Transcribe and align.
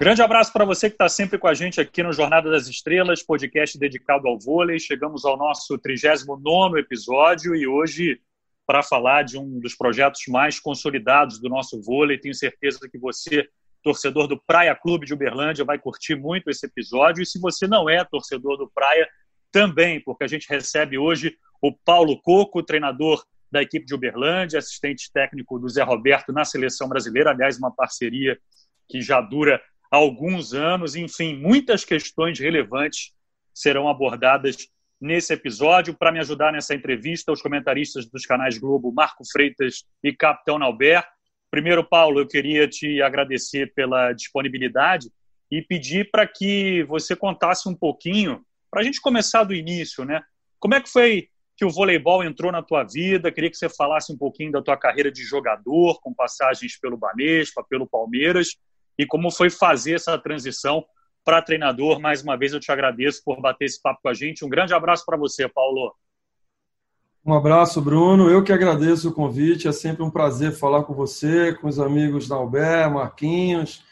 Grande 0.00 0.22
abraço 0.22 0.50
para 0.50 0.64
você 0.64 0.88
que 0.88 0.94
está 0.94 1.10
sempre 1.10 1.36
com 1.36 1.46
a 1.46 1.52
gente 1.52 1.78
aqui 1.78 2.02
no 2.02 2.10
Jornada 2.10 2.50
das 2.50 2.66
Estrelas, 2.66 3.22
podcast 3.22 3.78
dedicado 3.78 4.26
ao 4.26 4.38
vôlei. 4.38 4.78
Chegamos 4.78 5.26
ao 5.26 5.36
nosso 5.36 5.76
39 5.76 6.80
episódio 6.80 7.54
e 7.54 7.66
hoje, 7.66 8.18
para 8.66 8.82
falar 8.82 9.24
de 9.24 9.36
um 9.36 9.60
dos 9.60 9.74
projetos 9.74 10.22
mais 10.26 10.58
consolidados 10.58 11.38
do 11.38 11.50
nosso 11.50 11.82
vôlei, 11.82 12.16
tenho 12.16 12.34
certeza 12.34 12.88
que 12.90 12.96
você, 12.96 13.46
torcedor 13.82 14.26
do 14.26 14.40
Praia 14.40 14.74
Clube 14.74 15.04
de 15.04 15.12
Uberlândia, 15.12 15.66
vai 15.66 15.78
curtir 15.78 16.14
muito 16.14 16.48
esse 16.48 16.64
episódio. 16.64 17.22
E 17.22 17.26
se 17.26 17.38
você 17.38 17.66
não 17.66 17.86
é 17.86 18.02
torcedor 18.02 18.56
do 18.56 18.70
Praia, 18.74 19.06
também, 19.52 20.00
porque 20.00 20.24
a 20.24 20.28
gente 20.28 20.48
recebe 20.48 20.96
hoje 20.96 21.36
o 21.60 21.74
Paulo 21.76 22.18
Coco, 22.22 22.62
treinador 22.62 23.22
da 23.52 23.60
equipe 23.60 23.84
de 23.84 23.94
Uberlândia, 23.94 24.60
assistente 24.60 25.12
técnico 25.12 25.58
do 25.58 25.68
Zé 25.68 25.82
Roberto 25.82 26.32
na 26.32 26.46
seleção 26.46 26.88
brasileira, 26.88 27.32
aliás, 27.32 27.58
uma 27.58 27.70
parceria 27.70 28.38
que 28.88 29.02
já 29.02 29.20
dura 29.20 29.60
alguns 29.90 30.54
anos. 30.54 30.94
Enfim, 30.94 31.36
muitas 31.36 31.84
questões 31.84 32.38
relevantes 32.38 33.12
serão 33.52 33.88
abordadas 33.88 34.56
nesse 35.00 35.32
episódio. 35.32 35.94
Para 35.94 36.12
me 36.12 36.20
ajudar 36.20 36.52
nessa 36.52 36.74
entrevista, 36.74 37.32
os 37.32 37.42
comentaristas 37.42 38.06
dos 38.08 38.24
canais 38.24 38.58
Globo, 38.58 38.92
Marco 38.92 39.24
Freitas 39.30 39.84
e 40.02 40.12
Capitão 40.12 40.58
Nauber. 40.58 41.04
Primeiro, 41.50 41.82
Paulo, 41.82 42.20
eu 42.20 42.28
queria 42.28 42.68
te 42.68 43.02
agradecer 43.02 43.72
pela 43.74 44.12
disponibilidade 44.12 45.10
e 45.50 45.60
pedir 45.60 46.08
para 46.10 46.26
que 46.26 46.84
você 46.84 47.16
contasse 47.16 47.68
um 47.68 47.74
pouquinho, 47.74 48.44
para 48.70 48.82
a 48.82 48.84
gente 48.84 49.00
começar 49.00 49.42
do 49.42 49.52
início, 49.52 50.04
né? 50.04 50.22
Como 50.60 50.74
é 50.74 50.80
que 50.80 50.88
foi 50.88 51.28
que 51.56 51.64
o 51.64 51.70
voleibol 51.70 52.22
entrou 52.22 52.52
na 52.52 52.62
tua 52.62 52.84
vida? 52.84 53.32
Queria 53.32 53.50
que 53.50 53.56
você 53.56 53.68
falasse 53.68 54.12
um 54.12 54.16
pouquinho 54.16 54.52
da 54.52 54.62
tua 54.62 54.76
carreira 54.76 55.10
de 55.10 55.24
jogador, 55.24 56.00
com 56.00 56.14
passagens 56.14 56.78
pelo 56.78 56.96
Banespa, 56.96 57.64
pelo 57.68 57.88
Palmeiras, 57.88 58.56
e 58.98 59.06
como 59.06 59.30
foi 59.30 59.50
fazer 59.50 59.94
essa 59.94 60.18
transição 60.18 60.84
para 61.24 61.42
treinador. 61.42 62.00
Mais 62.00 62.22
uma 62.22 62.36
vez 62.36 62.52
eu 62.52 62.60
te 62.60 62.72
agradeço 62.72 63.22
por 63.24 63.40
bater 63.40 63.66
esse 63.66 63.80
papo 63.80 64.00
com 64.02 64.08
a 64.08 64.14
gente. 64.14 64.44
Um 64.44 64.48
grande 64.48 64.74
abraço 64.74 65.04
para 65.04 65.16
você, 65.16 65.48
Paulo. 65.48 65.94
Um 67.24 67.34
abraço, 67.34 67.80
Bruno. 67.80 68.30
Eu 68.30 68.42
que 68.42 68.52
agradeço 68.52 69.10
o 69.10 69.12
convite. 69.12 69.68
É 69.68 69.72
sempre 69.72 70.02
um 70.02 70.10
prazer 70.10 70.52
falar 70.52 70.84
com 70.84 70.94
você, 70.94 71.54
com 71.54 71.68
os 71.68 71.78
amigos 71.78 72.26
da 72.26 72.36
Albert, 72.36 72.90
Marquinhos. 72.90 73.84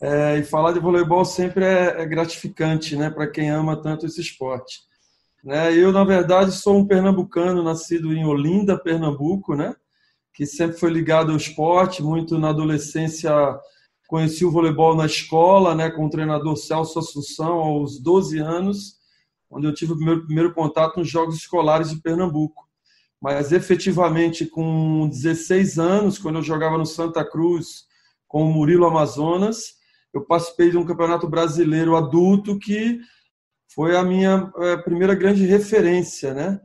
É, 0.00 0.38
e 0.38 0.42
falar 0.42 0.72
de 0.72 0.80
voleibol 0.80 1.24
sempre 1.24 1.64
é, 1.64 2.02
é 2.02 2.06
gratificante, 2.06 2.96
né, 2.96 3.08
para 3.08 3.28
quem 3.28 3.50
ama 3.50 3.80
tanto 3.80 4.04
esse 4.04 4.20
esporte. 4.20 4.80
Né, 5.44 5.72
eu, 5.76 5.92
na 5.92 6.02
verdade, 6.02 6.50
sou 6.50 6.76
um 6.76 6.84
pernambucano, 6.84 7.62
nascido 7.62 8.12
em 8.12 8.24
Olinda, 8.24 8.76
Pernambuco, 8.76 9.54
né, 9.54 9.76
que 10.34 10.44
sempre 10.44 10.76
foi 10.76 10.90
ligado 10.90 11.30
ao 11.30 11.36
esporte, 11.36 12.02
muito 12.02 12.36
na 12.36 12.48
adolescência 12.48 13.32
Conheci 14.08 14.44
o 14.44 14.50
voleibol 14.50 14.94
na 14.94 15.06
escola, 15.06 15.74
né, 15.74 15.90
com 15.90 16.06
o 16.06 16.10
treinador 16.10 16.56
Celso 16.56 16.98
Assunção, 16.98 17.54
aos 17.54 17.98
12 18.00 18.38
anos, 18.38 18.96
onde 19.50 19.66
eu 19.66 19.74
tive 19.74 19.92
o 19.92 19.96
primeiro, 19.96 20.26
primeiro 20.26 20.54
contato 20.54 20.98
nos 20.98 21.08
Jogos 21.08 21.36
Escolares 21.36 21.90
de 21.90 22.00
Pernambuco. 22.00 22.68
Mas 23.20 23.52
efetivamente, 23.52 24.46
com 24.46 25.08
16 25.08 25.78
anos, 25.78 26.18
quando 26.18 26.36
eu 26.36 26.42
jogava 26.42 26.76
no 26.76 26.84
Santa 26.84 27.24
Cruz 27.24 27.84
com 28.26 28.42
o 28.44 28.52
Murilo 28.52 28.84
Amazonas, 28.84 29.74
eu 30.12 30.24
participei 30.26 30.70
de 30.70 30.76
um 30.76 30.84
campeonato 30.84 31.28
brasileiro 31.28 31.96
adulto 31.96 32.58
que 32.58 33.00
foi 33.74 33.96
a 33.96 34.02
minha 34.02 34.52
é, 34.58 34.76
primeira 34.76 35.14
grande 35.14 35.46
referência, 35.46 36.34
né? 36.34 36.60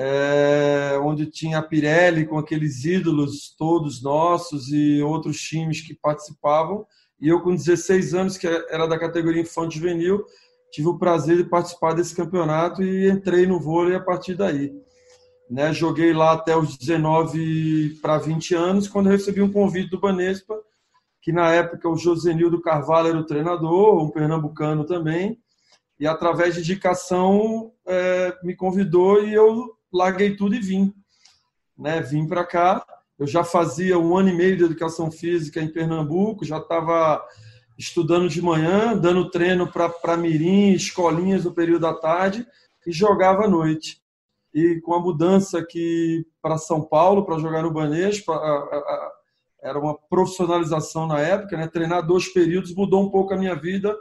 É, 0.00 0.96
onde 1.02 1.26
tinha 1.26 1.58
a 1.58 1.62
Pirelli 1.62 2.24
com 2.24 2.38
aqueles 2.38 2.84
ídolos 2.84 3.52
todos 3.58 4.00
nossos 4.00 4.68
e 4.68 5.02
outros 5.02 5.40
times 5.40 5.80
que 5.80 5.92
participavam. 5.92 6.86
E 7.20 7.26
eu, 7.26 7.40
com 7.40 7.52
16 7.52 8.14
anos, 8.14 8.38
que 8.38 8.46
era 8.46 8.86
da 8.86 8.96
categoria 8.96 9.42
infantil 9.42 9.80
juvenil, 9.80 10.24
tive 10.70 10.86
o 10.86 10.98
prazer 10.98 11.36
de 11.38 11.50
participar 11.50 11.94
desse 11.94 12.14
campeonato 12.14 12.80
e 12.80 13.10
entrei 13.10 13.44
no 13.44 13.58
vôlei 13.58 13.96
a 13.96 14.00
partir 14.00 14.36
daí. 14.36 14.72
Né, 15.50 15.72
joguei 15.72 16.12
lá 16.12 16.32
até 16.32 16.56
os 16.56 16.76
19 16.76 17.98
para 18.00 18.18
20 18.18 18.54
anos, 18.54 18.86
quando 18.86 19.08
recebi 19.08 19.42
um 19.42 19.50
convite 19.50 19.90
do 19.90 19.98
Banespa, 19.98 20.54
que 21.22 21.32
na 21.32 21.50
época 21.52 21.88
o 21.88 21.96
Josenildo 21.96 22.60
Carvalho 22.60 23.08
era 23.08 23.18
o 23.18 23.26
treinador, 23.26 24.04
um 24.04 24.10
pernambucano 24.10 24.84
também, 24.84 25.38
e 25.98 26.06
através 26.06 26.54
de 26.54 26.60
indicação 26.60 27.72
é, 27.86 28.36
me 28.44 28.54
convidou 28.54 29.24
e 29.24 29.32
eu 29.32 29.77
larguei 29.92 30.36
tudo 30.36 30.54
e 30.54 30.60
vim. 30.60 30.94
Né? 31.76 32.00
Vim 32.00 32.26
para 32.26 32.44
cá. 32.44 32.84
Eu 33.18 33.26
já 33.26 33.42
fazia 33.42 33.98
um 33.98 34.16
ano 34.16 34.28
e 34.28 34.34
meio 34.34 34.56
de 34.56 34.64
educação 34.64 35.10
física 35.10 35.60
em 35.60 35.72
Pernambuco, 35.72 36.44
já 36.44 36.58
estava 36.58 37.24
estudando 37.76 38.28
de 38.28 38.40
manhã, 38.40 38.96
dando 38.96 39.30
treino 39.30 39.70
para 39.70 40.16
mirim, 40.16 40.72
escolinhas 40.72 41.44
no 41.44 41.54
período 41.54 41.82
da 41.82 41.94
tarde 41.94 42.46
e 42.86 42.92
jogava 42.92 43.44
à 43.44 43.48
noite. 43.48 44.00
E 44.54 44.80
com 44.80 44.94
a 44.94 45.00
mudança 45.00 45.58
aqui 45.58 46.26
para 46.40 46.58
São 46.58 46.80
Paulo, 46.80 47.24
para 47.24 47.38
jogar 47.38 47.62
no 47.62 47.72
Banespa, 47.72 48.32
era 49.62 49.78
uma 49.78 49.96
profissionalização 49.96 51.06
na 51.06 51.20
época, 51.20 51.56
né? 51.56 51.66
treinar 51.66 52.06
dois 52.06 52.28
períodos 52.32 52.74
mudou 52.74 53.04
um 53.04 53.10
pouco 53.10 53.34
a 53.34 53.36
minha 53.36 53.54
vida, 53.54 53.96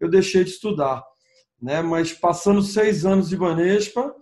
eu 0.00 0.08
deixei 0.10 0.44
de 0.44 0.50
estudar. 0.50 1.02
Né? 1.60 1.80
Mas 1.82 2.12
passando 2.12 2.62
seis 2.62 3.04
anos 3.04 3.28
de 3.28 3.36
Banespa, 3.36 4.14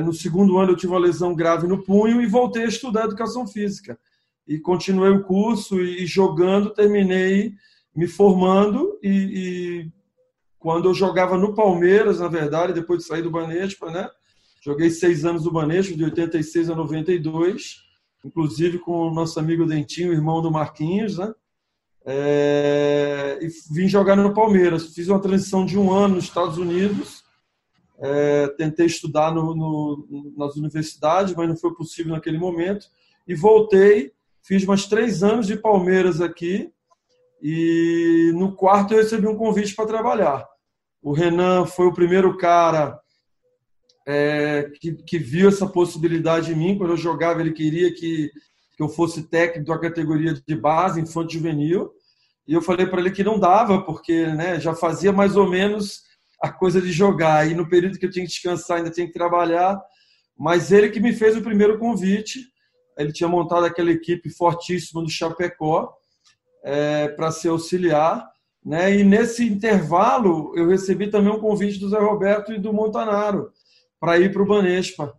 no 0.00 0.12
segundo 0.12 0.58
ano 0.58 0.72
eu 0.72 0.76
tive 0.76 0.92
uma 0.92 0.98
lesão 0.98 1.34
grave 1.34 1.66
no 1.66 1.82
punho 1.82 2.20
e 2.20 2.26
voltei 2.26 2.64
a 2.64 2.68
estudar 2.68 3.04
educação 3.04 3.46
física. 3.46 3.98
E 4.46 4.58
continuei 4.58 5.10
o 5.10 5.22
curso 5.22 5.80
e, 5.80 6.04
jogando, 6.06 6.70
terminei 6.70 7.52
me 7.94 8.06
formando 8.06 8.98
e, 9.02 9.08
e, 9.08 9.92
quando 10.58 10.88
eu 10.88 10.94
jogava 10.94 11.38
no 11.38 11.54
Palmeiras, 11.54 12.18
na 12.18 12.28
verdade, 12.28 12.72
depois 12.72 13.00
de 13.00 13.06
sair 13.06 13.22
do 13.22 13.30
Banespa, 13.30 13.90
né? 13.90 14.08
Joguei 14.60 14.90
seis 14.90 15.24
anos 15.24 15.44
no 15.44 15.52
Banespa, 15.52 15.96
de 15.96 16.04
86 16.04 16.70
a 16.70 16.74
92, 16.74 17.76
inclusive 18.24 18.78
com 18.80 19.08
o 19.08 19.14
nosso 19.14 19.38
amigo 19.38 19.64
Dentinho, 19.64 20.12
irmão 20.12 20.42
do 20.42 20.50
Marquinhos, 20.50 21.18
né? 21.18 21.32
É, 22.04 23.38
e 23.40 23.48
vim 23.72 23.86
jogar 23.86 24.16
no 24.16 24.34
Palmeiras. 24.34 24.92
Fiz 24.92 25.08
uma 25.08 25.20
transição 25.20 25.64
de 25.64 25.78
um 25.78 25.92
ano 25.92 26.16
nos 26.16 26.24
Estados 26.24 26.58
Unidos 26.58 27.25
é, 27.98 28.48
tentei 28.58 28.86
estudar 28.86 29.34
no, 29.34 29.54
no, 29.54 30.34
nas 30.36 30.56
universidades, 30.56 31.34
mas 31.34 31.48
não 31.48 31.56
foi 31.56 31.74
possível 31.74 32.12
naquele 32.12 32.38
momento. 32.38 32.86
E 33.26 33.34
voltei, 33.34 34.12
fiz 34.42 34.64
mais 34.64 34.86
três 34.86 35.22
anos 35.22 35.46
de 35.46 35.56
Palmeiras 35.56 36.20
aqui. 36.20 36.70
E 37.42 38.32
no 38.34 38.54
quarto 38.54 38.94
eu 38.94 38.98
recebi 38.98 39.26
um 39.26 39.36
convite 39.36 39.74
para 39.74 39.86
trabalhar. 39.86 40.46
O 41.02 41.12
Renan 41.12 41.66
foi 41.66 41.86
o 41.86 41.92
primeiro 41.92 42.36
cara 42.36 42.98
é, 44.06 44.70
que, 44.80 44.94
que, 44.94 45.18
viu 45.18 45.48
essa 45.48 45.66
possibilidade 45.66 46.52
em 46.52 46.56
mim. 46.56 46.78
Quando 46.78 46.90
eu 46.90 46.96
jogava, 46.96 47.40
ele 47.40 47.52
queria 47.52 47.92
que, 47.92 48.30
que 48.76 48.82
eu 48.82 48.88
fosse 48.88 49.28
técnico 49.28 49.68
da 49.68 49.78
categoria 49.78 50.34
de 50.34 50.56
base, 50.56 51.00
infanto 51.00 51.32
juvenil. 51.32 51.90
E 52.46 52.54
eu 52.54 52.62
falei 52.62 52.86
para 52.86 53.00
ele 53.00 53.10
que 53.10 53.24
não 53.24 53.38
dava, 53.38 53.82
porque 53.82 54.26
né, 54.26 54.60
já 54.60 54.74
fazia 54.74 55.12
mais 55.12 55.36
ou 55.36 55.48
menos 55.48 56.05
a 56.40 56.50
coisa 56.50 56.80
de 56.80 56.92
jogar. 56.92 57.48
E 57.50 57.54
no 57.54 57.68
período 57.68 57.98
que 57.98 58.06
eu 58.06 58.10
tinha 58.10 58.24
que 58.24 58.32
descansar, 58.32 58.78
ainda 58.78 58.90
tinha 58.90 59.06
que 59.06 59.12
trabalhar. 59.12 59.80
Mas 60.38 60.70
ele 60.70 60.90
que 60.90 61.00
me 61.00 61.12
fez 61.12 61.36
o 61.36 61.42
primeiro 61.42 61.78
convite. 61.78 62.40
Ele 62.98 63.12
tinha 63.12 63.28
montado 63.28 63.64
aquela 63.64 63.90
equipe 63.90 64.30
fortíssima 64.30 65.02
do 65.02 65.10
Chapecó 65.10 65.92
é, 66.64 67.08
para 67.08 67.30
ser 67.30 67.48
auxiliar. 67.48 68.26
Né? 68.64 68.96
E 68.96 69.04
nesse 69.04 69.46
intervalo, 69.46 70.52
eu 70.56 70.68
recebi 70.68 71.08
também 71.08 71.32
um 71.32 71.38
convite 71.38 71.78
do 71.78 71.88
Zé 71.88 71.98
Roberto 71.98 72.52
e 72.52 72.58
do 72.58 72.72
Montanaro 72.72 73.52
para 74.00 74.18
ir 74.18 74.32
para 74.32 74.42
o 74.42 74.46
Banespa. 74.46 75.14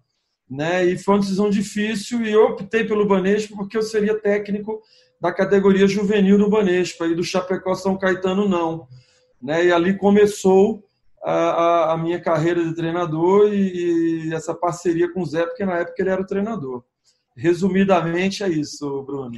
Né? 0.49 0.85
E 0.85 0.97
foi 0.97 1.15
uma 1.15 1.21
decisão 1.21 1.49
difícil 1.49 2.25
e 2.25 2.31
eu 2.31 2.45
optei 2.45 2.83
pelo 2.83 3.07
Banespa 3.07 3.55
porque 3.55 3.77
eu 3.77 3.81
seria 3.81 4.19
técnico 4.19 4.81
da 5.19 5.31
categoria 5.31 5.87
juvenil 5.87 6.37
do 6.37 6.49
Banespa 6.49 7.07
e 7.07 7.15
do 7.15 7.23
Chapecó 7.23 7.73
São 7.73 7.97
Caetano 7.97 8.47
não. 8.47 8.87
Né? 9.41 9.65
E 9.65 9.71
ali 9.71 9.97
começou 9.97 10.86
a, 11.23 11.93
a, 11.93 11.97
minha 11.97 12.19
carreira 12.19 12.63
de 12.63 12.73
treinador 12.75 13.53
e, 13.53 14.27
e, 14.27 14.33
essa 14.33 14.53
parceria 14.53 15.11
com 15.11 15.21
o 15.21 15.25
Zé, 15.25 15.45
porque 15.45 15.65
na 15.65 15.77
época 15.77 15.95
ele 15.99 16.09
era 16.09 16.21
o 16.21 16.25
treinador. 16.25 16.83
Resumidamente 17.35 18.43
é 18.43 18.49
isso, 18.49 19.03
Bruno. 19.03 19.37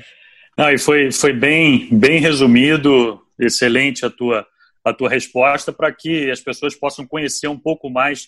Não, 0.57 0.69
e 0.69 0.77
foi, 0.77 1.11
foi 1.11 1.33
bem, 1.33 1.87
bem 1.91 2.19
resumido, 2.19 3.21
excelente 3.39 4.05
a 4.05 4.09
tua, 4.09 4.45
a 4.83 4.93
tua 4.93 5.09
resposta, 5.09 5.71
para 5.71 5.91
que 5.91 6.29
as 6.29 6.41
pessoas 6.41 6.75
possam 6.75 7.05
conhecer 7.05 7.47
um 7.47 7.57
pouco 7.57 7.89
mais 7.89 8.27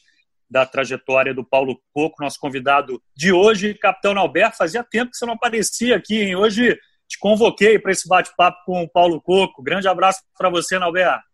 da 0.49 0.65
trajetória 0.65 1.33
do 1.33 1.45
Paulo 1.45 1.81
Coco, 1.93 2.21
nosso 2.21 2.39
convidado 2.39 3.01
de 3.15 3.31
hoje. 3.31 3.73
Capitão 3.73 4.17
Alberto, 4.17 4.57
fazia 4.57 4.83
tempo 4.83 5.11
que 5.11 5.17
você 5.17 5.25
não 5.25 5.33
aparecia 5.33 5.95
aqui, 5.95 6.21
hein? 6.21 6.35
Hoje 6.35 6.77
te 7.07 7.17
convoquei 7.19 7.79
para 7.79 7.91
esse 7.91 8.07
bate-papo 8.07 8.57
com 8.65 8.83
o 8.83 8.89
Paulo 8.89 9.21
Coco. 9.21 9.63
Grande 9.63 9.87
abraço 9.87 10.21
para 10.37 10.49
você, 10.49 10.75
Alberto. 10.75 11.30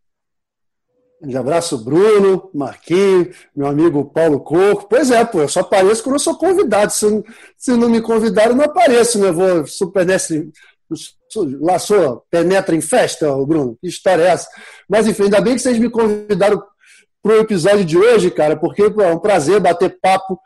Um 1.21 1.35
abraço, 1.37 1.83
Bruno, 1.83 2.49
Marquinhos, 2.53 3.35
meu 3.55 3.67
amigo 3.67 4.05
Paulo 4.05 4.39
Coco. 4.39 4.87
Pois 4.87 5.09
é, 5.09 5.25
pô, 5.25 5.41
eu 5.41 5.49
só 5.49 5.61
apareço 5.61 6.03
quando 6.03 6.15
eu 6.15 6.19
sou 6.19 6.37
convidado. 6.37 6.93
Se, 6.93 7.23
se 7.57 7.71
não 7.71 7.89
me 7.89 8.01
convidaram, 8.01 8.55
não 8.55 8.65
apareço, 8.65 9.19
né? 9.19 9.31
vou 9.31 9.65
super 9.65 10.05
nesse 10.05 10.51
laçou, 11.59 12.23
penetra 12.29 12.75
em 12.75 12.81
festa, 12.81 13.27
Bruno? 13.45 13.77
Que 13.81 13.87
história 13.87 14.23
é 14.23 14.27
essa? 14.27 14.47
Mas 14.87 15.07
enfim, 15.07 15.23
ainda 15.23 15.41
bem 15.41 15.55
que 15.55 15.61
vocês 15.61 15.77
me 15.77 15.89
convidaram 15.89 16.61
para 17.21 17.33
o 17.33 17.39
episódio 17.39 17.83
de 17.83 17.97
hoje, 17.97 18.31
cara, 18.31 18.55
porque 18.55 18.83
é 18.83 19.13
um 19.13 19.19
prazer 19.19 19.59
bater 19.59 19.97
papo 19.99 20.39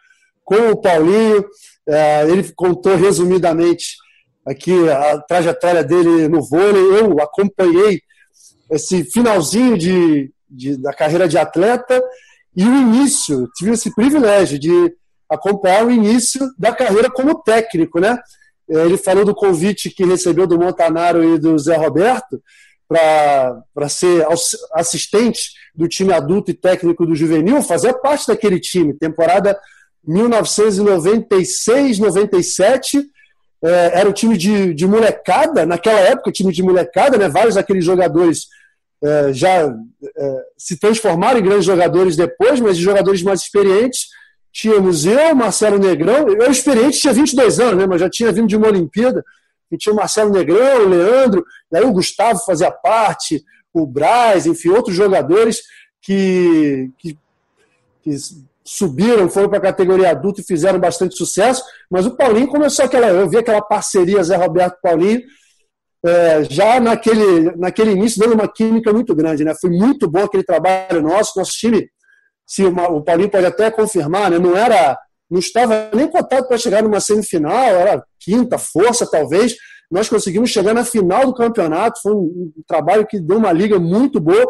com 0.43 0.71
o 0.71 0.81
Paulinho. 0.81 1.45
É, 1.87 2.23
ele 2.29 2.49
contou 2.55 2.95
resumidamente 2.95 3.95
aqui 4.45 4.89
a 4.89 5.19
trajetória 5.19 5.83
dele 5.83 6.27
no 6.27 6.41
vôlei. 6.41 6.99
Eu 6.99 7.21
acompanhei 7.21 8.01
esse 8.71 9.03
finalzinho 9.03 9.77
de, 9.77 10.31
de, 10.51 10.77
da 10.77 10.93
carreira 10.93 11.27
de 11.27 11.37
atleta 11.37 12.01
e 12.55 12.63
o 12.63 12.75
início, 12.75 13.49
tive 13.55 13.71
esse 13.71 13.93
privilégio 13.95 14.59
de 14.59 14.93
acompanhar 15.29 15.85
o 15.85 15.91
início 15.91 16.51
da 16.57 16.73
carreira 16.73 17.09
como 17.09 17.41
técnico, 17.41 17.99
né? 17.99 18.17
É, 18.69 18.85
ele 18.85 18.97
falou 18.97 19.23
do 19.23 19.33
convite 19.33 19.89
que 19.89 20.05
recebeu 20.05 20.45
do 20.45 20.59
Montanaro 20.59 21.23
e 21.23 21.39
do 21.39 21.57
Zé 21.57 21.75
Roberto 21.77 22.41
para 22.87 23.87
ser 23.87 24.27
assistente 24.73 25.51
do 25.73 25.87
time 25.87 26.11
adulto 26.11 26.51
e 26.51 26.53
técnico 26.53 27.05
do 27.05 27.15
juvenil, 27.15 27.61
fazer 27.61 27.93
parte 28.01 28.27
daquele 28.27 28.59
time, 28.59 28.93
temporada 28.93 29.57
1996, 30.05 31.99
97, 31.99 33.01
é, 33.63 33.99
era 33.99 34.09
o 34.09 34.13
time 34.13 34.37
de, 34.37 34.73
de 34.73 34.85
molecada, 34.85 35.65
naquela 35.65 35.99
época, 35.99 36.31
time 36.31 36.51
de 36.51 36.61
molecada, 36.61 37.17
né, 37.17 37.29
vários 37.29 37.55
daqueles 37.55 37.85
jogadores 37.85 38.47
é, 39.03 39.33
já 39.33 39.49
é, 39.59 40.45
se 40.57 40.79
transformaram 40.79 41.39
em 41.39 41.43
grandes 41.43 41.65
jogadores 41.65 42.15
depois, 42.15 42.59
mas 42.59 42.77
de 42.77 42.83
jogadores 42.83 43.23
mais 43.23 43.41
experientes. 43.41 44.07
Tínhamos 44.53 45.05
eu, 45.05 45.33
Marcelo 45.33 45.79
Negrão, 45.79 46.27
eu 46.27 46.51
experiente 46.51 46.99
tinha 46.99 47.13
22 47.13 47.59
anos, 47.59 47.77
né, 47.77 47.87
mas 47.87 48.01
já 48.01 48.09
tinha 48.09 48.31
vindo 48.31 48.47
de 48.47 48.57
uma 48.57 48.67
Olimpíada, 48.67 49.23
e 49.71 49.77
tinha 49.77 49.93
o 49.93 49.95
Marcelo 49.95 50.29
Negrão, 50.29 50.85
o 50.85 50.89
Leandro, 50.89 51.45
e 51.71 51.77
aí 51.77 51.85
o 51.85 51.93
Gustavo 51.93 52.39
fazia 52.45 52.69
parte, 52.69 53.43
o 53.73 53.87
Braz, 53.87 54.45
enfim, 54.45 54.69
outros 54.69 54.93
jogadores 54.93 55.61
que, 56.01 56.91
que, 56.97 57.17
que 58.03 58.11
subiram, 58.63 59.29
foram 59.29 59.47
para 59.47 59.59
a 59.59 59.61
categoria 59.61 60.11
adulta 60.11 60.41
e 60.41 60.45
fizeram 60.45 60.79
bastante 60.79 61.15
sucesso, 61.15 61.63
mas 61.89 62.05
o 62.05 62.15
Paulinho 62.15 62.47
começou 62.47 62.85
aquela, 62.85 63.07
eu 63.07 63.29
vi 63.29 63.37
aquela 63.37 63.61
parceria 63.61 64.23
Zé 64.23 64.35
Roberto 64.35 64.79
Paulinho, 64.81 65.21
é, 66.05 66.43
já 66.45 66.79
naquele, 66.79 67.55
naquele 67.55 67.91
início 67.91 68.19
dando 68.19 68.33
uma 68.33 68.47
química 68.47 68.91
muito 68.91 69.13
grande, 69.13 69.43
né? 69.43 69.53
Foi 69.59 69.69
muito 69.69 70.09
bom 70.09 70.23
aquele 70.23 70.43
trabalho 70.43 71.01
nosso, 71.01 71.37
nosso 71.37 71.51
time, 71.51 71.89
se 72.45 72.63
uma, 72.63 72.89
o 72.89 73.03
Paulinho 73.03 73.29
pode 73.29 73.45
até 73.45 73.69
confirmar, 73.69 74.31
né? 74.31 74.39
Não 74.39 74.57
era, 74.57 74.97
não 75.29 75.39
estava 75.39 75.91
nem 75.93 76.07
cotado 76.07 76.47
para 76.47 76.57
chegar 76.57 76.81
numa 76.81 76.99
semifinal, 76.99 77.53
era 77.53 78.03
quinta 78.19 78.57
força 78.57 79.09
talvez. 79.09 79.55
Nós 79.91 80.09
conseguimos 80.09 80.49
chegar 80.49 80.73
na 80.73 80.85
final 80.85 81.25
do 81.25 81.33
campeonato, 81.33 82.01
foi 82.01 82.13
um, 82.13 82.51
trabalho 82.65 83.05
que 83.05 83.19
deu 83.19 83.37
uma 83.37 83.51
liga 83.51 83.77
muito 83.77 84.19
boa. 84.19 84.45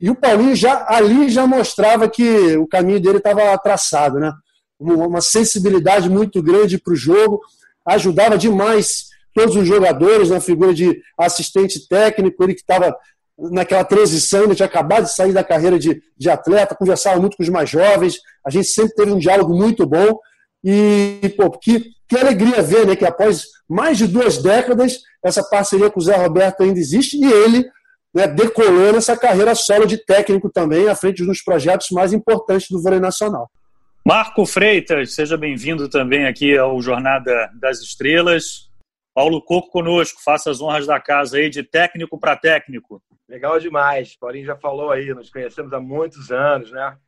E 0.00 0.10
o 0.10 0.14
Paulinho 0.14 0.54
já 0.54 0.84
ali 0.88 1.28
já 1.28 1.46
mostrava 1.46 2.08
que 2.08 2.56
o 2.56 2.68
caminho 2.68 3.00
dele 3.00 3.18
estava 3.18 3.56
traçado, 3.58 4.20
né? 4.20 4.32
Uma 4.78 5.20
sensibilidade 5.20 6.10
muito 6.10 6.42
grande 6.42 6.78
para 6.78 6.92
o 6.92 6.96
jogo, 6.96 7.40
ajudava 7.86 8.36
demais 8.36 9.13
todos 9.34 9.56
os 9.56 9.66
jogadores 9.66 10.30
na 10.30 10.40
figura 10.40 10.72
de 10.72 10.98
assistente 11.18 11.86
técnico, 11.88 12.42
ele 12.42 12.54
que 12.54 12.60
estava 12.60 12.96
naquela 13.36 13.84
transição, 13.84 14.44
ele 14.44 14.54
tinha 14.54 14.66
acabado 14.66 15.04
de 15.04 15.14
sair 15.14 15.32
da 15.32 15.42
carreira 15.42 15.78
de, 15.78 16.00
de 16.16 16.30
atleta, 16.30 16.76
conversava 16.76 17.20
muito 17.20 17.36
com 17.36 17.42
os 17.42 17.48
mais 17.48 17.68
jovens, 17.68 18.18
a 18.46 18.50
gente 18.50 18.68
sempre 18.68 18.94
teve 18.94 19.12
um 19.12 19.18
diálogo 19.18 19.54
muito 19.54 19.84
bom. 19.84 20.18
E, 20.62 21.20
pô, 21.36 21.50
que, 21.50 21.90
que 22.08 22.16
alegria 22.16 22.62
ver 22.62 22.86
né, 22.86 22.96
que 22.96 23.04
após 23.04 23.44
mais 23.68 23.98
de 23.98 24.06
duas 24.06 24.38
décadas, 24.38 25.00
essa 25.22 25.42
parceria 25.42 25.90
com 25.90 26.00
o 26.00 26.02
Zé 26.02 26.16
Roberto 26.16 26.62
ainda 26.62 26.78
existe 26.78 27.18
e 27.18 27.24
ele 27.24 27.66
né, 28.14 28.26
decolando 28.26 28.96
essa 28.96 29.16
carreira 29.16 29.54
solo 29.54 29.84
de 29.84 29.98
técnico 29.98 30.48
também, 30.48 30.88
à 30.88 30.94
frente 30.94 31.24
dos 31.24 31.42
projetos 31.42 31.90
mais 31.90 32.12
importantes 32.12 32.68
do 32.70 32.80
vôlei 32.80 33.00
nacional. 33.00 33.50
Marco 34.06 34.46
Freitas, 34.46 35.14
seja 35.14 35.36
bem-vindo 35.36 35.88
também 35.88 36.26
aqui 36.26 36.56
ao 36.56 36.80
Jornada 36.80 37.50
das 37.60 37.80
Estrelas. 37.80 38.68
Paulo 39.14 39.40
Coco 39.40 39.70
conosco, 39.70 40.20
faça 40.20 40.50
as 40.50 40.60
honras 40.60 40.88
da 40.88 41.00
casa 41.00 41.36
aí 41.36 41.48
de 41.48 41.62
técnico 41.62 42.18
para 42.18 42.36
técnico. 42.36 43.00
Legal 43.28 43.60
demais. 43.60 44.16
Paulinho 44.16 44.44
já 44.44 44.56
falou 44.56 44.90
aí, 44.90 45.14
nos 45.14 45.30
conhecemos 45.30 45.72
há 45.72 45.78
muitos 45.78 46.32
anos, 46.32 46.72
né? 46.72 46.98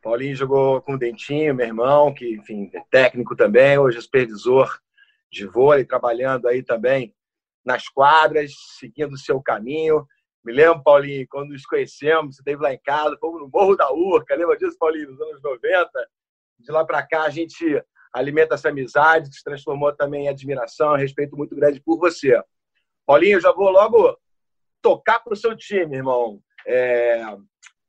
Paulinho 0.00 0.34
jogou 0.34 0.80
com 0.80 0.94
o 0.94 0.98
Dentinho, 0.98 1.54
meu 1.54 1.66
irmão, 1.66 2.12
que, 2.12 2.32
enfim, 2.32 2.70
é 2.72 2.80
técnico 2.90 3.36
também, 3.36 3.78
hoje 3.78 3.98
é 3.98 4.00
supervisor 4.00 4.80
de 5.30 5.46
vôlei, 5.46 5.84
trabalhando 5.84 6.48
aí 6.48 6.62
também 6.62 7.14
nas 7.62 7.86
quadras, 7.86 8.52
seguindo 8.78 9.12
o 9.12 9.18
seu 9.18 9.40
caminho. 9.40 10.06
Me 10.42 10.52
lembro, 10.54 10.82
Paulinho, 10.82 11.26
quando 11.28 11.50
nos 11.50 11.66
conhecemos, 11.66 12.34
você 12.34 12.40
esteve 12.40 12.62
lá 12.62 12.72
em 12.72 12.80
casa, 12.80 13.16
fomos 13.20 13.42
no 13.42 13.48
Morro 13.48 13.76
da 13.76 13.92
Urca, 13.92 14.34
lembra 14.34 14.56
disso, 14.56 14.76
Paulinho, 14.78 15.10
nos 15.10 15.20
anos 15.20 15.42
90? 15.42 15.90
De 16.58 16.72
lá 16.72 16.84
para 16.84 17.06
cá, 17.06 17.24
a 17.24 17.30
gente 17.30 17.82
alimenta 18.12 18.54
essa 18.54 18.68
amizade, 18.68 19.34
se 19.34 19.42
transformou 19.42 19.94
também 19.94 20.26
em 20.26 20.28
admiração, 20.28 20.96
respeito 20.96 21.36
muito 21.36 21.54
grande 21.54 21.80
por 21.80 21.98
você. 21.98 22.40
Paulinho, 23.06 23.36
eu 23.36 23.40
já 23.40 23.52
vou 23.52 23.70
logo 23.70 24.16
tocar 24.80 25.20
para 25.20 25.32
o 25.32 25.36
seu 25.36 25.56
time, 25.56 25.96
irmão. 25.96 26.40
É, 26.66 27.24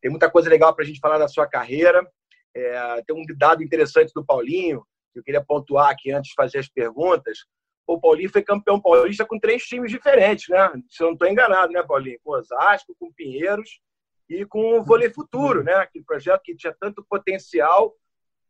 tem 0.01 0.09
muita 0.09 0.29
coisa 0.29 0.49
legal 0.49 0.73
para 0.73 0.83
a 0.83 0.87
gente 0.87 0.99
falar 0.99 1.17
da 1.17 1.27
sua 1.27 1.47
carreira. 1.47 2.07
É, 2.55 3.01
tem 3.05 3.15
um 3.15 3.23
dado 3.37 3.63
interessante 3.63 4.11
do 4.13 4.25
Paulinho, 4.25 4.85
que 5.11 5.19
eu 5.19 5.23
queria 5.23 5.43
pontuar 5.43 5.89
aqui 5.89 6.11
antes 6.11 6.29
de 6.29 6.35
fazer 6.35 6.59
as 6.59 6.67
perguntas 6.67 7.39
o 7.85 7.99
Paulinho 7.99 8.29
foi 8.29 8.41
campeão 8.41 8.79
paulista 8.79 9.25
com 9.25 9.39
três 9.39 9.63
times 9.63 9.91
diferentes, 9.91 10.47
né? 10.49 10.71
Se 10.89 11.03
eu 11.03 11.07
não 11.07 11.13
estou 11.13 11.27
enganado, 11.27 11.71
né, 11.71 11.83
Paulinho? 11.83 12.19
Com 12.23 12.31
Osasco, 12.31 12.95
com 12.97 13.11
Pinheiros 13.11 13.81
e 14.29 14.45
com 14.45 14.79
o 14.79 14.83
Vôlei 14.83 15.09
Futuro, 15.09 15.63
né? 15.63 15.73
Aquele 15.73 16.05
projeto 16.05 16.41
que 16.43 16.55
tinha 16.55 16.75
tanto 16.79 17.05
potencial 17.09 17.93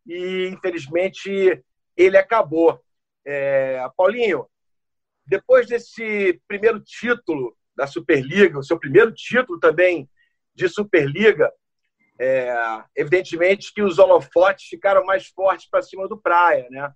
e, 0.05 0.47
infelizmente, 0.47 1.63
ele 1.95 2.17
acabou. 2.17 2.81
É... 3.25 3.85
Paulinho, 3.95 4.47
depois 5.25 5.67
desse 5.67 6.41
primeiro 6.47 6.79
título 6.79 7.55
da 7.75 7.87
Superliga, 7.87 8.59
o 8.59 8.63
seu 8.63 8.77
primeiro 8.79 9.11
título 9.11 9.59
também 9.59 10.09
de 10.53 10.67
Superliga, 10.67 11.51
é... 12.19 12.55
evidentemente 12.95 13.73
que 13.73 13.81
os 13.81 13.99
holofotes 13.99 14.67
ficaram 14.67 15.05
mais 15.05 15.27
fortes 15.27 15.69
para 15.69 15.81
cima 15.81 16.07
do 16.07 16.19
Praia, 16.19 16.67
né? 16.69 16.93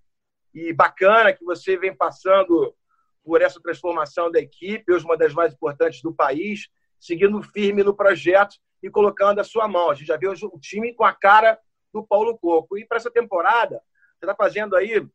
e 0.57 0.74
bacana 0.74 1.33
que 1.33 1.45
você 1.45 1.77
vem 1.77 1.95
passando 1.95 2.75
por 3.24 3.42
essa 3.42 3.62
transformação 3.62 4.31
da 4.31 4.39
equipe, 4.39 4.92
hoje 4.92 5.06
uma 5.06 5.18
das 5.18 5.33
mais 5.33 5.54
importantes 5.54 6.02
do 6.02 6.14
país, 6.14 6.68
seguindo 6.99 7.44
firme 7.44 7.83
no 7.83 7.95
projeto 7.95 8.56
e 8.81 8.90
colocando 8.90 9.40
a 9.40 9.44
sua 9.44 9.68
mão. 9.68 9.92
A 9.92 9.94
gente 9.94 10.07
já 10.07 10.18
viu 10.18 10.31
o 10.31 10.59
time 10.59 10.94
com 10.94 11.04
a 11.04 11.14
cara 11.14 11.59
do 11.94 12.06
Paulo 12.06 12.37
Coco. 12.37 12.77
E 12.77 12.85
para 12.85 12.97
essa 12.97 13.11
temporada, 13.11 13.81
você 14.17 14.25
está 14.25 14.35
fazendo 14.35 14.75
aí 14.75 15.06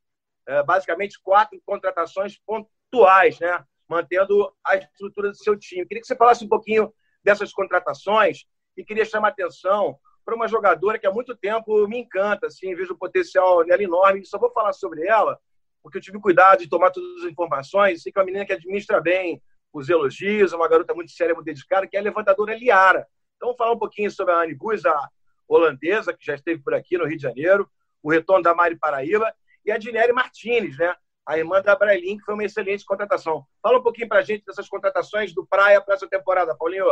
é, 0.47 0.62
basicamente 0.62 1.21
quatro 1.23 1.61
contratações 1.64 2.38
pontuais, 2.38 3.38
né? 3.41 3.64
mantendo 3.88 4.52
a 4.64 4.76
estrutura 4.76 5.31
do 5.31 5.37
seu 5.37 5.59
time. 5.59 5.87
Queria 5.87 6.00
que 6.00 6.07
você 6.07 6.17
falasse 6.17 6.45
um 6.45 6.49
pouquinho 6.49 6.93
dessas 7.23 7.52
contratações 7.52 8.45
e 8.76 8.85
queria 8.85 9.05
chamar 9.05 9.29
atenção 9.29 9.99
para 10.25 10.35
uma 10.35 10.49
jogadora 10.49 10.99
que 10.99 11.07
há 11.07 11.11
muito 11.11 11.37
tempo 11.37 11.87
me 11.87 11.99
encanta, 11.99 12.47
assim, 12.47 12.75
vejo 12.75 12.95
o 12.95 12.99
potencial 12.99 13.64
nela 13.67 13.83
enorme. 13.83 14.25
Só 14.25 14.38
vou 14.38 14.50
falar 14.50 14.73
sobre 14.73 15.07
ela, 15.07 15.38
porque 15.83 15.99
eu 15.99 16.02
tive 16.02 16.19
cuidado 16.21 16.61
de 16.61 16.69
tomar 16.69 16.91
todas 16.91 17.23
as 17.25 17.31
informações. 17.31 18.02
Sei 18.02 18.12
que 18.12 18.19
é 18.19 18.21
uma 18.21 18.26
menina 18.26 18.47
que 18.47 18.52
administra 18.52 19.00
bem 19.00 19.43
os 19.73 19.88
elogios, 19.88 20.52
é 20.52 20.57
uma 20.57 20.69
garota 20.69 20.95
muito 20.95 21.11
séria, 21.11 21.35
muito 21.35 21.47
dedicada, 21.47 21.87
que 21.87 21.97
é 21.97 22.00
a 22.00 22.02
levantadora 22.02 22.57
Liara. 22.57 23.07
Então, 23.37 23.49
vou 23.49 23.57
falar 23.57 23.73
um 23.73 23.79
pouquinho 23.79 24.11
sobre 24.11 24.33
a 24.33 24.41
Anne 24.41 24.55
Bus, 24.55 24.87
a 24.87 25.09
holandesa, 25.55 26.13
que 26.13 26.25
já 26.25 26.35
esteve 26.35 26.63
por 26.63 26.75
aqui 26.75 26.97
no 26.97 27.07
Rio 27.07 27.17
de 27.17 27.23
Janeiro, 27.23 27.69
o 28.03 28.11
retorno 28.11 28.43
da 28.43 28.55
Mari 28.55 28.77
Paraíba, 28.77 29.33
e 29.65 29.71
a 29.71 29.79
Dinelli 29.79 30.13
Martinez, 30.13 30.77
né? 30.77 30.95
a 31.27 31.39
irmã 31.39 31.63
da 31.63 31.77
Brailin, 31.77 32.19
que 32.19 32.25
foi 32.25 32.35
uma 32.35 32.45
excelente 32.45 32.85
contratação. 32.85 33.45
Fala 33.63 33.79
um 33.79 33.83
pouquinho 33.83 34.09
para 34.09 34.21
a 34.21 34.23
gente 34.23 34.45
dessas 34.45 34.69
contratações 34.69 35.33
do 35.33 35.47
Praia 35.47 35.81
para 35.81 35.95
essa 35.95 36.09
temporada, 36.09 36.57
Paulinho. 36.57 36.85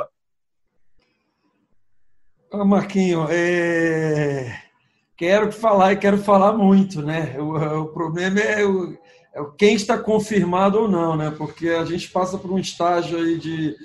Marquinho, 2.53 3.27
é... 3.31 4.61
quero 5.17 5.53
falar 5.53 5.93
e 5.93 5.97
quero 5.97 6.19
falar 6.19 6.53
muito, 6.53 7.03
né? 7.03 7.39
O, 7.39 7.83
o 7.83 7.89
problema 7.89 8.41
é, 8.41 8.65
o, 8.65 8.93
é 9.35 9.41
quem 9.57 9.75
está 9.75 9.99
confirmado 9.99 10.81
ou 10.81 10.89
não, 10.89 11.17
né? 11.17 11.33
Porque 11.37 11.69
a 11.69 11.85
gente 11.85 12.11
passa 12.11 12.39
por 12.39 12.51
um 12.51 12.59
estágio 12.59 13.19
aí 13.19 13.39
de, 13.39 13.77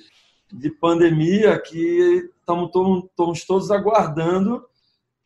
de 0.51 0.70
pandemia 0.72 1.60
que 1.60 2.29
estamos 2.45 3.41
todos, 3.45 3.71
aguardando 3.71 4.65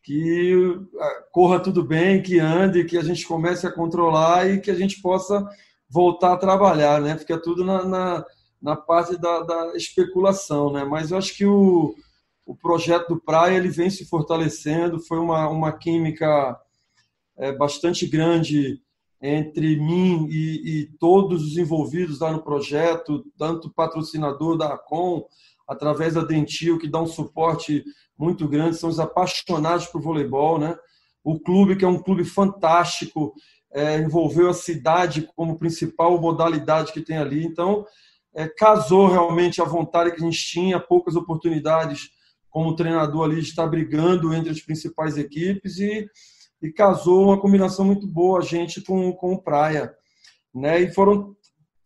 que 0.01 0.79
ah, 0.97 1.23
corra 1.31 1.59
tudo 1.59 1.83
bem, 1.83 2.21
que 2.21 2.39
ande, 2.39 2.85
que 2.85 2.97
a 2.97 3.03
gente 3.03 3.27
comece 3.27 3.67
a 3.67 3.71
controlar 3.71 4.49
e 4.49 4.61
que 4.61 4.71
a 4.71 4.75
gente 4.75 5.01
possa 5.01 5.47
voltar 5.89 6.33
a 6.33 6.37
trabalhar, 6.37 7.01
né? 7.01 7.17
Fica 7.17 7.37
tudo 7.37 7.65
na, 7.65 7.83
na, 7.83 8.25
na 8.61 8.75
parte 8.75 9.17
da, 9.17 9.41
da 9.41 9.75
especulação, 9.75 10.71
né? 10.71 10.83
Mas 10.83 11.11
eu 11.11 11.17
acho 11.17 11.35
que 11.35 11.45
o 11.45 11.95
o 12.49 12.55
projeto 12.55 13.09
do 13.09 13.21
Praia 13.21 13.57
ele 13.57 13.69
vem 13.69 13.91
se 13.91 14.03
fortalecendo, 14.05 14.99
foi 14.99 15.19
uma, 15.19 15.47
uma 15.47 15.71
química 15.71 16.59
é, 17.37 17.51
bastante 17.51 18.07
grande 18.07 18.81
entre 19.21 19.75
mim 19.75 20.27
e, 20.31 20.81
e, 20.81 20.85
todos 20.97 21.43
os 21.45 21.57
envolvidos 21.57 22.21
lá 22.21 22.31
no 22.31 22.41
projeto, 22.41 23.23
tanto 23.37 23.67
o 23.67 23.71
patrocinador 23.71 24.57
da 24.57 24.73
ACOM, 24.73 25.25
através 25.69 26.15
da 26.15 26.23
Dentil, 26.23 26.77
que 26.77 26.87
dá 26.87 27.01
um 27.01 27.07
suporte 27.07 27.83
muito 28.17 28.47
grande, 28.47 28.77
são 28.77 28.89
os 28.89 28.99
apaixonados 28.99 29.85
por 29.87 30.01
voleibol, 30.01 30.57
né? 30.59 30.75
O 31.23 31.39
clube, 31.39 31.75
que 31.75 31.85
é 31.85 31.87
um 31.87 32.01
clube 32.01 32.23
fantástico, 32.25 33.33
é, 33.71 33.97
envolveu 33.99 34.49
a 34.49 34.53
cidade 34.53 35.29
como 35.35 35.57
principal 35.57 36.19
modalidade 36.19 36.91
que 36.91 37.01
tem 37.01 37.17
ali. 37.17 37.45
Então, 37.45 37.85
é, 38.33 38.47
casou 38.47 39.07
realmente 39.07 39.61
a 39.61 39.65
vontade 39.65 40.11
que 40.11 40.21
a 40.21 40.25
gente 40.25 40.41
tinha, 40.43 40.79
poucas 40.79 41.15
oportunidades 41.15 42.09
como 42.49 42.75
treinador 42.75 43.25
ali 43.25 43.41
de 43.41 43.49
estar 43.49 43.67
brigando 43.67 44.33
entre 44.33 44.49
as 44.49 44.59
principais 44.59 45.17
equipes 45.17 45.77
e 45.77 46.09
e 46.61 46.71
casou 46.71 47.25
uma 47.25 47.39
combinação 47.39 47.85
muito 47.85 48.05
boa 48.05 48.39
a 48.39 48.41
gente 48.41 48.81
com, 48.81 49.11
com 49.13 49.33
o 49.33 49.41
Praia. 49.41 49.93
Né? 50.53 50.81
E 50.81 50.93
foram, 50.93 51.35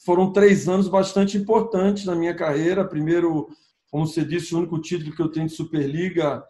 foram 0.04 0.32
três 0.32 0.68
anos 0.68 0.88
bastante 0.88 1.38
importantes 1.38 2.06
na 2.06 2.16
minha 2.16 2.36
carreira. 2.36 2.88
Primeiro, 2.88 3.50
como 3.94 4.08
você 4.08 4.26
disse, 4.26 4.56
o 4.56 4.58
único 4.58 4.82
título 4.82 5.16
que 5.16 5.22
eu 5.22 5.30
tenho 5.30 5.46
de 5.46 5.54
Superliga, 5.54 6.44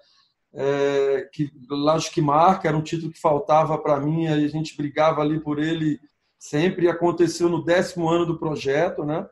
é, 0.53 1.29
que 1.33 1.51
acho 1.89 2.09
que 2.13 2.21
marca, 2.21 2.69
era 2.69 2.77
um 2.77 2.81
título 2.81 3.11
que 3.11 3.19
faltava 3.19 3.77
para 3.77 3.99
mim, 3.99 4.27
a 4.27 4.47
gente 4.47 4.77
brigava 4.77 5.19
ali 5.19 5.41
por 5.41 5.59
ele 5.59 5.99
sempre. 6.39 6.87
Aconteceu 6.87 7.49
no 7.49 7.61
décimo 7.61 8.07
ano 8.07 8.25
do 8.25 8.39
projeto, 8.39 9.03
né? 9.03 9.27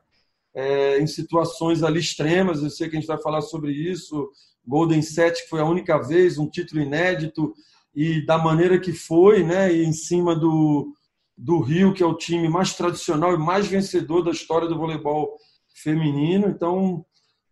É, 0.54 1.00
em 1.00 1.08
situações 1.08 1.84
ali 1.84 2.02
extremas, 2.02 2.62
eu 2.62 2.70
sei 2.70 2.90
que 2.90 2.98
a 2.98 3.00
gente 3.00 3.08
vai 3.08 3.18
falar 3.18 3.40
sobre 3.40 3.72
isso. 3.72 4.30
Golden 4.68 5.02
Set, 5.02 5.44
que 5.44 5.50
foi 5.50 5.62
a 5.62 5.66
única 5.66 5.98
vez, 5.98 6.38
um 6.38 6.50
título 6.50 6.82
inédito, 6.82 7.54
e 7.96 8.26
da 8.26 8.38
maneira 8.38 8.78
que 8.78 8.92
foi, 8.92 9.42
né, 9.42 9.74
e 9.74 9.86
em 9.86 9.94
cima 9.94 10.36
do, 10.36 10.94
do 11.38 11.62
Rio, 11.62 11.94
que 11.94 12.04
é 12.04 12.06
o 12.06 12.18
time 12.18 12.50
mais 12.50 12.74
tradicional 12.74 13.34
e 13.34 13.38
mais 13.38 13.68
vencedor 13.68 14.22
da 14.22 14.32
história 14.32 14.68
do 14.68 14.78
voleibol 14.78 15.38
feminino. 15.74 16.50
Então, 16.50 17.06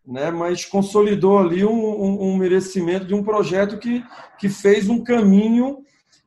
né, 0.05 0.31
mas 0.31 0.65
consolidou 0.65 1.37
ali 1.37 1.63
um, 1.63 1.71
um, 1.71 2.29
um 2.29 2.37
merecimento 2.37 3.05
de 3.05 3.13
um 3.13 3.23
projeto 3.23 3.77
que, 3.77 4.03
que 4.39 4.49
fez 4.49 4.89
um 4.89 5.03
caminho 5.03 5.77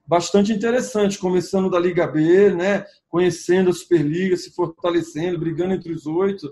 bastante 0.06 0.52
interessante, 0.52 1.18
começando 1.18 1.70
da 1.70 1.78
Liga 1.78 2.06
B, 2.06 2.50
né, 2.50 2.84
conhecendo 3.08 3.70
a 3.70 3.72
Superliga, 3.72 4.36
se 4.36 4.52
fortalecendo, 4.52 5.38
brigando 5.38 5.74
entre 5.74 5.92
os 5.92 6.06
oito, 6.06 6.50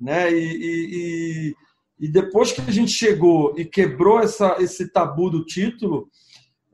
né, 0.00 0.32
e, 0.32 0.36
e, 0.36 1.54
e 2.00 2.08
depois 2.08 2.52
que 2.52 2.60
a 2.60 2.72
gente 2.72 2.90
chegou 2.90 3.54
e 3.56 3.64
quebrou 3.64 4.20
essa, 4.20 4.56
esse 4.58 4.88
tabu 4.88 5.30
do 5.30 5.44
título, 5.44 6.08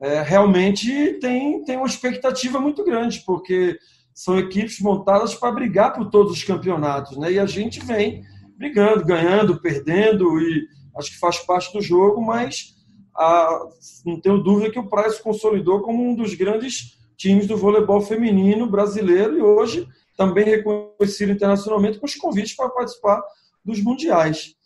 é, 0.00 0.23
realmente 0.23 1.14
tem, 1.14 1.62
tem 1.64 1.76
uma 1.76 1.87
expectativa 1.87 2.61
muito 2.61 2.85
grande, 2.85 3.23
porque 3.26 3.78
são 4.14 4.38
equipes 4.38 4.81
montadas 4.81 5.35
para 5.35 5.52
brigar 5.52 5.93
por 5.93 6.09
todos 6.11 6.33
os 6.33 6.45
campeonatos, 6.45 7.17
né? 7.17 7.33
E 7.33 7.38
a 7.38 7.47
gente 7.47 7.85
vem 7.85 8.23
brigando, 8.59 9.05
ganhando, 9.05 9.61
perdendo, 9.61 10.41
e 10.41 10.67
acho 10.97 11.12
que 11.12 11.19
faz 11.19 11.38
parte 11.38 11.73
do 11.73 11.81
jogo, 11.81 12.21
mas 12.21 12.75
a, 13.17 13.61
não 14.05 14.21
tenho 14.21 14.43
dúvida 14.43 14.71
que 14.71 14.79
o 14.79 14.88
Praia 14.88 15.11
se 15.11 15.23
consolidou 15.23 15.81
como 15.81 16.05
um 16.05 16.15
dos 16.15 16.35
grandes 16.35 16.99
times 17.17 17.47
do 17.47 17.57
voleibol 17.57 18.00
feminino 18.00 18.67
brasileiro 18.67 19.38
e 19.38 19.41
hoje 19.41 19.88
também 20.17 20.45
reconhecido 20.45 21.33
internacionalmente 21.33 21.99
com 21.99 22.07
os 22.07 22.15
convites 22.17 22.55
para 22.55 22.69
participar 22.69 23.23
dos 23.65 23.81
mundiais 23.83 24.59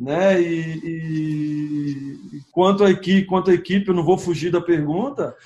né? 0.00 0.40
E, 0.40 0.80
e, 0.82 2.40
quanto 2.50 2.82
a 2.82 2.90
equipe, 2.90 3.26
quanto 3.26 3.50
a 3.50 3.54
equipe, 3.54 3.88
eu 3.88 3.94
não 3.94 4.02
vou 4.02 4.16
fugir 4.16 4.50
da 4.50 4.60
pergunta. 4.60 5.36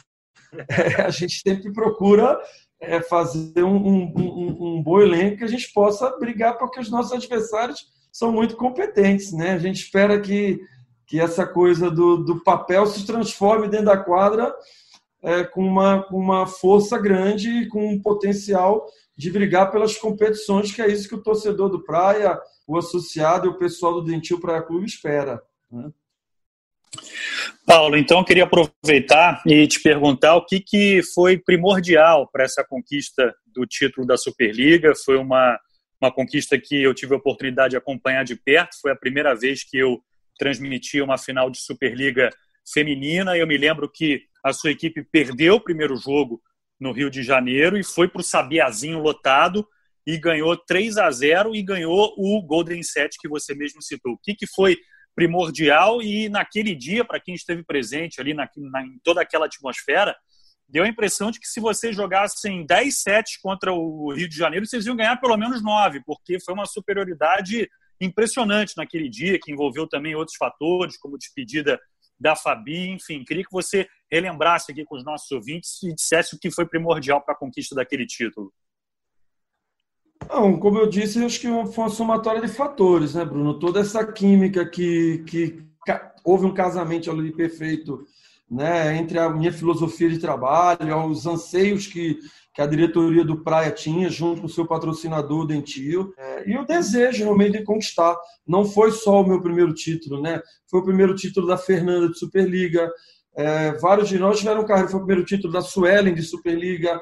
É, 0.68 1.02
a 1.02 1.10
gente 1.10 1.40
sempre 1.40 1.72
procura 1.72 2.38
é, 2.88 3.02
fazer 3.02 3.62
um, 3.62 3.76
um, 3.76 4.76
um, 4.76 4.82
bom 4.82 5.00
elenco 5.00 5.38
que 5.38 5.44
a 5.44 5.48
gente 5.48 5.72
possa 5.72 6.16
brigar, 6.18 6.58
porque 6.58 6.80
os 6.80 6.90
nossos 6.90 7.12
adversários 7.12 7.86
são 8.12 8.30
muito 8.30 8.56
competentes, 8.56 9.32
né? 9.32 9.52
A 9.52 9.58
gente 9.58 9.82
espera 9.82 10.20
que 10.20 10.60
que 11.06 11.20
essa 11.20 11.46
coisa 11.46 11.90
do, 11.90 12.18
do 12.18 12.42
papel 12.42 12.86
se 12.86 13.06
transforme 13.06 13.68
dentro 13.68 13.86
da 13.86 13.96
quadra 13.96 14.54
é, 15.22 15.44
com, 15.44 15.66
uma, 15.66 16.02
com 16.02 16.18
uma 16.18 16.46
força 16.46 16.98
grande 16.98 17.48
e 17.48 17.68
com 17.68 17.86
um 17.86 18.00
potencial 18.00 18.86
de 19.16 19.30
brigar 19.30 19.70
pelas 19.70 19.96
competições, 19.96 20.72
que 20.72 20.82
é 20.82 20.90
isso 20.90 21.08
que 21.08 21.14
o 21.14 21.22
torcedor 21.22 21.68
do 21.68 21.84
Praia, 21.84 22.38
o 22.66 22.76
associado 22.76 23.46
e 23.46 23.50
o 23.50 23.58
pessoal 23.58 23.94
do 23.94 24.04
Dentil 24.04 24.40
Praia 24.40 24.62
Clube 24.62 24.86
espera. 24.86 25.42
Né? 25.70 25.90
Paulo, 27.66 27.96
então 27.96 28.18
eu 28.18 28.24
queria 28.24 28.44
aproveitar 28.44 29.42
e 29.46 29.66
te 29.66 29.80
perguntar 29.80 30.36
o 30.36 30.44
que, 30.44 30.60
que 30.60 31.02
foi 31.14 31.38
primordial 31.38 32.28
para 32.30 32.44
essa 32.44 32.64
conquista 32.64 33.34
do 33.46 33.66
título 33.66 34.06
da 34.06 34.16
Superliga. 34.16 34.92
Foi 35.04 35.16
uma, 35.16 35.58
uma 36.00 36.12
conquista 36.12 36.58
que 36.58 36.82
eu 36.82 36.94
tive 36.94 37.14
a 37.14 37.18
oportunidade 37.18 37.70
de 37.70 37.76
acompanhar 37.76 38.24
de 38.24 38.36
perto. 38.36 38.76
Foi 38.80 38.92
a 38.92 38.96
primeira 38.96 39.34
vez 39.34 39.64
que 39.64 39.78
eu 39.78 40.00
transmiti 40.38 41.00
uma 41.00 41.16
final 41.16 41.50
de 41.50 41.58
Superliga 41.58 42.30
feminina. 42.72 43.36
Eu 43.36 43.46
me 43.46 43.56
lembro 43.56 43.90
que 43.90 44.22
a 44.44 44.52
sua 44.52 44.70
equipe 44.70 45.02
perdeu 45.02 45.54
o 45.54 45.60
primeiro 45.60 45.96
jogo 45.96 46.40
no 46.78 46.92
Rio 46.92 47.10
de 47.10 47.22
Janeiro 47.22 47.78
e 47.78 47.84
foi 47.84 48.08
para 48.08 48.20
o 48.20 48.24
Sabiazinho 48.24 48.98
lotado 48.98 49.66
e 50.06 50.18
ganhou 50.18 50.56
3 50.56 50.98
a 50.98 51.10
0 51.10 51.54
e 51.54 51.62
ganhou 51.62 52.14
o 52.18 52.42
Golden 52.42 52.82
Set 52.82 53.16
que 53.18 53.28
você 53.28 53.54
mesmo 53.54 53.80
citou. 53.80 54.12
O 54.12 54.18
que, 54.18 54.34
que 54.34 54.46
foi 54.46 54.76
primordial 55.14 56.02
e 56.02 56.28
naquele 56.28 56.74
dia, 56.74 57.04
para 57.04 57.20
quem 57.20 57.34
esteve 57.34 57.62
presente 57.62 58.20
ali 58.20 58.34
na, 58.34 58.48
na, 58.56 58.82
em 58.82 58.98
toda 59.02 59.20
aquela 59.20 59.46
atmosfera, 59.46 60.14
deu 60.68 60.84
a 60.84 60.88
impressão 60.88 61.30
de 61.30 61.38
que 61.38 61.46
se 61.46 61.60
vocês 61.60 61.94
jogassem 61.94 62.66
10 62.66 62.98
sets 62.98 63.36
contra 63.36 63.72
o 63.72 64.12
Rio 64.12 64.28
de 64.28 64.36
Janeiro, 64.36 64.66
vocês 64.66 64.86
iam 64.86 64.96
ganhar 64.96 65.16
pelo 65.20 65.36
menos 65.36 65.62
9, 65.62 66.02
porque 66.04 66.40
foi 66.40 66.54
uma 66.54 66.66
superioridade 66.66 67.68
impressionante 68.00 68.76
naquele 68.76 69.08
dia, 69.08 69.38
que 69.40 69.52
envolveu 69.52 69.88
também 69.88 70.14
outros 70.14 70.36
fatores, 70.36 70.96
como 70.98 71.18
despedida 71.18 71.80
da 72.18 72.36
Fabi, 72.36 72.90
enfim, 72.90 73.24
queria 73.24 73.44
que 73.44 73.52
você 73.52 73.88
relembrasse 74.10 74.70
aqui 74.70 74.84
com 74.84 74.96
os 74.96 75.04
nossos 75.04 75.30
ouvintes 75.30 75.82
e 75.82 75.94
dissesse 75.94 76.34
o 76.34 76.38
que 76.38 76.50
foi 76.50 76.66
primordial 76.66 77.20
para 77.20 77.34
a 77.34 77.38
conquista 77.38 77.74
daquele 77.74 78.06
título. 78.06 78.52
Não, 80.28 80.58
como 80.58 80.78
eu 80.78 80.88
disse, 80.88 81.24
acho 81.24 81.40
que 81.40 81.46
foi 81.46 81.84
uma 81.84 81.90
somatória 81.90 82.40
de 82.40 82.48
fatores, 82.48 83.14
né, 83.14 83.24
Bruno? 83.24 83.58
Toda 83.58 83.80
essa 83.80 84.04
química 84.04 84.64
que, 84.66 85.24
que 85.26 85.62
houve 86.24 86.46
um 86.46 86.54
casamento 86.54 87.10
ali 87.10 87.32
perfeito 87.32 88.04
né, 88.50 88.96
entre 88.96 89.18
a 89.18 89.28
minha 89.28 89.52
filosofia 89.52 90.08
de 90.08 90.18
trabalho, 90.18 91.06
os 91.06 91.26
anseios 91.26 91.86
que, 91.86 92.18
que 92.54 92.62
a 92.62 92.66
diretoria 92.66 93.24
do 93.24 93.42
Praia 93.42 93.70
tinha, 93.70 94.08
junto 94.08 94.40
com 94.40 94.46
o 94.46 94.50
seu 94.50 94.66
patrocinador, 94.66 95.46
Dentil, 95.46 96.12
é, 96.16 96.48
e 96.48 96.56
o 96.56 96.66
desejo 96.66 97.24
realmente 97.24 97.58
de 97.58 97.64
conquistar. 97.64 98.16
Não 98.46 98.64
foi 98.64 98.92
só 98.92 99.20
o 99.20 99.26
meu 99.26 99.40
primeiro 99.40 99.74
título, 99.74 100.22
né? 100.22 100.40
Foi 100.70 100.80
o 100.80 100.84
primeiro 100.84 101.14
título 101.14 101.46
da 101.46 101.56
Fernanda 101.56 102.08
de 102.08 102.18
Superliga. 102.18 102.90
É, 103.36 103.72
vários 103.72 104.08
de 104.08 104.18
nós 104.18 104.38
tiveram 104.38 104.64
carreira, 104.64 104.88
foi 104.88 105.00
o 105.00 105.04
primeiro 105.04 105.26
título 105.26 105.52
da 105.52 105.60
Suelen 105.60 106.14
de 106.14 106.22
Superliga. 106.22 107.00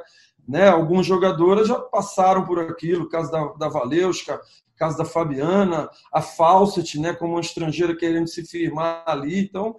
Né? 0.48 0.68
Algumas 0.68 1.06
jogadoras 1.06 1.68
já 1.68 1.78
passaram 1.78 2.44
por 2.44 2.58
aquilo, 2.58 3.08
caso 3.08 3.30
da, 3.30 3.44
da 3.52 3.68
Valeuska, 3.68 4.40
caso 4.76 4.98
da 4.98 5.04
Fabiana, 5.04 5.88
a 6.12 6.20
Fawcett, 6.20 6.98
né, 6.98 7.12
como 7.12 7.34
uma 7.34 7.40
estrangeira 7.40 7.96
querendo 7.96 8.26
se 8.26 8.44
firmar 8.44 9.04
ali. 9.06 9.40
Então, 9.40 9.76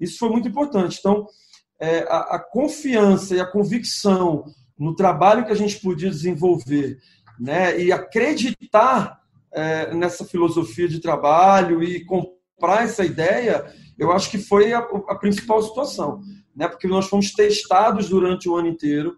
isso 0.00 0.18
foi 0.18 0.30
muito 0.30 0.48
importante. 0.48 0.98
Então, 0.98 1.26
é, 1.78 2.00
a, 2.08 2.36
a 2.36 2.38
confiança 2.38 3.34
e 3.34 3.40
a 3.40 3.46
convicção 3.46 4.44
no 4.78 4.94
trabalho 4.94 5.44
que 5.44 5.52
a 5.52 5.56
gente 5.56 5.80
podia 5.80 6.10
desenvolver, 6.10 6.98
né? 7.38 7.80
E 7.80 7.92
acreditar 7.92 9.20
é, 9.52 9.94
nessa 9.94 10.24
filosofia 10.24 10.88
de 10.88 11.00
trabalho 11.00 11.82
e 11.82 12.04
comprar 12.04 12.84
essa 12.84 13.04
ideia, 13.04 13.66
eu 13.98 14.12
acho 14.12 14.30
que 14.30 14.38
foi 14.38 14.72
a, 14.72 14.78
a 14.78 15.14
principal 15.14 15.62
situação, 15.62 16.20
né? 16.54 16.68
Porque 16.68 16.86
nós 16.86 17.08
fomos 17.08 17.32
testados 17.32 18.08
durante 18.08 18.48
o 18.48 18.56
ano 18.56 18.68
inteiro. 18.68 19.16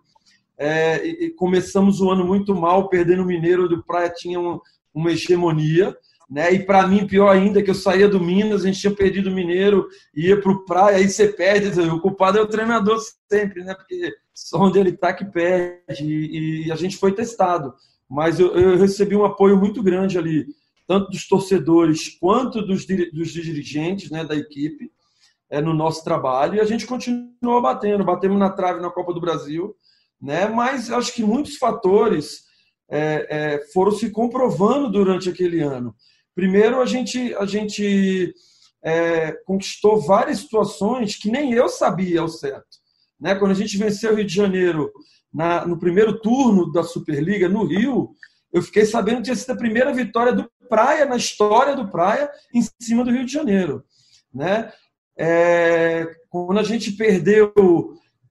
É, 0.59 1.07
e, 1.07 1.31
começamos 1.31 2.00
o 2.00 2.11
ano 2.11 2.25
muito 2.25 2.55
mal, 2.55 2.88
perdendo 2.88 3.23
o 3.23 3.27
Mineiro 3.27 3.69
do 3.69 3.83
Praia 3.85 4.11
tinha 4.11 4.41
uma, 4.41 4.61
uma 4.93 5.12
hegemonia, 5.12 5.97
né? 6.29 6.53
E 6.53 6.65
para 6.65 6.87
mim, 6.87 7.07
pior 7.07 7.31
ainda, 7.31 7.62
que 7.62 7.71
eu 7.71 7.75
saía 7.75 8.09
do 8.09 8.21
Minas, 8.21 8.62
a 8.62 8.67
gente 8.67 8.81
tinha 8.81 8.95
perdido 8.95 9.31
o 9.31 9.35
Mineiro, 9.35 9.88
ia 10.15 10.38
para 10.38 10.53
o 10.53 10.65
praia, 10.65 10.97
aí 10.97 11.09
você 11.09 11.29
perde. 11.29 11.81
O 11.81 12.00
culpado 12.00 12.38
é 12.38 12.43
o 12.43 12.49
treinador 12.49 13.00
sempre, 13.31 13.65
né? 13.65 13.75
Porque 13.75 14.15
só 14.35 14.59
onde 14.59 14.79
ele 14.79 14.91
está 14.91 15.12
que 15.12 15.25
perde. 15.25 16.05
E, 16.05 16.67
e, 16.67 16.73
a 16.73 16.77
gente 16.77 16.99
foi 16.99 17.12
testado. 17.12 17.73
Mas 18.09 18.38
eu, 18.38 18.55
eu, 18.57 18.77
recebi 18.77 19.17
um 19.17 19.25
apoio 19.25 19.57
muito 19.57 19.83
grande 19.83 20.19
ali, 20.19 20.47
tanto 20.87 21.11
dos 21.11 21.27
torcedores 21.27 22.09
quanto 22.19 22.62
dos, 22.62 22.87
dos 22.87 23.31
dirigentes 23.31 24.11
né, 24.11 24.25
da 24.25 24.35
equipe, 24.35 24.91
é, 25.50 25.61
no 25.61 25.73
nosso 25.73 26.05
trabalho. 26.05 26.57
E 26.57 26.61
a 26.61 26.65
gente 26.65 26.87
continuou 26.87 27.62
batendo. 27.62 28.05
Batemos 28.05 28.38
na 28.38 28.50
trave 28.50 28.81
na 28.81 28.91
Copa 28.91 29.15
do 29.15 29.21
Brasil, 29.21 29.75
né? 30.21 30.47
Mas 30.47 30.91
acho 30.91 31.13
que 31.13 31.23
muitos 31.23 31.57
fatores. 31.57 32.47
É, 32.91 33.27
é, 33.29 33.67
foram 33.75 33.93
se 33.93 34.11
comprovando 34.11 34.91
durante 34.91 35.29
aquele 35.29 35.61
ano. 35.61 35.95
Primeiro, 36.35 36.81
a 36.81 36.87
gente, 36.87 37.35
a 37.35 37.45
gente 37.45 38.33
é, 38.83 39.33
conquistou 39.45 40.01
várias 40.01 40.39
situações 40.39 41.17
que 41.17 41.31
nem 41.31 41.53
eu 41.53 41.69
sabia 41.69 42.21
ao 42.21 42.29
certo. 42.29 42.79
Né? 43.21 43.35
Quando 43.35 43.51
a 43.51 43.55
gente 43.55 43.77
venceu 43.77 44.13
o 44.13 44.17
Rio 44.17 44.25
de 44.25 44.35
Janeiro 44.35 44.91
na, 45.33 45.67
no 45.67 45.79
primeiro 45.79 46.21
turno 46.21 46.71
da 46.73 46.83
Superliga 46.83 47.49
no 47.49 47.65
Rio, 47.65 48.11
eu 48.53 48.63
fiquei 48.63 48.87
sabendo 48.87 49.19
que 49.19 49.25
tinha 49.25 49.37
sido 49.37 49.51
a 49.51 49.57
primeira 49.57 49.93
vitória 49.93 50.33
do 50.33 50.49
Praia 50.69 51.05
na 51.07 51.17
história 51.17 51.75
do 51.75 51.91
Praia 51.91 52.31
em 52.55 52.63
cima 52.81 53.05
do 53.05 53.11
Rio 53.11 53.25
de 53.25 53.33
Janeiro. 53.33 53.85
Né? 54.33 54.73
É, 55.19 56.07
quando 56.31 56.59
a 56.59 56.63
gente 56.63 56.93
perdeu 56.93 57.53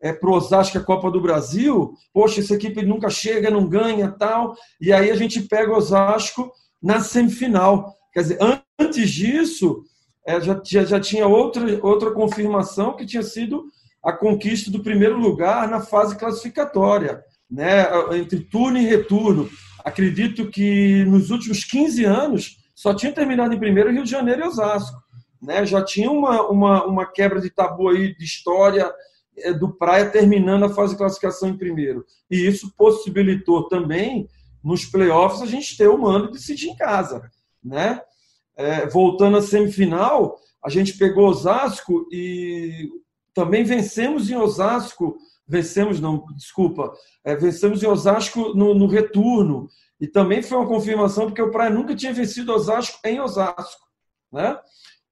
é, 0.01 0.09
a 0.09 0.79
Copa 0.79 1.09
do 1.09 1.21
Brasil, 1.21 1.93
poxa, 2.13 2.39
essa 2.39 2.55
equipe 2.55 2.85
nunca 2.85 3.09
chega, 3.09 3.49
não 3.49 3.67
ganha 3.67 4.11
tal, 4.11 4.55
e 4.79 4.93
aí 4.93 5.09
a 5.09 5.15
gente 5.15 5.41
pega 5.41 5.71
o 5.71 5.77
Osasco 5.77 6.51
na 6.81 6.99
semifinal. 6.99 7.95
Quer 8.13 8.21
dizer, 8.21 8.39
antes 8.79 9.09
disso, 9.09 9.83
é, 10.25 10.39
já, 10.41 10.61
já, 10.63 10.83
já 10.83 10.99
tinha 10.99 11.27
outra, 11.27 11.63
outra 11.81 12.11
confirmação 12.11 12.95
que 12.95 13.05
tinha 13.05 13.23
sido 13.23 13.65
a 14.03 14.11
conquista 14.11 14.69
do 14.69 14.83
primeiro 14.83 15.17
lugar 15.17 15.67
na 15.67 15.81
fase 15.81 16.17
classificatória, 16.17 17.23
né, 17.49 17.85
entre 18.13 18.39
turno 18.39 18.77
e 18.77 18.85
retorno. 18.85 19.49
Acredito 19.83 20.49
que 20.49 21.03
nos 21.05 21.29
últimos 21.31 21.63
15 21.63 22.05
anos 22.05 22.57
só 22.75 22.93
tinha 22.93 23.11
terminado 23.11 23.53
em 23.53 23.59
primeiro 23.59 23.91
Rio 23.91 24.03
de 24.03 24.11
Janeiro 24.11 24.41
e 24.41 24.47
Osasco. 24.47 24.97
Né? 25.41 25.65
Já 25.65 25.83
tinha 25.83 26.11
uma, 26.11 26.43
uma, 26.43 26.85
uma 26.85 27.05
quebra 27.05 27.41
de 27.41 27.49
tabu 27.49 27.89
aí 27.89 28.15
de 28.15 28.23
história 28.23 28.85
é, 28.85 28.91
do 29.59 29.73
Praia 29.73 30.09
terminando 30.09 30.63
a 30.63 30.73
fase 30.73 30.93
de 30.93 30.97
classificação 30.97 31.49
em 31.49 31.57
primeiro. 31.57 32.05
E 32.29 32.47
isso 32.47 32.73
possibilitou 32.75 33.67
também, 33.67 34.27
nos 34.63 34.85
playoffs, 34.85 35.41
a 35.41 35.45
gente 35.45 35.77
ter 35.77 35.87
o 35.87 35.97
mando 35.97 36.27
de 36.27 36.33
decidir 36.33 36.69
em 36.69 36.75
casa. 36.75 37.29
Né? 37.63 38.01
É, 38.55 38.87
voltando 38.87 39.37
à 39.37 39.41
semifinal, 39.41 40.39
a 40.63 40.69
gente 40.69 40.97
pegou 40.97 41.27
Osasco 41.27 42.07
e 42.11 42.89
também 43.33 43.63
vencemos 43.63 44.29
em 44.29 44.35
Osasco 44.35 45.17
vencemos, 45.47 45.99
não, 45.99 46.25
desculpa, 46.35 46.93
é, 47.23 47.35
vencemos 47.35 47.81
em 47.81 47.87
Osasco 47.87 48.53
no, 48.53 48.73
no, 48.73 48.87
retorno. 48.87 49.69
E 49.99 50.07
também 50.07 50.43
foi 50.43 50.57
uma 50.57 50.67
confirmação, 50.67 51.25
porque 51.25 51.41
o 51.41 51.51
Praia 51.51 51.69
nunca 51.69 51.95
tinha 51.95 52.13
vencido 52.13 52.53
Osasco 52.53 52.99
em 53.05 53.19
Osasco. 53.19 53.87
Né? 54.31 54.59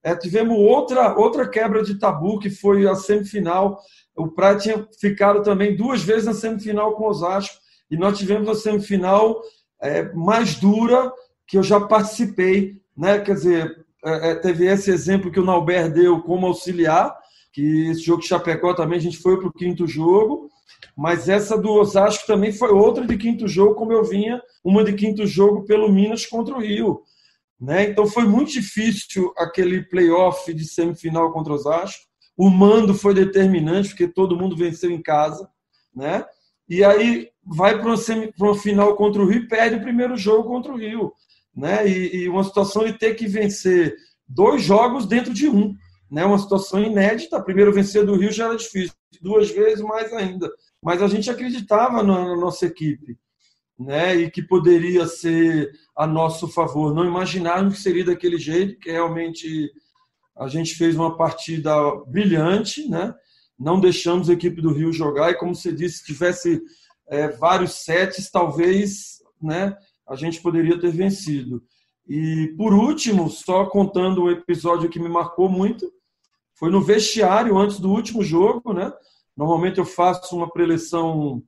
É, 0.03 0.15
tivemos 0.15 0.57
outra, 0.57 1.17
outra 1.17 1.47
quebra 1.47 1.81
de 1.81 1.97
tabu, 1.97 2.37
que 2.37 2.49
foi 2.49 2.87
a 2.87 2.95
semifinal. 2.95 3.79
O 4.15 4.29
Praia 4.29 4.57
tinha 4.57 4.87
ficado 4.99 5.43
também 5.43 5.75
duas 5.75 6.01
vezes 6.01 6.25
na 6.25 6.33
semifinal 6.33 6.95
com 6.95 7.07
Osasco, 7.07 7.55
e 7.89 7.97
nós 7.97 8.17
tivemos 8.17 8.47
a 8.49 8.55
semifinal 8.55 9.41
é, 9.81 10.11
mais 10.13 10.55
dura 10.55 11.11
que 11.47 11.57
eu 11.57 11.63
já 11.63 11.79
participei. 11.79 12.81
Né? 12.97 13.19
Quer 13.19 13.33
dizer, 13.33 13.85
é, 14.03 14.31
é 14.31 14.35
teve 14.35 14.65
esse 14.65 14.89
exemplo 14.89 15.31
que 15.31 15.39
o 15.39 15.45
Nauber 15.45 15.91
deu 15.91 16.21
como 16.21 16.47
auxiliar, 16.47 17.15
que 17.51 17.89
esse 17.89 18.01
jogo 18.01 18.21
de 18.21 18.27
Chapecó 18.27 18.73
também 18.73 18.97
a 18.97 19.01
gente 19.01 19.17
foi 19.17 19.37
para 19.37 19.47
o 19.47 19.53
quinto 19.53 19.87
jogo, 19.87 20.49
mas 20.95 21.29
essa 21.29 21.57
do 21.57 21.71
Osasco 21.71 22.25
também 22.25 22.51
foi 22.51 22.69
outra 22.69 23.05
de 23.05 23.17
quinto 23.17 23.47
jogo, 23.47 23.75
como 23.75 23.93
eu 23.93 24.03
vinha, 24.03 24.41
uma 24.63 24.83
de 24.83 24.93
quinto 24.93 25.25
jogo 25.25 25.63
pelo 25.65 25.91
Minas 25.91 26.25
contra 26.25 26.55
o 26.55 26.61
Rio. 26.61 27.01
Né? 27.59 27.89
Então 27.89 28.05
foi 28.07 28.25
muito 28.25 28.51
difícil 28.51 29.33
aquele 29.37 29.83
playoff 29.83 30.53
de 30.53 30.65
semifinal 30.65 31.31
contra 31.31 31.53
o 31.53 31.55
Osasco. 31.55 32.03
O 32.37 32.49
mando 32.49 32.93
foi 32.93 33.13
determinante, 33.13 33.89
porque 33.89 34.07
todo 34.07 34.37
mundo 34.37 34.55
venceu 34.55 34.91
em 34.91 35.01
casa. 35.01 35.49
Né? 35.95 36.25
E 36.67 36.83
aí 36.83 37.29
vai 37.45 37.79
para 37.79 37.95
uma, 38.39 38.55
final 38.55 38.95
contra 38.95 39.21
o 39.21 39.25
Rio 39.25 39.43
e 39.43 39.47
perde 39.47 39.77
o 39.77 39.81
primeiro 39.81 40.17
jogo 40.17 40.49
contra 40.49 40.71
o 40.71 40.77
Rio. 40.77 41.13
Né? 41.55 41.87
E, 41.87 42.23
e 42.23 42.29
uma 42.29 42.43
situação 42.43 42.85
de 42.85 42.93
ter 42.93 43.15
que 43.15 43.27
vencer 43.27 43.95
dois 44.27 44.61
jogos 44.61 45.05
dentro 45.05 45.33
de 45.33 45.47
um 45.47 45.75
né, 46.09 46.23
uma 46.25 46.37
situação 46.37 46.81
inédita. 46.81 47.41
Primeiro 47.41 47.73
vencer 47.73 48.05
do 48.05 48.15
Rio 48.15 48.31
já 48.31 48.45
era 48.45 48.55
difícil, 48.55 48.95
duas 49.21 49.49
vezes 49.49 49.83
mais 49.83 50.11
ainda. 50.13 50.49
Mas 50.81 51.01
a 51.01 51.07
gente 51.07 51.29
acreditava 51.29 52.03
na 52.03 52.35
nossa 52.35 52.65
equipe, 52.65 53.17
né, 53.77 54.15
e 54.15 54.31
que 54.31 54.41
poderia 54.41 55.05
ser 55.07 55.71
a 55.95 56.05
nosso 56.05 56.47
favor. 56.47 56.93
Não 56.93 57.05
imaginávamos 57.05 57.75
que 57.75 57.81
seria 57.81 58.05
daquele 58.05 58.37
jeito, 58.37 58.79
que 58.79 58.91
realmente 58.91 59.71
a 60.37 60.47
gente 60.47 60.75
fez 60.75 60.95
uma 60.95 61.15
partida 61.15 61.73
brilhante, 62.07 62.87
né? 62.89 63.13
Não 63.57 63.79
deixamos 63.79 64.29
a 64.29 64.33
equipe 64.33 64.61
do 64.61 64.73
Rio 64.73 64.91
jogar 64.91 65.31
e, 65.31 65.35
como 65.35 65.55
você 65.55 65.71
disse, 65.71 65.99
se 65.99 66.05
tivesse 66.05 66.61
é, 67.07 67.29
vários 67.29 67.83
sets, 67.85 68.29
talvez, 68.29 69.21
né? 69.41 69.75
A 70.07 70.15
gente 70.15 70.41
poderia 70.41 70.79
ter 70.79 70.91
vencido. 70.91 71.63
E 72.07 72.53
por 72.57 72.73
último, 72.73 73.29
só 73.29 73.65
contando 73.65 74.23
um 74.23 74.29
episódio 74.29 74.89
que 74.89 74.99
me 74.99 75.09
marcou 75.09 75.49
muito, 75.49 75.91
foi 76.53 76.69
no 76.69 76.81
vestiário 76.81 77.57
antes 77.57 77.79
do 77.79 77.89
último 77.89 78.23
jogo, 78.23 78.73
né? 78.73 78.91
Normalmente 79.35 79.79
eu 79.79 79.85
faço 79.85 80.35
uma 80.35 80.49
preleção 80.49 81.41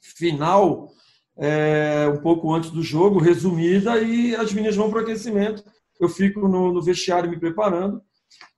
final 0.00 0.88
é, 1.36 2.08
um 2.12 2.20
pouco 2.20 2.52
antes 2.52 2.70
do 2.70 2.82
jogo, 2.82 3.18
resumida, 3.18 4.00
e 4.00 4.34
as 4.34 4.52
meninas 4.52 4.76
vão 4.76 4.90
para 4.90 5.00
o 5.00 5.02
aquecimento. 5.02 5.64
Eu 6.02 6.08
fico 6.08 6.48
no, 6.48 6.72
no, 6.72 6.82
vestiário 6.82 7.30
me 7.30 7.38
preparando. 7.38 8.02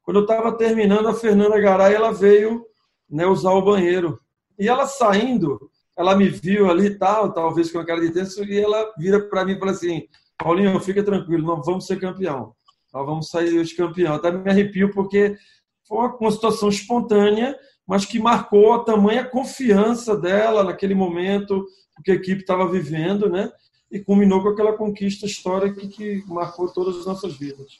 Quando 0.02 0.18
eu 0.18 0.22
estava 0.22 0.57
terminando, 0.57 1.09
a 1.09 1.14
Fernanda 1.14 1.61
Garay 1.61 1.92
ela 1.92 2.11
veio 2.11 2.64
né, 3.09 3.26
usar 3.26 3.52
o 3.52 3.62
banheiro. 3.62 4.18
E 4.59 4.66
ela 4.66 4.87
saindo, 4.87 5.70
ela 5.94 6.16
me 6.16 6.26
viu 6.26 6.70
ali 6.70 6.87
e 6.87 6.98
tal, 6.98 7.35
talvez 7.35 7.70
com 7.70 7.78
a 7.78 7.85
cara 7.85 8.00
de 8.00 8.12
tenso, 8.12 8.42
e 8.44 8.59
ela 8.59 8.90
vira 8.96 9.20
para 9.28 9.44
mim 9.44 9.52
e 9.52 9.59
fala 9.59 9.72
assim: 9.72 10.09
Paulinho, 10.38 10.80
fica 10.80 11.02
tranquilo, 11.02 11.44
nós 11.44 11.66
vamos 11.66 11.87
ser 11.87 12.00
campeão. 12.00 12.54
Nós 12.94 13.07
vamos 13.07 13.28
sair 13.28 13.59
hoje 13.59 13.76
campeão. 13.76 14.14
Até 14.14 14.33
me 14.33 14.50
arrepio 14.50 14.90
porque 14.90 15.37
foi 15.87 15.98
uma 15.98 16.30
situação 16.30 16.70
espontânea, 16.70 17.54
mas 17.87 18.07
que 18.07 18.18
marcou 18.18 18.72
a 18.72 18.85
tamanha 18.85 19.28
confiança 19.28 20.16
dela 20.16 20.64
naquele 20.64 20.94
momento 20.94 21.62
que 22.02 22.11
a 22.11 22.14
equipe 22.14 22.40
estava 22.40 22.66
vivendo, 22.70 23.28
né? 23.28 23.52
E 23.90 24.01
culminou 24.01 24.42
com 24.42 24.49
aquela 24.49 24.73
conquista 24.73 25.27
histórica 25.27 25.87
que, 25.87 26.23
marcou 26.27 26.73
todas 26.73 26.97
as 26.99 27.07
nossas 27.07 27.37
vidas. 27.37 27.79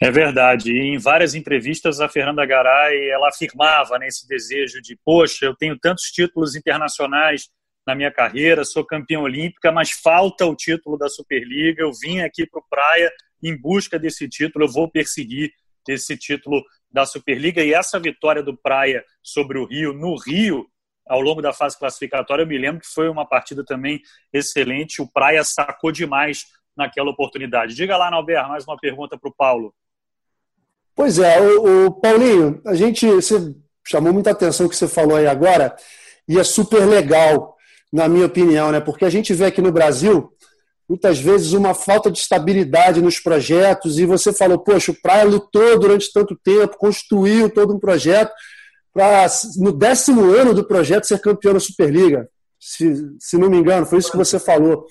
É 0.00 0.10
verdade. 0.10 0.72
E 0.72 0.94
em 0.94 0.98
várias 0.98 1.34
entrevistas, 1.34 2.00
a 2.00 2.08
Fernanda 2.08 2.46
Garay 2.46 3.10
ela 3.10 3.28
afirmava 3.28 3.98
nesse 3.98 4.26
desejo 4.26 4.80
de: 4.80 4.98
poxa, 5.04 5.44
eu 5.44 5.54
tenho 5.54 5.78
tantos 5.78 6.04
títulos 6.04 6.54
internacionais 6.54 7.48
na 7.86 7.94
minha 7.94 8.10
carreira, 8.10 8.64
sou 8.64 8.84
campeã 8.84 9.20
olímpica, 9.20 9.72
mas 9.72 9.90
falta 9.90 10.46
o 10.46 10.54
título 10.54 10.96
da 10.96 11.08
Superliga. 11.08 11.82
Eu 11.82 11.90
vim 11.92 12.20
aqui 12.20 12.46
para 12.46 12.60
o 12.60 12.64
Praia 12.68 13.10
em 13.42 13.56
busca 13.56 13.98
desse 13.98 14.28
título, 14.28 14.64
eu 14.64 14.72
vou 14.72 14.90
perseguir 14.90 15.50
esse 15.88 16.16
título 16.16 16.62
da 16.90 17.04
Superliga. 17.04 17.62
E 17.62 17.74
essa 17.74 17.98
vitória 17.98 18.42
do 18.42 18.56
Praia 18.56 19.04
sobre 19.22 19.58
o 19.58 19.64
Rio, 19.64 19.92
no 19.92 20.16
Rio, 20.16 20.66
ao 21.10 21.20
longo 21.20 21.42
da 21.42 21.52
fase 21.52 21.76
classificatória, 21.76 22.44
eu 22.44 22.46
me 22.46 22.56
lembro 22.56 22.80
que 22.80 22.86
foi 22.86 23.08
uma 23.08 23.26
partida 23.26 23.64
também 23.64 24.00
excelente. 24.32 25.02
O 25.02 25.08
Praia 25.12 25.42
sacou 25.42 25.90
demais 25.90 26.46
naquela 26.76 27.10
oportunidade. 27.10 27.74
Diga 27.74 27.96
lá, 27.96 28.12
Nalber, 28.12 28.48
mais 28.48 28.64
uma 28.64 28.78
pergunta 28.78 29.18
para 29.18 29.28
o 29.28 29.34
Paulo. 29.34 29.74
Pois 30.94 31.18
é, 31.18 31.40
o, 31.40 31.86
o, 31.86 31.90
Paulinho, 31.90 32.62
a 32.64 32.74
gente 32.74 33.06
você 33.10 33.54
chamou 33.84 34.12
muita 34.12 34.30
atenção 34.30 34.66
o 34.66 34.68
que 34.68 34.76
você 34.76 34.86
falou 34.86 35.16
aí 35.16 35.26
agora, 35.26 35.74
e 36.28 36.38
é 36.38 36.44
super 36.44 36.86
legal, 36.86 37.56
na 37.92 38.08
minha 38.08 38.26
opinião, 38.26 38.70
né? 38.70 38.78
Porque 38.78 39.04
a 39.04 39.10
gente 39.10 39.34
vê 39.34 39.46
aqui 39.46 39.60
no 39.60 39.72
Brasil 39.72 40.32
muitas 40.88 41.18
vezes 41.18 41.52
uma 41.52 41.74
falta 41.74 42.10
de 42.10 42.18
estabilidade 42.18 43.02
nos 43.02 43.18
projetos, 43.18 43.98
e 43.98 44.06
você 44.06 44.32
falou, 44.32 44.58
poxa, 44.58 44.92
o 44.92 45.00
Praia 45.00 45.24
lutou 45.24 45.76
durante 45.78 46.12
tanto 46.12 46.36
tempo, 46.36 46.78
construiu 46.78 47.50
todo 47.50 47.74
um 47.74 47.80
projeto, 47.80 48.32
para 48.92 49.26
no 49.56 49.72
décimo 49.72 50.32
ano 50.32 50.52
do 50.52 50.64
projeto 50.64 51.06
ser 51.06 51.20
campeão 51.20 51.54
da 51.54 51.60
Superliga, 51.60 52.28
se, 52.58 52.94
se 53.18 53.38
não 53.38 53.48
me 53.48 53.56
engano, 53.56 53.86
foi 53.86 53.98
isso 53.98 54.10
que 54.10 54.16
você 54.16 54.38
falou. 54.38 54.84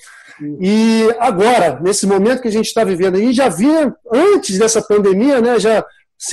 E 0.60 1.04
agora, 1.20 1.80
nesse 1.82 2.08
momento 2.08 2.42
que 2.42 2.48
a 2.48 2.52
gente 2.52 2.68
está 2.68 2.84
vivendo, 2.84 3.20
e 3.20 3.34
já 3.34 3.50
vinha 3.50 3.94
antes 4.12 4.58
dessa 4.58 4.82
pandemia, 4.82 5.42
né, 5.42 5.60
já 5.60 5.86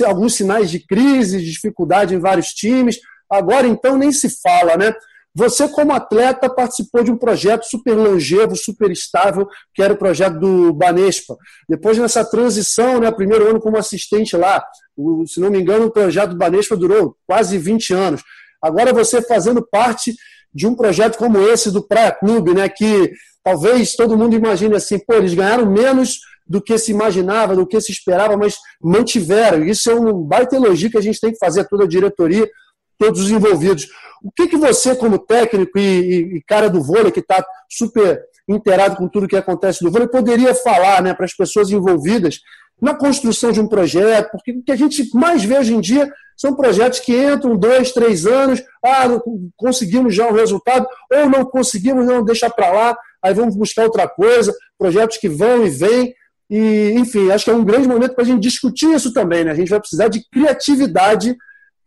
alguns 0.05 0.35
sinais 0.35 0.69
de 0.69 0.79
crise, 0.79 1.39
de 1.39 1.51
dificuldade 1.51 2.15
em 2.15 2.19
vários 2.19 2.47
times, 2.47 2.99
agora 3.29 3.67
então 3.67 3.97
nem 3.97 4.11
se 4.11 4.29
fala, 4.41 4.77
né? 4.77 4.93
Você, 5.37 5.69
como 5.69 5.93
atleta, 5.93 6.49
participou 6.49 7.03
de 7.03 7.11
um 7.11 7.15
projeto 7.15 7.63
super 7.65 7.93
longevo, 7.93 8.55
super 8.55 8.89
estável, 8.89 9.47
que 9.71 9.83
era 9.83 9.93
o 9.93 9.97
projeto 9.97 10.39
do 10.39 10.73
Banespa. 10.73 11.37
Depois, 11.69 11.95
nessa 11.95 12.25
transição, 12.25 12.99
né, 12.99 13.11
primeiro 13.11 13.47
ano 13.47 13.59
como 13.59 13.77
assistente 13.77 14.35
lá, 14.35 14.65
o, 14.97 15.27
se 15.27 15.39
não 15.39 15.51
me 15.51 15.59
engano, 15.61 15.85
o 15.85 15.91
projeto 15.91 16.31
do 16.31 16.37
Banespa 16.37 16.75
durou 16.75 17.15
quase 17.27 17.55
20 17.55 17.93
anos. 17.93 18.23
Agora 18.59 18.91
você 18.91 19.21
fazendo 19.21 19.61
parte 19.61 20.15
de 20.51 20.65
um 20.65 20.73
projeto 20.73 21.19
como 21.19 21.37
esse 21.37 21.69
do 21.69 21.87
Praia 21.87 22.11
Clube, 22.11 22.55
né, 22.55 22.67
que 22.67 23.11
talvez 23.43 23.95
todo 23.95 24.17
mundo 24.17 24.35
imagine 24.35 24.75
assim, 24.75 24.97
pô, 24.97 25.13
eles 25.13 25.35
ganharam 25.35 25.71
menos 25.71 26.17
do 26.47 26.59
que 26.59 26.79
se 26.79 26.89
imaginava, 26.89 27.55
do 27.55 27.67
que 27.67 27.79
se 27.79 27.91
esperava, 27.91 28.35
mas 28.35 28.55
mantiveram. 28.81 29.63
Isso 29.63 29.91
é 29.91 29.93
um 29.93 30.13
baita 30.13 30.55
elogio 30.55 30.89
que 30.89 30.97
a 30.97 31.01
gente 31.01 31.19
tem 31.19 31.31
que 31.31 31.37
fazer 31.37 31.61
a 31.61 31.65
toda 31.65 31.83
a 31.83 31.87
diretoria, 31.87 32.49
todos 32.97 33.21
os 33.21 33.29
envolvidos. 33.29 33.87
O 34.23 34.31
que, 34.31 34.47
que 34.47 34.57
você, 34.57 34.95
como 34.95 35.19
técnico 35.19 35.77
e, 35.77 36.37
e 36.37 36.41
cara 36.43 36.69
do 36.69 36.81
vôlei, 36.81 37.11
que 37.11 37.19
está 37.19 37.43
super 37.69 38.21
inteirado 38.47 38.95
com 38.95 39.07
tudo 39.07 39.27
que 39.27 39.35
acontece 39.35 39.83
no 39.83 39.91
vôlei, 39.91 40.07
poderia 40.07 40.55
falar 40.55 41.01
né, 41.01 41.13
para 41.13 41.25
as 41.25 41.33
pessoas 41.33 41.69
envolvidas 41.69 42.39
na 42.81 42.93
construção 42.93 43.51
de 43.51 43.59
um 43.59 43.67
projeto, 43.67 44.31
porque 44.31 44.51
o 44.51 44.63
que 44.63 44.71
a 44.71 44.75
gente 44.75 45.09
mais 45.15 45.43
vê 45.43 45.57
hoje 45.57 45.73
em 45.73 45.81
dia 45.81 46.11
são 46.37 46.55
projetos 46.55 46.99
que 46.99 47.11
entram 47.11 47.57
dois, 47.57 47.91
três 47.91 48.25
anos, 48.27 48.63
ah, 48.85 49.07
conseguimos 49.55 50.13
já 50.13 50.27
um 50.27 50.33
resultado, 50.33 50.87
ou 51.11 51.27
não 51.27 51.43
conseguimos, 51.43 52.05
não, 52.05 52.23
deixa 52.23 52.47
para 52.49 52.71
lá, 52.71 52.97
aí 53.23 53.33
vamos 53.33 53.55
buscar 53.55 53.85
outra 53.85 54.07
coisa, 54.07 54.53
projetos 54.77 55.17
que 55.17 55.27
vão 55.27 55.65
e 55.65 55.69
vêm, 55.69 56.13
e, 56.49 56.93
enfim, 56.95 57.31
acho 57.31 57.43
que 57.43 57.51
é 57.51 57.55
um 57.55 57.65
grande 57.65 57.87
momento 57.87 58.13
para 58.13 58.23
a 58.23 58.27
gente 58.27 58.41
discutir 58.41 58.93
isso 58.93 59.11
também, 59.11 59.43
né? 59.43 59.51
A 59.51 59.55
gente 59.55 59.69
vai 59.69 59.79
precisar 59.79 60.07
de 60.07 60.23
criatividade 60.31 61.35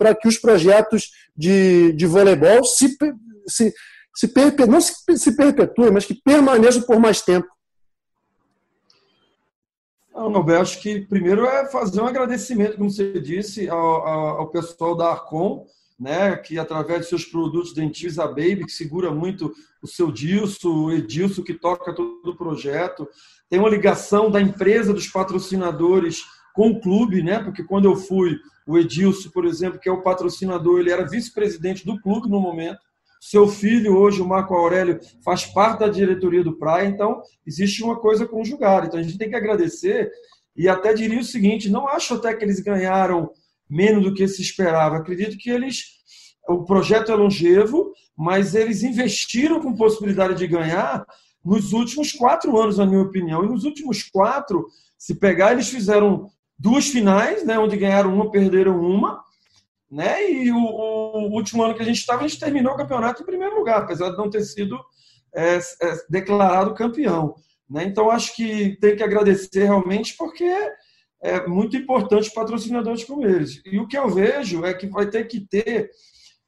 para 0.00 0.14
que 0.14 0.26
os 0.26 0.38
projetos 0.38 1.10
de, 1.36 1.92
de 1.92 2.06
voleibol 2.06 2.64
se, 2.64 2.96
se, 3.46 3.70
se 4.16 4.32
não 4.66 4.80
se, 4.80 4.94
se 5.14 5.36
perpetuem, 5.36 5.90
mas 5.92 6.06
que 6.06 6.14
permaneçam 6.14 6.80
por 6.80 6.98
mais 6.98 7.20
tempo. 7.20 7.46
Não, 10.14 10.30
Nobel, 10.30 10.62
acho 10.62 10.80
que 10.80 11.02
primeiro 11.02 11.44
é 11.44 11.68
fazer 11.68 12.00
um 12.00 12.06
agradecimento, 12.06 12.78
como 12.78 12.90
você 12.90 13.20
disse, 13.20 13.68
ao, 13.68 14.06
ao 14.06 14.50
pessoal 14.50 14.96
da 14.96 15.10
Arcom, 15.10 15.66
né, 15.98 16.34
que 16.34 16.58
através 16.58 17.02
de 17.02 17.08
seus 17.08 17.26
produtos 17.26 17.74
dentis, 17.74 18.18
a 18.18 18.26
Baby, 18.26 18.64
que 18.64 18.72
segura 18.72 19.10
muito 19.10 19.52
o 19.82 19.86
seu 19.86 20.10
Dilso, 20.10 20.86
o 20.86 20.92
Edilson, 20.92 21.42
que 21.42 21.52
toca 21.52 21.94
todo 21.94 22.30
o 22.30 22.36
projeto. 22.36 23.06
Tem 23.50 23.58
uma 23.58 23.68
ligação 23.68 24.30
da 24.30 24.40
empresa, 24.40 24.94
dos 24.94 25.08
patrocinadores 25.08 26.24
com 26.60 26.72
o 26.72 26.78
clube, 26.78 27.22
né, 27.22 27.42
porque 27.42 27.64
quando 27.64 27.86
eu 27.86 27.96
fui, 27.96 28.36
o 28.66 28.76
Edilson, 28.76 29.30
por 29.30 29.46
exemplo, 29.46 29.80
que 29.80 29.88
é 29.88 29.92
o 29.92 30.02
patrocinador, 30.02 30.78
ele 30.78 30.92
era 30.92 31.08
vice-presidente 31.08 31.86
do 31.86 31.98
clube 32.02 32.28
no 32.28 32.38
momento. 32.38 32.78
Seu 33.18 33.48
filho, 33.48 33.96
hoje, 33.96 34.20
o 34.20 34.28
Marco 34.28 34.52
Aurélio, 34.52 35.00
faz 35.24 35.46
parte 35.46 35.80
da 35.80 35.88
diretoria 35.88 36.44
do 36.44 36.58
Praia, 36.58 36.86
então 36.86 37.22
existe 37.46 37.82
uma 37.82 37.98
coisa 37.98 38.26
conjugada. 38.26 38.86
Então 38.86 39.00
a 39.00 39.02
gente 39.02 39.16
tem 39.16 39.30
que 39.30 39.36
agradecer 39.36 40.10
e 40.54 40.68
até 40.68 40.92
diria 40.92 41.20
o 41.20 41.24
seguinte: 41.24 41.70
não 41.70 41.88
acho 41.88 42.12
até 42.12 42.34
que 42.34 42.44
eles 42.44 42.60
ganharam 42.60 43.30
menos 43.66 44.04
do 44.04 44.12
que 44.12 44.28
se 44.28 44.42
esperava. 44.42 44.98
Acredito 44.98 45.38
que 45.38 45.48
eles. 45.48 45.84
O 46.46 46.66
projeto 46.66 47.10
é 47.10 47.14
longevo, 47.14 47.90
mas 48.14 48.54
eles 48.54 48.82
investiram 48.82 49.62
com 49.62 49.74
possibilidade 49.74 50.34
de 50.34 50.46
ganhar 50.46 51.06
nos 51.42 51.72
últimos 51.72 52.12
quatro 52.12 52.54
anos, 52.60 52.76
na 52.76 52.84
minha 52.84 53.00
opinião. 53.00 53.44
E 53.44 53.48
nos 53.48 53.64
últimos 53.64 54.02
quatro, 54.02 54.66
se 54.98 55.14
pegar, 55.14 55.52
eles 55.52 55.70
fizeram 55.70 56.30
duas 56.60 56.88
finais, 56.88 57.44
né, 57.44 57.58
onde 57.58 57.76
ganharam 57.76 58.12
uma, 58.14 58.30
perderam 58.30 58.78
uma 58.78 59.22
né? 59.90 60.30
E 60.30 60.52
o, 60.52 60.56
o, 60.56 61.32
último 61.32 61.62
ano 61.64 61.74
que 61.74 61.82
a 61.82 61.84
gente 61.84 61.98
estava, 61.98 62.24
a 62.24 62.28
gente 62.28 62.38
terminou 62.38 62.74
o 62.74 62.76
campeonato 62.76 63.22
em 63.22 63.26
primeiro 63.26 63.56
lugar, 63.56 63.82
apesar 63.82 64.10
de 64.10 64.16
não 64.16 64.30
ter 64.30 64.42
sido 64.42 64.78
é, 65.34 65.56
é, 65.56 65.60
declarado 66.08 66.74
campeão. 66.74 67.34
Né? 67.68 67.84
Então, 67.84 68.10
acho 68.10 68.36
que 68.36 68.78
tem 68.80 68.94
que 68.94 69.02
agradecer 69.02 69.64
realmente, 69.64 70.14
porque 70.16 70.44
é 71.22 71.46
muito 71.46 71.76
importante 71.76 72.32
patrocinadores 72.32 73.04
como 73.04 73.26
eles. 73.26 73.60
E 73.66 73.78
o 73.78 73.88
que 73.88 73.98
eu 73.98 74.08
vejo 74.08 74.64
é 74.64 74.72
que 74.72 74.86
vai 74.86 75.10
ter 75.10 75.24
que 75.24 75.40
ter 75.40 75.90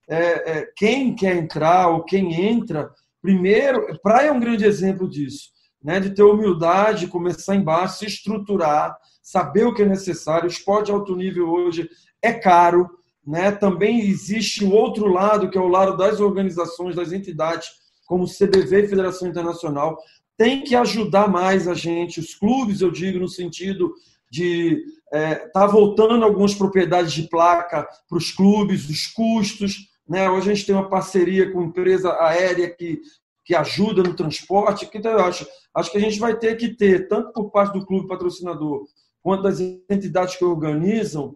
é, 0.09 0.59
é, 0.59 0.69
quem 0.77 1.15
quer 1.15 1.37
entrar 1.37 1.89
ou 1.89 2.05
quem 2.05 2.49
entra, 2.49 2.91
primeiro, 3.21 3.99
praia 4.03 4.29
é 4.29 4.33
um 4.33 4.41
grande 4.41 4.65
exemplo 4.65 5.09
disso, 5.09 5.51
né? 5.83 5.99
de 5.99 6.11
ter 6.11 6.23
humildade, 6.23 7.09
começar 7.09 7.57
embaixo, 7.57 7.99
se 7.99 8.07
estruturar, 8.07 8.97
saber 9.33 9.67
o 9.67 9.73
que 9.73 9.81
é 9.81 9.87
necessário. 9.87 10.45
O 10.45 10.53
esporte 10.53 10.87
de 10.87 10.93
alto 10.93 11.17
nível 11.17 11.49
hoje 11.49 11.89
é 12.21 12.35
caro, 12.35 12.91
né? 13.27 13.51
Também 13.51 14.01
existe 14.01 14.63
o 14.63 14.71
outro 14.71 15.07
lado, 15.07 15.49
que 15.49 15.57
é 15.57 15.61
o 15.61 15.69
lado 15.69 15.97
das 15.97 16.21
organizações, 16.21 16.95
das 16.95 17.13
entidades, 17.13 17.71
como 18.07 18.27
CBV 18.27 18.85
e 18.85 18.89
Federação 18.89 19.27
Internacional, 19.27 19.99
tem 20.37 20.63
que 20.63 20.77
ajudar 20.77 21.31
mais 21.31 21.67
a 21.67 21.73
gente, 21.73 22.21
os 22.21 22.35
clubes, 22.35 22.83
eu 22.83 22.91
digo, 22.91 23.19
no 23.19 23.29
sentido 23.29 23.95
de 24.31 24.85
é, 25.11 25.35
tá 25.49 25.67
voltando 25.67 26.25
algumas 26.25 26.55
propriedades 26.55 27.15
de 27.15 27.23
placa 27.23 27.89
para 28.07 28.19
os 28.19 28.33
clubes, 28.33 28.87
os 28.91 29.07
custos. 29.07 29.89
Né? 30.07 30.29
Hoje 30.29 30.51
a 30.51 30.55
gente 30.55 30.67
tem 30.67 30.75
uma 30.75 30.91
parceria 30.91 31.51
com 31.51 31.63
empresa 31.63 32.19
aérea 32.21 32.69
que, 32.69 33.01
que 33.47 33.55
ajuda 33.55 34.03
no 34.03 34.15
transporte. 34.15 34.87
Então, 34.93 35.13
eu 35.13 35.25
acho, 35.25 35.47
acho 35.75 35.91
que 35.91 35.97
a 35.97 36.01
gente 36.01 36.19
vai 36.19 36.37
ter 36.37 36.57
que 36.57 36.69
ter, 36.69 37.09
tanto 37.09 37.33
por 37.33 37.51
parte 37.51 37.79
do 37.79 37.87
clube 37.87 38.09
patrocinador, 38.09 38.85
quanto 39.23 39.45
das 39.45 39.61
entidades 39.61 40.37
que 40.37 40.45
organizam, 40.45 41.35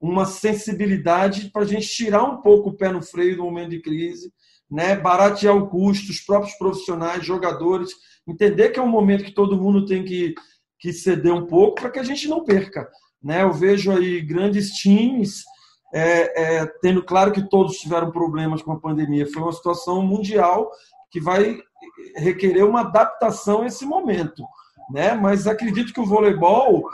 uma 0.00 0.24
sensibilidade 0.24 1.50
para 1.50 1.62
a 1.62 1.66
gente 1.66 1.88
tirar 1.88 2.22
um 2.24 2.40
pouco 2.40 2.70
o 2.70 2.76
pé 2.76 2.90
no 2.90 3.02
freio 3.02 3.36
no 3.36 3.44
momento 3.44 3.70
de 3.70 3.80
crise, 3.80 4.32
né? 4.70 4.94
baratear 4.96 5.56
o 5.56 5.68
custo, 5.68 6.10
os 6.10 6.20
próprios 6.20 6.54
profissionais, 6.56 7.24
jogadores, 7.24 7.90
entender 8.26 8.70
que 8.70 8.78
é 8.78 8.82
um 8.82 8.88
momento 8.88 9.24
que 9.24 9.34
todo 9.34 9.60
mundo 9.60 9.86
tem 9.86 10.04
que, 10.04 10.34
que 10.78 10.92
ceder 10.92 11.32
um 11.32 11.46
pouco 11.46 11.80
para 11.80 11.90
que 11.90 11.98
a 11.98 12.04
gente 12.04 12.28
não 12.28 12.44
perca. 12.44 12.88
Né? 13.22 13.42
Eu 13.42 13.52
vejo 13.52 13.90
aí 13.90 14.20
grandes 14.20 14.70
times, 14.72 15.42
é, 15.92 16.60
é, 16.60 16.66
tendo 16.80 17.02
claro 17.02 17.32
que 17.32 17.48
todos 17.48 17.78
tiveram 17.78 18.12
problemas 18.12 18.62
com 18.62 18.72
a 18.72 18.80
pandemia, 18.80 19.26
foi 19.26 19.42
uma 19.42 19.52
situação 19.52 20.02
mundial 20.02 20.70
que 21.10 21.20
vai 21.20 21.58
requerer 22.16 22.64
uma 22.64 22.80
adaptação 22.80 23.62
a 23.62 23.66
esse 23.66 23.84
momento. 23.84 24.44
Né? 24.90 25.14
Mas 25.14 25.46
acredito 25.46 25.92
que 25.92 26.00
o 26.00 26.06
voleibol 26.06 26.88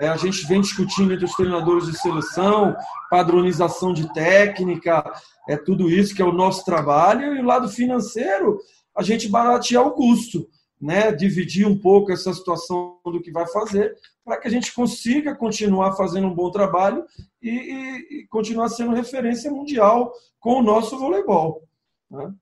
é, 0.00 0.08
a 0.08 0.16
gente 0.16 0.46
vem 0.46 0.60
discutindo 0.60 1.12
entre 1.12 1.24
os 1.24 1.34
treinadores 1.34 1.86
de 1.86 1.96
seleção, 1.96 2.76
padronização 3.10 3.92
de 3.92 4.12
técnica, 4.12 5.04
é 5.48 5.56
tudo 5.56 5.88
isso 5.88 6.14
que 6.14 6.22
é 6.22 6.24
o 6.24 6.32
nosso 6.32 6.64
trabalho. 6.64 7.34
E 7.34 7.40
o 7.40 7.44
lado 7.44 7.68
financeiro, 7.68 8.58
a 8.96 9.02
gente 9.02 9.28
baratear 9.28 9.86
o 9.86 9.92
custo, 9.92 10.48
né? 10.80 11.12
dividir 11.12 11.66
um 11.66 11.78
pouco 11.78 12.12
essa 12.12 12.32
situação 12.32 12.98
do 13.04 13.20
que 13.20 13.30
vai 13.30 13.46
fazer, 13.46 13.94
para 14.24 14.38
que 14.38 14.48
a 14.48 14.50
gente 14.50 14.72
consiga 14.74 15.34
continuar 15.34 15.92
fazendo 15.92 16.26
um 16.26 16.34
bom 16.34 16.50
trabalho 16.50 17.04
e, 17.40 17.50
e, 17.50 18.20
e 18.20 18.26
continuar 18.28 18.68
sendo 18.70 18.94
referência 18.94 19.50
mundial 19.50 20.12
com 20.40 20.54
o 20.54 20.62
nosso 20.62 20.98
voleibol. 20.98 21.62
Né? 22.10 22.32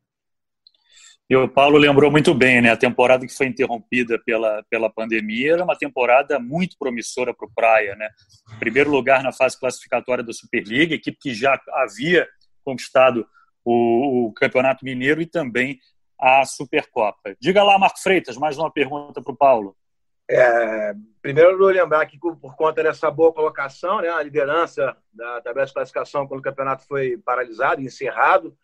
E 1.32 1.34
o 1.34 1.48
Paulo 1.48 1.78
lembrou 1.78 2.10
muito 2.10 2.34
bem, 2.34 2.60
né? 2.60 2.70
A 2.72 2.76
temporada 2.76 3.26
que 3.26 3.34
foi 3.34 3.46
interrompida 3.46 4.18
pela, 4.18 4.62
pela 4.68 4.92
pandemia 4.92 5.54
era 5.54 5.64
uma 5.64 5.74
temporada 5.74 6.38
muito 6.38 6.76
promissora 6.78 7.32
para 7.32 7.46
o 7.46 7.50
Praia, 7.50 7.96
né? 7.96 8.10
Primeiro 8.58 8.90
lugar 8.90 9.22
na 9.22 9.32
fase 9.32 9.58
classificatória 9.58 10.22
da 10.22 10.34
Superliga, 10.34 10.94
equipe 10.94 11.16
que 11.18 11.32
já 11.32 11.58
havia 11.70 12.28
conquistado 12.62 13.26
o, 13.64 14.26
o 14.26 14.32
Campeonato 14.34 14.84
Mineiro 14.84 15.22
e 15.22 15.26
também 15.26 15.78
a 16.20 16.44
Supercopa. 16.44 17.34
Diga 17.40 17.62
lá, 17.62 17.78
Marco 17.78 18.02
Freitas, 18.02 18.36
mais 18.36 18.58
uma 18.58 18.70
pergunta 18.70 19.22
para 19.22 19.32
o 19.32 19.36
Paulo. 19.36 19.74
É, 20.30 20.92
primeiro, 21.22 21.52
eu 21.52 21.66
lembrar 21.68 22.04
que 22.04 22.18
por 22.18 22.54
conta 22.56 22.82
dessa 22.82 23.10
boa 23.10 23.32
colocação, 23.32 24.02
né, 24.02 24.10
a 24.10 24.22
liderança 24.22 24.94
da 25.10 25.40
tabela 25.40 25.64
de 25.64 25.72
classificação 25.72 26.26
quando 26.26 26.40
o 26.40 26.44
campeonato 26.44 26.86
foi 26.86 27.16
paralisado, 27.16 27.80
encerrado, 27.80 28.54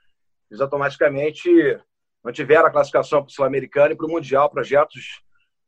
eles 0.50 0.61
automaticamente 0.61 1.48
mantiveram 2.22 2.66
a 2.66 2.70
classificação 2.70 3.22
para 3.22 3.28
o 3.28 3.33
Sul-Americano 3.33 3.92
e 3.92 3.96
para 3.96 4.07
o 4.07 4.11
Mundial, 4.11 4.50
projetos 4.50 5.22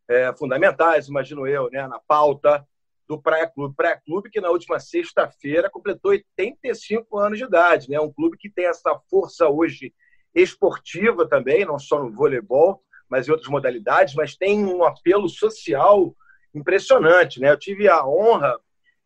é, 0.09 0.35
fundamentais, 0.37 1.09
imagino 1.09 1.47
eu, 1.47 1.71
né, 1.71 1.87
na 1.87 2.01
pauta 2.01 2.67
do 3.11 3.21
Praia 3.21 3.49
Clube. 3.49 3.75
Praia 3.75 4.01
Clube 4.05 4.31
que 4.31 4.41
na 4.41 4.51
última 4.51 4.79
sexta-feira 4.79 5.69
completou 5.69 6.13
85 6.13 7.19
anos 7.19 7.39
de 7.39 7.45
idade, 7.45 7.91
né? 7.91 7.99
Um 7.99 8.13
clube 8.13 8.37
que 8.37 8.49
tem 8.49 8.67
essa 8.67 8.97
força 9.11 9.49
hoje 9.49 9.93
esportiva 10.33 11.29
também, 11.29 11.65
não 11.65 11.77
só 11.77 12.01
no 12.01 12.13
voleibol, 12.13 12.81
mas 13.09 13.27
em 13.27 13.33
outras 13.33 13.51
modalidades, 13.51 14.15
mas 14.15 14.37
tem 14.37 14.65
um 14.65 14.85
apelo 14.85 15.29
social 15.29 16.15
impressionante, 16.55 17.41
né? 17.41 17.51
Eu 17.51 17.59
tive 17.59 17.89
a 17.89 18.07
honra, 18.07 18.57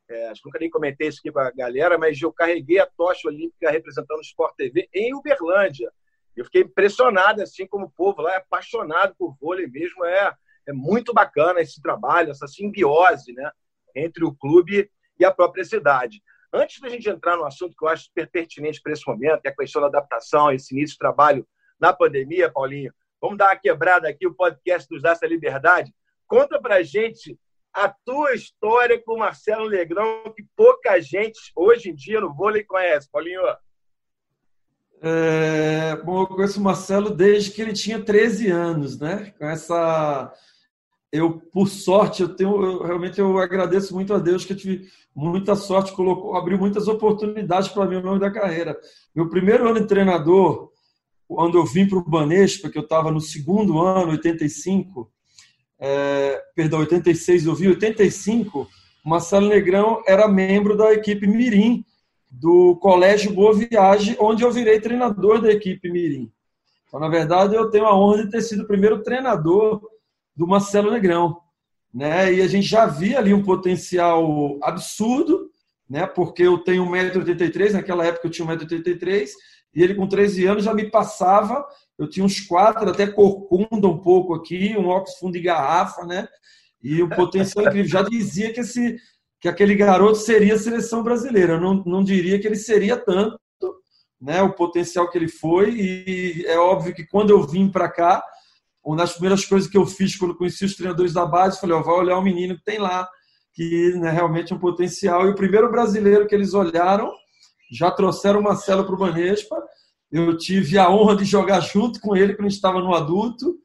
é, 0.09 0.28
acho 0.28 0.42
que 0.42 0.48
nunca 0.48 0.59
nem 0.59 0.68
comentei 0.68 1.09
isso 1.09 1.20
aqui 1.20 1.33
para 1.33 1.48
a 1.48 1.52
galera, 1.52 1.96
mas 1.96 2.20
eu 2.20 2.30
carreguei 2.30 2.78
a 2.78 2.87
tocha 2.87 3.28
olímpica 3.28 3.70
representando 3.70 4.18
o 4.18 4.22
Sport 4.22 4.54
TV 4.54 4.87
em 4.92 5.14
Uberlândia, 5.14 5.90
eu 6.36 6.44
fiquei 6.44 6.62
impressionado, 6.62 7.42
assim 7.42 7.66
como 7.66 7.86
o 7.86 7.90
povo 7.90 8.22
lá 8.22 8.34
é 8.34 8.36
apaixonado 8.36 9.14
por 9.18 9.36
vôlei 9.40 9.66
mesmo. 9.66 10.04
É, 10.04 10.34
é 10.66 10.72
muito 10.72 11.12
bacana 11.12 11.60
esse 11.60 11.80
trabalho, 11.80 12.30
essa 12.30 12.46
simbiose 12.46 13.32
né, 13.32 13.50
entre 13.94 14.24
o 14.24 14.34
clube 14.34 14.90
e 15.18 15.24
a 15.24 15.30
própria 15.30 15.64
cidade. 15.64 16.22
Antes 16.52 16.80
da 16.80 16.88
gente 16.88 17.08
entrar 17.08 17.36
no 17.36 17.44
assunto 17.44 17.76
que 17.76 17.84
eu 17.84 17.88
acho 17.88 18.04
super 18.04 18.30
pertinente 18.30 18.80
para 18.80 18.92
esse 18.92 19.06
momento, 19.06 19.42
que 19.42 19.48
é 19.48 19.50
a 19.50 19.56
questão 19.56 19.82
da 19.82 19.88
adaptação, 19.88 20.52
esse 20.52 20.74
início 20.74 20.94
de 20.94 20.98
trabalho 20.98 21.46
na 21.80 21.92
pandemia, 21.92 22.50
Paulinho, 22.50 22.92
vamos 23.20 23.36
dar 23.36 23.46
uma 23.46 23.56
quebrada 23.56 24.08
aqui, 24.08 24.26
o 24.26 24.34
podcast 24.34 24.88
nos 24.90 25.02
dá 25.02 25.10
essa 25.10 25.26
liberdade. 25.26 25.92
Conta 26.26 26.60
para 26.60 26.82
gente 26.82 27.38
a 27.72 27.88
tua 27.88 28.34
história 28.34 29.02
com 29.02 29.14
o 29.14 29.18
Marcelo 29.18 29.68
Negrão, 29.68 30.32
que 30.34 30.44
pouca 30.56 31.00
gente 31.00 31.40
hoje 31.56 31.90
em 31.90 31.94
dia 31.94 32.20
no 32.20 32.32
vôlei 32.32 32.62
conhece. 32.62 33.10
Paulinho. 33.10 33.42
É, 35.06 35.96
bom, 36.02 36.22
eu 36.22 36.26
conheço 36.26 36.58
o 36.58 36.62
Marcelo 36.62 37.10
desde 37.10 37.50
que 37.50 37.60
ele 37.60 37.74
tinha 37.74 38.02
13 38.02 38.48
anos, 38.48 38.98
né? 38.98 39.34
Com 39.38 39.44
essa. 39.44 40.32
Eu, 41.12 41.42
por 41.52 41.68
sorte, 41.68 42.22
eu 42.22 42.34
tenho. 42.34 42.64
Eu, 42.64 42.82
realmente 42.82 43.20
eu 43.20 43.38
agradeço 43.38 43.92
muito 43.92 44.14
a 44.14 44.18
Deus 44.18 44.46
que 44.46 44.54
eu 44.54 44.56
tive 44.56 44.88
muita 45.14 45.54
sorte, 45.56 45.92
colocou, 45.92 46.34
abriu 46.34 46.56
muitas 46.56 46.88
oportunidades 46.88 47.68
para 47.68 47.84
mim 47.84 47.96
ao 47.96 48.02
longo 48.02 48.18
da 48.18 48.30
carreira. 48.30 48.74
Meu 49.14 49.28
primeiro 49.28 49.68
ano 49.68 49.80
de 49.80 49.86
treinador, 49.86 50.70
quando 51.28 51.58
eu 51.58 51.66
vim 51.66 51.86
para 51.86 51.98
o 51.98 52.08
Banespa, 52.08 52.70
que 52.70 52.78
eu 52.78 52.82
estava 52.82 53.10
no 53.10 53.20
segundo 53.20 53.82
ano, 53.82 54.12
85, 54.12 55.12
é, 55.78 56.42
perdão, 56.56 56.80
86, 56.80 57.44
eu 57.44 57.54
vi 57.54 57.68
85, 57.68 58.66
o 59.04 59.08
Marcelo 59.08 59.48
Negrão 59.48 60.02
era 60.06 60.26
membro 60.26 60.74
da 60.74 60.94
equipe 60.94 61.26
Mirim, 61.26 61.84
do 62.40 62.76
Colégio 62.76 63.32
Boa 63.32 63.54
Viagem, 63.54 64.16
onde 64.18 64.42
eu 64.42 64.50
virei 64.50 64.80
treinador 64.80 65.40
da 65.40 65.52
equipe 65.52 65.90
Mirim. 65.90 66.32
Então, 66.86 66.98
na 66.98 67.08
verdade, 67.08 67.54
eu 67.54 67.70
tenho 67.70 67.86
a 67.86 67.96
honra 67.96 68.24
de 68.24 68.30
ter 68.30 68.42
sido 68.42 68.64
o 68.64 68.66
primeiro 68.66 69.02
treinador 69.02 69.80
do 70.34 70.46
Marcelo 70.46 70.90
Negrão. 70.90 71.40
Né? 71.92 72.34
E 72.34 72.42
a 72.42 72.48
gente 72.48 72.66
já 72.66 72.86
via 72.86 73.18
ali 73.18 73.32
um 73.32 73.42
potencial 73.42 74.58
absurdo, 74.62 75.48
né? 75.88 76.06
porque 76.06 76.42
eu 76.42 76.58
tenho 76.58 76.84
1,83m, 76.86 77.72
naquela 77.72 78.04
época 78.04 78.26
eu 78.26 78.30
tinha 78.30 78.48
1,83m, 78.48 79.28
e 79.72 79.82
ele 79.82 79.94
com 79.94 80.06
13 80.06 80.46
anos 80.46 80.64
já 80.64 80.74
me 80.74 80.90
passava, 80.90 81.64
eu 81.96 82.08
tinha 82.08 82.26
uns 82.26 82.40
quatro, 82.40 82.90
até 82.90 83.06
corcunda 83.06 83.86
um 83.86 83.98
pouco 83.98 84.34
aqui, 84.34 84.76
um 84.76 84.88
óculos 84.88 85.18
fundo 85.18 85.34
de 85.34 85.40
garrafa, 85.40 86.04
né? 86.04 86.26
E 86.82 87.00
o 87.02 87.08
potencial 87.08 87.64
incrível. 87.66 87.88
Já 87.88 88.02
dizia 88.02 88.52
que, 88.52 88.60
esse, 88.60 88.96
que 89.44 89.48
aquele 89.48 89.74
garoto 89.74 90.16
seria 90.16 90.54
a 90.54 90.59
seleção 90.59 91.02
brasileira. 91.02 91.52
Eu 91.52 91.61
não, 91.61 91.74
não 91.85 92.02
diria 92.02 92.40
que 92.40 92.46
ele 92.46 92.57
seria 92.57 92.96
tanto, 92.96 93.38
né? 94.18 94.40
O 94.40 94.54
potencial 94.54 95.11
que 95.11 95.18
ele 95.18 95.28
foi. 95.28 95.70
E 95.70 96.46
é 96.46 96.59
óbvio 96.59 96.94
que 96.94 97.07
quando 97.07 97.28
eu 97.28 97.46
vim 97.46 97.68
para 97.68 97.90
cá, 97.90 98.24
uma 98.83 98.96
das 98.96 99.12
primeiras 99.12 99.44
coisas 99.44 99.68
que 99.68 99.76
eu 99.76 99.85
fiz 99.85 100.16
quando 100.16 100.35
conheci 100.35 100.64
os 100.64 100.74
treinadores 100.74 101.12
da 101.12 101.26
base, 101.26 101.61
falei: 101.61 101.76
ó, 101.76 101.83
vai 101.83 101.94
olhar 101.94 102.16
o 102.16 102.22
menino 102.22 102.57
que 102.57 102.64
tem 102.64 102.78
lá, 102.78 103.07
que 103.52 103.92
né, 103.98 104.11
realmente 104.11 104.50
é 104.50 104.57
um 104.57 104.59
potencial. 104.59 105.26
E 105.26 105.33
o 105.33 105.35
primeiro 105.35 105.70
brasileiro 105.70 106.26
que 106.26 106.35
eles 106.35 106.54
olharam, 106.54 107.12
já 107.70 107.90
trouxeram 107.90 108.40
o 108.40 108.42
Marcelo 108.42 108.87
para 108.87 108.94
o 108.94 108.98
Banespa. 108.98 109.62
Eu 110.11 110.38
tive 110.38 110.78
a 110.78 110.88
honra 110.88 111.16
de 111.16 111.26
jogar 111.26 111.61
junto 111.61 112.00
com 112.00 112.16
ele 112.16 112.33
quando 112.33 112.48
estava 112.48 112.80
no 112.80 112.94
adulto. 112.94 113.59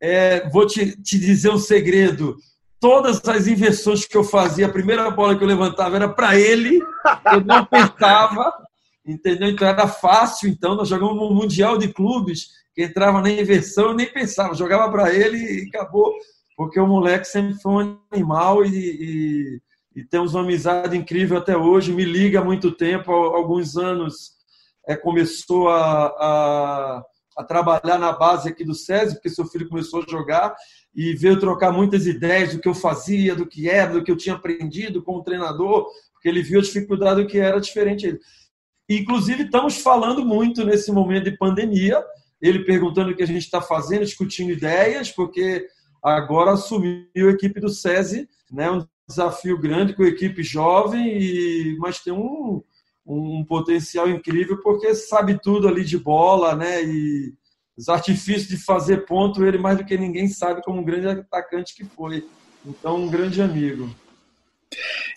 É, 0.00 0.48
vou 0.48 0.66
te, 0.66 0.98
te 1.02 1.18
dizer 1.18 1.50
um 1.50 1.58
segredo 1.58 2.38
todas 2.80 3.22
as 3.28 3.46
inversões 3.46 4.06
que 4.06 4.16
eu 4.16 4.24
fazia, 4.24 4.66
a 4.66 4.72
primeira 4.72 5.10
bola 5.10 5.36
que 5.36 5.44
eu 5.44 5.48
levantava 5.48 5.96
era 5.96 6.08
para 6.08 6.36
ele, 6.36 6.80
eu 7.32 7.44
não 7.44 7.64
pensava, 7.66 8.52
entendeu? 9.06 9.50
Então 9.50 9.68
era 9.68 9.86
fácil, 9.86 10.48
então 10.48 10.74
nós 10.74 10.88
jogamos 10.88 11.14
no 11.14 11.34
Mundial 11.34 11.76
de 11.76 11.92
Clubes, 11.92 12.48
que 12.74 12.82
entrava 12.82 13.20
na 13.20 13.30
inversão, 13.30 13.88
eu 13.88 13.94
nem 13.94 14.10
pensava, 14.10 14.54
jogava 14.54 14.90
para 14.90 15.14
ele 15.14 15.36
e 15.36 15.68
acabou, 15.68 16.14
porque 16.56 16.80
o 16.80 16.86
moleque 16.86 17.26
sempre 17.26 17.54
foi 17.60 17.84
um 17.84 17.98
animal 18.10 18.64
e, 18.64 18.70
e, 18.74 20.00
e, 20.00 20.04
temos 20.04 20.34
uma 20.34 20.42
amizade 20.42 20.96
incrível 20.96 21.36
até 21.36 21.56
hoje, 21.56 21.92
me 21.92 22.04
liga 22.04 22.40
há 22.40 22.44
muito 22.44 22.72
tempo, 22.72 23.12
há 23.12 23.36
alguns 23.36 23.76
anos 23.76 24.32
é, 24.88 24.96
começou 24.96 25.68
a, 25.68 26.06
a, 26.06 27.02
a 27.36 27.44
trabalhar 27.44 27.98
na 27.98 28.12
base 28.12 28.48
aqui 28.48 28.64
do 28.64 28.74
SESI, 28.74 29.14
porque 29.14 29.28
seu 29.28 29.44
filho 29.44 29.68
começou 29.68 30.02
a 30.02 30.10
jogar, 30.10 30.54
e 30.94 31.14
veio 31.14 31.38
trocar 31.38 31.72
muitas 31.72 32.06
ideias 32.06 32.54
do 32.54 32.60
que 32.60 32.68
eu 32.68 32.74
fazia, 32.74 33.34
do 33.34 33.46
que 33.46 33.68
era, 33.68 33.92
do 33.92 34.02
que 34.02 34.10
eu 34.10 34.16
tinha 34.16 34.34
aprendido 34.34 35.02
como 35.02 35.22
treinador, 35.22 35.86
porque 36.12 36.28
ele 36.28 36.42
viu 36.42 36.60
a 36.60 36.62
dificuldade 36.62 37.22
do 37.22 37.28
que 37.28 37.38
era 37.38 37.60
diferente. 37.60 38.18
Inclusive, 38.88 39.44
estamos 39.44 39.78
falando 39.78 40.24
muito 40.24 40.64
nesse 40.64 40.90
momento 40.90 41.30
de 41.30 41.36
pandemia, 41.36 42.04
ele 42.42 42.64
perguntando 42.64 43.10
o 43.10 43.16
que 43.16 43.22
a 43.22 43.26
gente 43.26 43.44
está 43.44 43.60
fazendo, 43.60 44.04
discutindo 44.04 44.50
ideias, 44.50 45.10
porque 45.10 45.66
agora 46.02 46.52
assumiu 46.52 47.06
a 47.14 47.30
equipe 47.30 47.60
do 47.60 47.68
SESI, 47.68 48.28
né, 48.50 48.70
um 48.70 48.84
desafio 49.08 49.58
grande 49.58 49.94
com 49.94 50.02
a 50.02 50.08
equipe 50.08 50.42
jovem, 50.42 51.06
e, 51.06 51.76
mas 51.78 52.00
tem 52.00 52.12
um, 52.12 52.62
um 53.06 53.44
potencial 53.44 54.08
incrível, 54.08 54.60
porque 54.62 54.94
sabe 54.94 55.40
tudo 55.40 55.68
ali 55.68 55.84
de 55.84 55.98
bola, 55.98 56.56
né, 56.56 56.82
e 56.82 57.32
os 57.80 57.88
artifícios 57.88 58.46
de 58.46 58.58
fazer 58.58 59.06
ponto, 59.06 59.42
ele 59.42 59.56
mais 59.56 59.78
do 59.78 59.84
que 59.86 59.96
ninguém 59.96 60.28
sabe 60.28 60.60
como 60.62 60.82
um 60.82 60.84
grande 60.84 61.08
atacante 61.08 61.74
que 61.74 61.82
foi. 61.82 62.28
Então, 62.64 62.96
um 62.96 63.08
grande 63.08 63.40
amigo. 63.40 63.88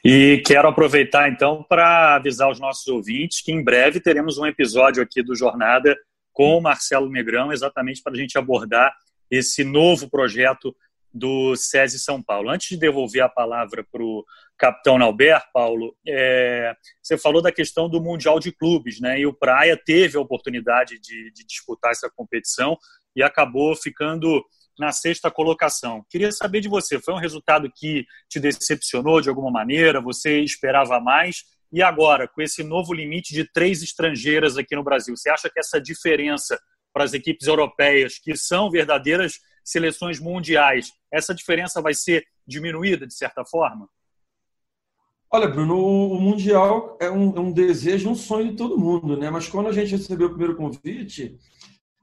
E 0.04 0.42
quero 0.46 0.70
aproveitar 0.70 1.30
então 1.30 1.62
para 1.68 2.16
avisar 2.16 2.50
os 2.50 2.62
nossos 2.62 2.88
ouvintes 2.88 3.42
que 3.42 3.52
em 3.52 3.62
breve 3.62 4.00
teremos 4.00 4.38
um 4.38 4.46
episódio 4.46 5.04
aqui 5.04 5.22
do 5.22 5.36
Jornada 5.36 5.94
com 6.32 6.58
o 6.58 6.62
Marcelo 6.62 7.10
Negrão, 7.10 7.52
exatamente 7.52 8.02
para 8.02 8.14
a 8.14 8.16
gente 8.16 8.38
abordar 8.38 8.94
esse 9.30 9.66
novo 9.66 10.10
projeto 10.10 10.74
do 11.14 11.58
SESI 11.58 12.00
São 12.00 12.24
Paulo. 12.24 12.50
Antes 12.50 12.70
de 12.70 12.78
devolver 12.78 13.24
a 13.24 13.30
palavra 13.30 13.86
para 13.92 14.02
o 14.02 14.24
capitão 14.58 14.98
Nauber, 14.98 15.42
Paulo, 15.54 15.96
é, 16.08 16.74
você 17.02 17.18
falou 17.18 17.42
da 17.42 17.52
questão 17.52 17.90
do 17.90 18.02
Mundial 18.02 18.40
de 18.40 18.52
Clubes, 18.52 19.00
né? 19.00 19.20
E 19.20 19.26
o 19.26 19.34
Praia 19.34 19.78
teve 19.78 20.18
a 20.18 20.22
oportunidade 20.22 21.00
de, 21.00 21.32
de 21.32 21.46
disputar 21.46 21.92
essa 21.92 22.10
competição 22.10 22.78
e 23.16 23.22
acabou 23.22 23.76
ficando 23.76 24.44
na 24.78 24.92
sexta 24.92 25.30
colocação. 25.30 26.04
Queria 26.10 26.32
saber 26.32 26.62
de 26.62 26.68
você, 26.68 27.00
foi 27.00 27.14
um 27.14 27.20
resultado 27.20 27.72
que 27.76 28.06
te 28.30 28.40
decepcionou 28.40 29.22
de 29.22 29.30
alguma 29.30 29.52
maneira? 29.52 30.02
Você 30.02 30.40
esperava 30.40 31.00
mais? 31.00 31.44
E 31.72 31.82
agora, 31.82 32.28
com 32.28 32.42
esse 32.42 32.64
novo 32.64 32.94
limite 32.94 33.34
de 33.34 33.52
três 33.52 33.82
estrangeiras 33.82 34.58
aqui 34.58 34.76
no 34.76 34.84
Brasil, 34.84 35.16
você 35.16 35.30
acha 35.30 35.50
que 35.50 35.60
essa 35.60 35.80
diferença 35.82 36.60
para 36.94 37.04
as 37.04 37.14
equipes 37.14 37.48
europeias, 37.48 38.20
que 38.20 38.36
são 38.36 38.70
verdadeiras 38.70 39.40
seleções 39.64 40.20
mundiais, 40.20 40.92
essa 41.12 41.34
diferença 41.34 41.82
vai 41.82 41.96
ser 41.96 42.24
diminuída 42.48 43.08
de 43.08 43.16
certa 43.16 43.44
forma? 43.44 43.90
Olha, 45.36 45.48
Bruno, 45.48 45.76
o 45.76 46.22
Mundial 46.22 46.96
é 47.02 47.10
um, 47.10 47.36
é 47.36 47.40
um, 47.40 47.52
desejo, 47.52 48.08
um 48.08 48.14
sonho 48.14 48.52
de 48.52 48.56
todo 48.56 48.78
mundo, 48.78 49.18
né? 49.18 49.32
Mas 49.32 49.48
quando 49.48 49.68
a 49.68 49.72
gente 49.72 49.96
recebeu 49.96 50.28
o 50.28 50.30
primeiro 50.30 50.56
convite, 50.56 51.40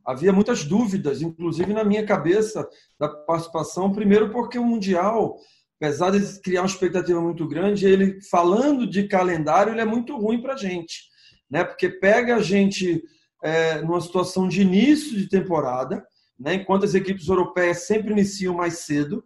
havia 0.05 0.33
muitas 0.33 0.65
dúvidas, 0.65 1.23
inclusive 1.23 1.73
na 1.73 1.85
minha 1.85 2.05
cabeça, 2.05 2.69
da 2.99 3.09
participação. 3.09 3.93
Primeiro, 3.93 4.33
porque 4.33 4.59
o 4.59 4.65
Mundial, 4.65 5.37
apesar 5.81 6.11
de 6.11 6.41
criar 6.41 6.63
uma 6.63 6.67
expectativa 6.67 7.21
muito 7.21 7.47
grande, 7.47 7.87
ele, 7.87 8.21
falando 8.21 8.85
de 8.85 9.07
calendário, 9.07 9.73
ele 9.73 9.81
é 9.81 9.85
muito 9.85 10.17
ruim 10.19 10.43
para 10.43 10.55
a 10.55 10.57
gente, 10.57 11.05
né? 11.49 11.63
Porque 11.63 11.89
pega 11.89 12.35
a 12.35 12.43
gente 12.43 13.01
é, 13.45 13.81
numa 13.81 14.01
situação 14.01 14.49
de 14.49 14.63
início 14.63 15.17
de 15.17 15.29
temporada, 15.29 16.05
né? 16.37 16.55
enquanto 16.55 16.85
as 16.85 16.95
equipes 16.95 17.29
europeias 17.29 17.87
sempre 17.87 18.11
iniciam 18.11 18.57
mais 18.57 18.79
cedo. 18.79 19.23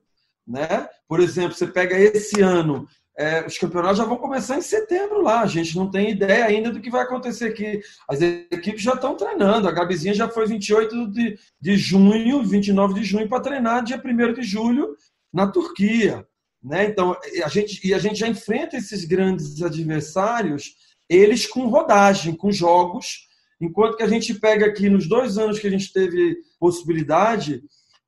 Né? 0.47 0.87
Por 1.09 1.21
exemplo, 1.21 1.57
você 1.57 1.67
pega 1.67 1.99
esse 1.99 2.43
ano, 2.43 2.87
é, 3.17 3.47
os 3.47 3.57
campeonatos 3.59 3.99
já 3.99 4.05
vão 4.05 4.17
começar 4.17 4.57
em 4.57 4.63
setembro 4.63 5.23
lá. 5.23 5.41
A 5.41 5.47
gente 5.47 5.77
não 5.77 5.91
tem 5.91 6.11
ideia 6.11 6.45
ainda 6.45 6.71
do 6.71 6.81
que 6.81 6.91
vai 6.91 7.03
acontecer 7.03 7.47
aqui. 7.47 7.81
As 8.09 8.21
equipes 8.21 8.83
já 8.83 8.95
estão 8.95 9.17
treinando. 9.17 9.69
A 9.69 9.73
Gabizinha 9.73 10.15
já 10.15 10.29
foi 10.29 10.47
28 10.47 11.09
de, 11.09 11.39
de 11.61 11.77
junho, 11.77 12.43
29 12.43 12.95
de 12.95 13.05
junho, 13.05 13.29
para 13.29 13.41
treinar 13.43 13.85
dia 13.85 14.03
1 14.03 14.33
de 14.33 14.43
julho 14.43 14.97
na 15.33 15.47
Turquia. 15.47 16.27
Né? 16.63 16.87
Então, 16.87 17.17
a 17.45 17.49
gente, 17.49 17.87
e 17.87 17.95
a 17.95 17.99
gente 17.99 18.19
já 18.19 18.29
enfrenta 18.29 18.77
esses 18.77 19.05
grandes 19.05 19.63
adversários, 19.63 20.75
eles 21.09 21.47
com 21.47 21.69
rodagem, 21.69 22.35
com 22.35 22.51
jogos 22.51 23.29
Enquanto 23.61 23.97
que 23.97 24.03
a 24.03 24.09
gente 24.09 24.35
pega 24.35 24.67
aqui 24.67 24.91
nos 24.91 25.09
dois 25.09 25.39
anos 25.39 25.59
que 25.59 25.67
a 25.67 25.71
gente 25.71 25.93
teve 25.93 26.37
possibilidade, 26.59 27.63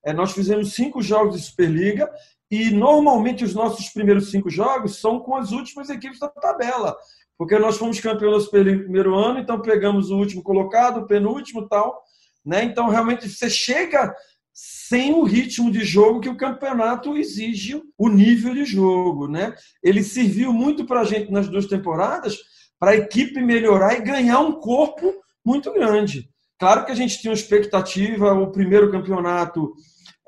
é, 0.04 0.12
nós 0.12 0.32
fizemos 0.32 0.74
cinco 0.74 1.00
jogos 1.00 1.36
de 1.36 1.46
Superliga 1.46 2.10
e 2.50 2.70
normalmente 2.70 3.44
os 3.44 3.54
nossos 3.54 3.88
primeiros 3.88 4.30
cinco 4.30 4.48
jogos 4.48 5.00
são 5.00 5.18
com 5.18 5.34
as 5.34 5.50
últimas 5.52 5.90
equipes 5.90 6.18
da 6.18 6.28
tabela. 6.28 6.96
Porque 7.36 7.58
nós 7.58 7.76
fomos 7.76 8.00
campeões 8.00 8.44
no 8.44 8.50
primeiro 8.50 9.14
ano, 9.14 9.38
então 9.38 9.60
pegamos 9.60 10.10
o 10.10 10.16
último 10.16 10.42
colocado, 10.42 11.00
o 11.00 11.06
penúltimo 11.06 11.68
tal. 11.68 12.02
Né? 12.44 12.64
Então, 12.64 12.88
realmente, 12.88 13.28
você 13.28 13.50
chega 13.50 14.14
sem 14.52 15.12
o 15.12 15.22
ritmo 15.22 15.70
de 15.70 15.84
jogo 15.84 16.20
que 16.20 16.28
o 16.28 16.36
campeonato 16.36 17.16
exige, 17.18 17.82
o 17.98 18.08
nível 18.08 18.54
de 18.54 18.64
jogo. 18.64 19.28
Né? 19.28 19.54
Ele 19.82 20.02
serviu 20.02 20.52
muito 20.52 20.86
para 20.86 21.00
a 21.00 21.04
gente 21.04 21.30
nas 21.30 21.48
duas 21.48 21.66
temporadas 21.66 22.38
para 22.78 22.92
a 22.92 22.96
equipe 22.96 23.40
melhorar 23.40 23.94
e 23.94 24.02
ganhar 24.02 24.40
um 24.40 24.52
corpo 24.52 25.12
muito 25.44 25.72
grande. 25.72 26.28
Claro 26.58 26.84
que 26.86 26.92
a 26.92 26.94
gente 26.94 27.18
tinha 27.18 27.30
uma 27.30 27.38
expectativa, 27.38 28.32
o 28.32 28.50
primeiro 28.50 28.90
campeonato, 28.90 29.74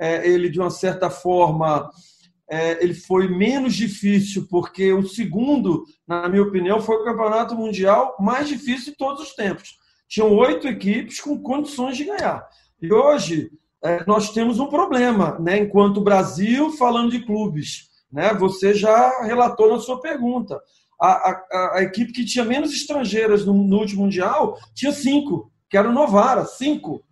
ele 0.00 0.48
de 0.48 0.60
uma 0.60 0.70
certa 0.70 1.10
forma, 1.10 1.90
é, 2.50 2.82
ele 2.82 2.94
foi 2.94 3.28
menos 3.28 3.74
difícil, 3.74 4.46
porque 4.48 4.92
o 4.92 5.06
segundo, 5.06 5.84
na 6.06 6.28
minha 6.28 6.42
opinião, 6.42 6.80
foi 6.80 6.96
o 6.96 7.04
campeonato 7.04 7.54
mundial 7.54 8.16
mais 8.18 8.48
difícil 8.48 8.92
de 8.92 8.98
todos 8.98 9.22
os 9.22 9.34
tempos. 9.34 9.76
Tinham 10.08 10.34
oito 10.34 10.66
equipes 10.66 11.20
com 11.20 11.42
condições 11.42 11.96
de 11.96 12.04
ganhar. 12.04 12.46
E 12.80 12.92
hoje 12.92 13.50
é, 13.82 14.04
nós 14.06 14.30
temos 14.32 14.58
um 14.58 14.68
problema, 14.68 15.38
né? 15.38 15.58
enquanto 15.58 16.00
Brasil, 16.00 16.70
falando 16.72 17.10
de 17.10 17.24
clubes. 17.24 17.88
Né? 18.10 18.32
Você 18.34 18.72
já 18.72 19.22
relatou 19.22 19.70
na 19.70 19.80
sua 19.80 20.00
pergunta 20.00 20.58
a, 21.00 21.30
a, 21.30 21.76
a, 21.76 21.82
equipe 21.82 22.12
que 22.12 22.24
tinha 22.24 22.44
menos 22.44 22.72
estrangeiras 22.72 23.44
no, 23.44 23.54
no, 23.54 23.78
último 23.78 24.02
Mundial 24.02 24.58
tinha 24.74 24.92
cinco, 24.92 25.50
que 25.70 25.76
era 25.76 25.88
o 25.88 25.92
Novara, 25.92 26.44
cinco. 26.44 27.04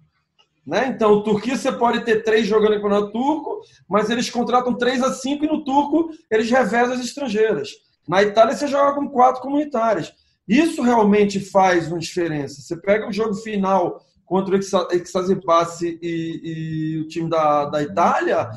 Né? 0.67 0.89
Então, 0.89 1.23
Turquia 1.23 1.57
você 1.57 1.71
pode 1.71 2.05
ter 2.05 2.25
três 2.25 2.47
jogando 2.47 2.75
no 2.75 2.83
campeonato 2.83 3.13
turco, 3.13 3.61
mas 3.89 4.11
eles 4.11 4.29
contratam 4.29 4.77
três 4.77 5.01
a 5.03 5.13
cinco 5.13 5.45
e 5.45 5.49
no 5.49 5.65
turco 5.65 6.11
eles 6.31 6.51
revezam 6.51 6.95
as 6.95 7.01
estrangeiras. 7.01 7.69
Na 8.09 8.23
Itália 8.23 8.55
você 8.55 8.67
joga 8.67 8.95
com 8.95 9.09
quatro 9.09 9.43
comunitárias. 9.43 10.13
Isso 10.49 10.83
realmente 10.83 11.39
faz 11.39 11.89
uma 11.89 11.99
diferença. 11.99 12.61
Você 12.61 12.77
pega 12.77 13.09
o 13.09 13.13
jogo 13.13 13.35
final 13.35 14.01
contra 14.25 14.57
o 14.57 14.59
Exazipassi 14.59 15.99
e, 16.03 16.41
e 16.95 16.99
o 16.99 17.09
time 17.09 17.31
da, 17.31 17.67
da 17.67 17.83
Itália, 17.83 18.51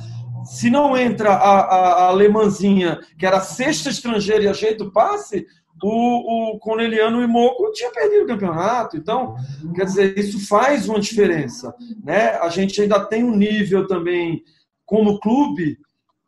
Se 0.45 0.69
não 0.69 0.97
entra 0.97 1.31
a, 1.33 1.59
a, 1.59 1.77
a 1.77 2.07
alemãzinha, 2.07 2.99
que 3.17 3.25
era 3.25 3.37
a 3.37 3.41
sexta 3.41 3.89
estrangeira 3.89 4.43
e 4.43 4.47
ajeita 4.47 4.83
o 4.83 4.91
passe, 4.91 5.45
o, 5.87 6.55
o 6.55 6.59
Corneliano 6.59 7.21
e 7.21 7.27
Moco 7.27 7.71
tinha 7.71 7.91
perdido 7.91 8.23
o 8.23 8.27
campeonato. 8.27 8.97
Então, 8.97 9.35
quer 9.75 9.85
dizer, 9.85 10.17
isso 10.17 10.47
faz 10.47 10.87
uma 10.87 10.99
diferença. 10.99 11.73
Né? 12.03 12.31
A 12.37 12.49
gente 12.49 12.81
ainda 12.81 13.03
tem 13.05 13.23
um 13.23 13.35
nível 13.35 13.87
também, 13.87 14.43
como 14.85 15.19
clube, 15.19 15.77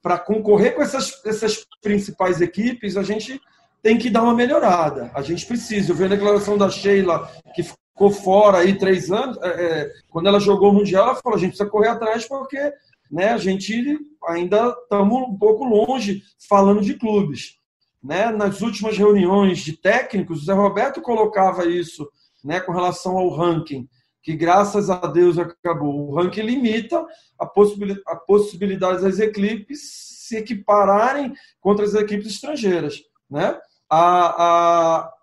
para 0.01 0.17
concorrer 0.17 0.75
com 0.75 0.81
essas, 0.81 1.23
essas 1.25 1.65
principais 1.81 2.41
equipes, 2.41 2.97
a 2.97 3.03
gente 3.03 3.39
tem 3.81 3.97
que 3.97 4.09
dar 4.09 4.23
uma 4.23 4.33
melhorada. 4.33 5.11
A 5.13 5.21
gente 5.21 5.45
precisa. 5.45 5.91
Eu 5.91 5.95
vi 5.95 6.05
a 6.05 6.09
declaração 6.09 6.57
da 6.57 6.69
Sheila, 6.69 7.29
que 7.53 7.63
ficou 7.63 8.11
fora 8.11 8.59
aí 8.59 8.77
três 8.77 9.11
anos. 9.11 9.37
É, 9.41 9.47
é, 9.47 9.91
quando 10.09 10.27
ela 10.27 10.39
jogou 10.39 10.71
o 10.71 10.73
Mundial, 10.73 11.09
ela 11.09 11.15
falou: 11.15 11.37
a 11.37 11.39
gente 11.39 11.49
precisa 11.49 11.69
correr 11.69 11.89
atrás 11.89 12.27
porque 12.27 12.73
né, 13.11 13.29
a 13.29 13.37
gente 13.37 13.99
ainda 14.27 14.69
estamos 14.69 15.27
um 15.27 15.37
pouco 15.37 15.65
longe 15.65 16.23
falando 16.47 16.81
de 16.81 16.95
clubes. 16.95 17.60
Né? 18.03 18.31
Nas 18.31 18.61
últimas 18.61 18.97
reuniões 18.97 19.59
de 19.59 19.77
técnicos, 19.77 20.41
o 20.41 20.45
Zé 20.45 20.53
Roberto 20.53 21.01
colocava 21.01 21.65
isso 21.65 22.09
né, 22.43 22.59
com 22.59 22.71
relação 22.71 23.17
ao 23.17 23.29
ranking, 23.29 23.87
que 24.23 24.35
graças 24.35 24.89
a 24.89 24.97
Deus 25.07 25.37
acabou. 25.37 26.09
O 26.09 26.15
ranking 26.15 26.41
limita 26.41 27.05
a 27.39 27.45
possibilidade, 27.45 28.03
a 28.07 28.15
possibilidade 28.15 29.01
das 29.01 29.19
equipes 29.19 29.79
se 30.27 30.37
equipararem 30.37 31.33
contra 31.59 31.85
as 31.85 31.93
equipes 31.93 32.27
estrangeiras. 32.27 33.01
Né? 33.29 33.57
A, 33.89 34.43
a, 34.43 35.13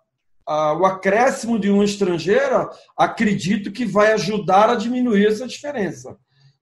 a, 0.45 0.73
o 0.73 0.85
acréscimo 0.85 1.59
de 1.59 1.69
uma 1.69 1.83
estrangeira, 1.83 2.69
acredito 2.97 3.71
que 3.71 3.85
vai 3.85 4.13
ajudar 4.13 4.69
a 4.69 4.75
diminuir 4.75 5.27
essa 5.27 5.47
diferença. 5.47 6.17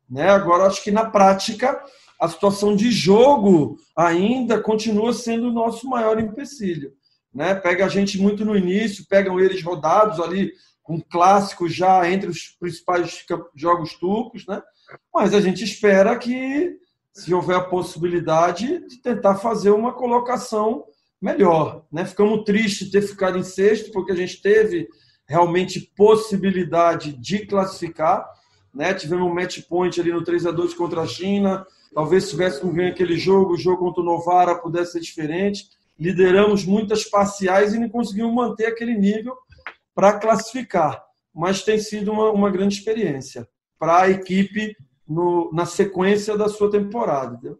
Né? 0.10 0.30
Agora, 0.30 0.66
acho 0.66 0.84
que 0.84 0.92
na 0.92 1.10
prática, 1.10 1.82
a 2.20 2.28
situação 2.28 2.76
de 2.76 2.92
jogo 2.92 3.78
ainda 3.96 4.60
continua 4.62 5.14
sendo 5.14 5.50
o 5.50 5.54
nosso 5.54 5.88
maior 5.88 6.20
empecilho. 6.20 6.92
Né? 7.34 7.54
Pega 7.54 7.86
a 7.86 7.90
gente 7.90 8.20
muito 8.20 8.44
no 8.44 8.56
início, 8.56 9.06
pegam 9.08 9.40
eles 9.40 9.62
rodados 9.62 10.20
ali, 10.20 10.52
com 10.82 11.02
clássicos 11.02 11.76
já 11.76 12.10
entre 12.10 12.30
os 12.30 12.56
principais 12.60 13.26
jogos 13.54 13.94
turcos, 13.96 14.48
né? 14.48 14.62
mas 15.14 15.34
a 15.34 15.42
gente 15.42 15.64
espera 15.64 16.18
que, 16.18 16.78
se 17.14 17.34
houver 17.34 17.58
a 17.58 17.64
possibilidade, 17.64 18.88
de 18.88 19.02
tentar 19.02 19.36
fazer 19.36 19.72
uma 19.72 19.94
colocação 19.94 20.86
melhor. 21.22 21.86
Né? 21.92 22.06
Ficamos 22.06 22.44
tristes 22.46 22.88
de 22.88 22.94
ter 22.94 23.02
ficado 23.02 23.38
em 23.38 23.44
sexto, 23.44 23.92
porque 23.92 24.14
a 24.14 24.16
gente 24.16 24.42
teve 24.42 24.88
realmente 25.28 25.92
possibilidade 25.96 27.12
de 27.14 27.46
classificar. 27.46 28.26
Né? 28.74 28.94
Tivemos 28.94 29.30
um 29.30 29.34
match 29.34 29.60
point 29.68 30.00
ali 30.00 30.12
no 30.12 30.24
3 30.24 30.46
a 30.46 30.52
2 30.52 30.74
contra 30.74 31.02
a 31.02 31.08
China, 31.08 31.66
Talvez 31.98 32.26
se 32.26 32.30
tivéssemos 32.30 32.76
ganho 32.76 32.92
aquele 32.92 33.18
jogo, 33.18 33.54
o 33.54 33.58
jogo 33.58 33.80
contra 33.80 34.04
o 34.04 34.06
Novara 34.06 34.54
pudesse 34.54 34.92
ser 34.92 35.00
diferente. 35.00 35.64
Lideramos 36.00 36.64
muitas 36.64 37.04
parciais 37.04 37.74
e 37.74 37.80
não 37.80 37.90
conseguimos 37.90 38.36
manter 38.36 38.68
aquele 38.68 38.96
nível 38.96 39.36
para 39.96 40.20
classificar. 40.20 41.04
Mas 41.34 41.64
tem 41.64 41.80
sido 41.80 42.12
uma, 42.12 42.30
uma 42.30 42.52
grande 42.52 42.76
experiência 42.76 43.48
para 43.80 44.04
a 44.04 44.10
equipe 44.12 44.78
no, 45.08 45.52
na 45.52 45.66
sequência 45.66 46.38
da 46.38 46.48
sua 46.48 46.70
temporada. 46.70 47.34
Entendeu? 47.34 47.58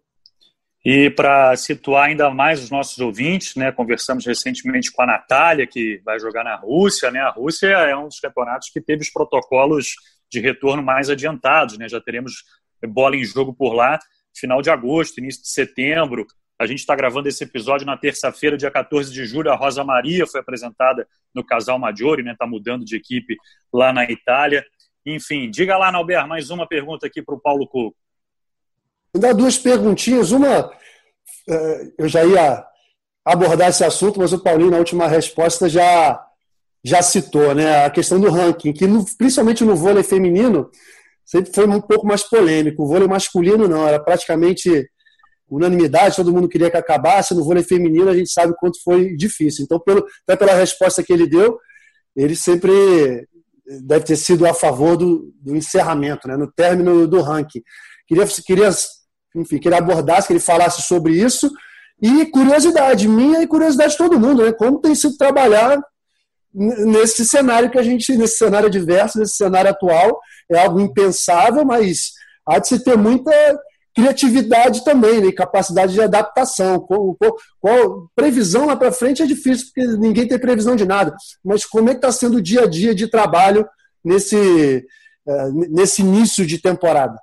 E 0.86 1.10
para 1.10 1.56
situar 1.56 2.06
ainda 2.06 2.30
mais 2.30 2.62
os 2.62 2.70
nossos 2.70 3.00
ouvintes, 3.00 3.56
né, 3.56 3.72
conversamos 3.72 4.24
recentemente 4.24 4.92
com 4.92 5.02
a 5.02 5.08
Natália, 5.08 5.66
que 5.66 6.00
vai 6.06 6.20
jogar 6.20 6.44
na 6.44 6.56
Rússia. 6.56 7.10
Né? 7.10 7.22
A 7.22 7.32
Rússia 7.32 7.70
é 7.70 7.98
um 7.98 8.08
dos 8.08 8.20
campeonatos 8.20 8.70
que 8.70 8.80
teve 8.80 9.02
os 9.02 9.10
protocolos 9.10 9.96
de 10.30 10.40
retorno 10.40 10.84
mais 10.84 11.10
adiantados. 11.10 11.76
Né? 11.80 11.90
Já 11.90 12.00
teremos 12.00 12.44
bola 12.86 13.16
em 13.16 13.24
jogo 13.24 13.52
por 13.52 13.74
lá 13.74 13.98
final 14.38 14.62
de 14.62 14.70
agosto, 14.70 15.20
início 15.20 15.42
de 15.42 15.50
setembro. 15.50 16.26
A 16.60 16.66
gente 16.66 16.80
está 16.80 16.96
gravando 16.96 17.28
esse 17.28 17.44
episódio 17.44 17.86
na 17.86 17.98
terça-feira, 17.98 18.58
dia 18.58 18.72
14 18.72 19.12
de 19.14 19.26
julho. 19.26 19.52
A 19.52 19.56
Rosa 19.56 19.84
Maria 19.84 20.26
foi 20.26 20.40
apresentada 20.40 21.08
no 21.34 21.46
Casal 21.46 21.78
Maggiore, 21.78 22.24
né? 22.24 22.32
Está 22.32 22.48
mudando 22.48 22.84
de 22.84 22.96
equipe 22.96 23.36
lá 23.72 23.94
na 23.94 24.04
Itália. 24.10 24.66
Enfim, 25.06 25.50
diga 25.50 25.78
lá, 25.78 25.92
Nauber, 25.92 26.28
mais 26.28 26.50
uma 26.50 26.68
pergunta 26.68 27.06
aqui 27.06 27.22
para 27.22 27.36
o 27.36 27.40
Paulo 27.40 27.68
Coco. 27.68 27.96
Vou 29.14 29.22
dar 29.22 29.34
duas 29.34 29.58
perguntinhas. 29.58 30.32
Uma, 30.32 30.72
eh, 31.50 31.92
eu 31.98 32.08
já 32.08 32.26
ia 32.26 32.66
abordar 33.24 33.70
esse 33.70 33.84
assunto, 33.84 34.20
mas 34.20 34.34
o 34.34 34.40
Paulinho, 34.42 34.72
na 34.72 34.78
última 34.78 35.08
resposta, 35.08 35.70
já, 35.70 36.20
já 36.84 37.02
citou, 37.02 37.54
né? 37.54 37.86
A 37.86 37.90
questão 37.90 38.20
do 38.20 38.32
ranking, 38.32 38.74
que 38.74 38.88
no, 38.88 39.06
principalmente 39.16 39.64
no 39.64 39.76
vôlei 39.76 40.04
feminino, 40.04 40.72
sempre 41.28 41.54
foi 41.54 41.68
um 41.68 41.82
pouco 41.82 42.08
mais 42.08 42.24
polêmico. 42.24 42.84
O 42.84 42.88
vôlei 42.88 43.08
masculino 43.08 43.68
não, 43.68 43.86
era 43.86 44.00
praticamente 44.00 44.90
unanimidade, 45.50 46.16
todo 46.16 46.32
mundo 46.32 46.48
queria 46.48 46.72
que 46.72 46.78
acabasse. 46.78 47.36
No 47.36 47.44
vôlei 47.44 47.64
feminino 47.64 48.10
a 48.10 48.16
gente 48.16 48.32
sabe 48.32 48.54
quanto 48.58 48.82
foi 48.82 49.16
difícil. 49.16 49.66
Então, 49.66 49.80
pelo, 49.80 50.06
até 50.28 50.38
pela 50.38 50.54
resposta 50.54 51.04
que 51.04 51.12
ele 51.12 51.28
deu, 51.28 51.60
ele 52.16 52.36
sempre 52.36 53.28
deve 53.84 54.06
ter 54.06 54.16
sido 54.16 54.48
a 54.48 54.54
favor 54.54 54.96
do, 54.96 55.34
do 55.42 55.56
encerramento, 55.56 56.28
né, 56.28 56.38
no 56.38 56.50
término 56.50 57.06
do 57.06 57.22
ranking. 57.22 57.62
Queria, 58.08 58.26
queria, 58.26 58.70
enfim, 59.36 59.60
queria 59.60 59.80
abordar, 59.80 60.26
que 60.26 60.32
ele 60.32 60.40
falasse 60.40 60.82
sobre 60.84 61.14
isso. 61.14 61.52
E 62.02 62.26
curiosidade 62.28 63.08
minha 63.08 63.42
e 63.42 63.48
curiosidade 63.48 63.92
de 63.92 63.98
todo 63.98 64.20
mundo, 64.20 64.46
né? 64.46 64.54
Como 64.54 64.80
tem 64.80 64.94
sido 64.96 65.18
trabalhar 65.18 65.82
nesse 66.54 67.26
cenário 67.26 67.70
que 67.70 67.78
a 67.78 67.84
gente, 67.84 68.16
nesse 68.16 68.38
cenário 68.38 68.70
diverso, 68.70 69.20
nesse 69.20 69.36
cenário 69.36 69.72
atual, 69.72 70.20
é 70.50 70.58
algo 70.58 70.80
impensável, 70.80 71.66
mas 71.66 72.14
há 72.48 72.60
de 72.60 72.68
se 72.68 72.84
ter 72.84 72.98
muita 72.98 73.32
criatividade 73.98 74.84
também, 74.84 75.20
né? 75.20 75.32
capacidade 75.32 75.94
de 75.94 76.02
adaptação. 76.02 76.80
Qual, 76.80 77.18
qual, 77.60 78.10
previsão 78.16 78.68
lá 78.68 78.76
para 78.76 78.92
frente 78.92 79.24
é 79.24 79.26
difícil, 79.26 79.68
porque 79.68 79.88
ninguém 79.98 80.28
tem 80.28 80.38
previsão 80.38 80.76
de 80.76 80.86
nada. 80.86 81.16
Mas 81.44 81.66
como 81.66 81.90
é 81.90 81.94
que 81.94 81.98
está 81.98 82.12
sendo 82.12 82.38
o 82.38 82.42
dia 82.42 82.64
a 82.64 82.68
dia 82.68 82.94
de 82.94 83.08
trabalho 83.08 83.68
nesse, 84.04 84.86
é, 85.28 85.52
nesse 85.52 86.02
início 86.02 86.46
de 86.46 86.62
temporada? 86.62 87.20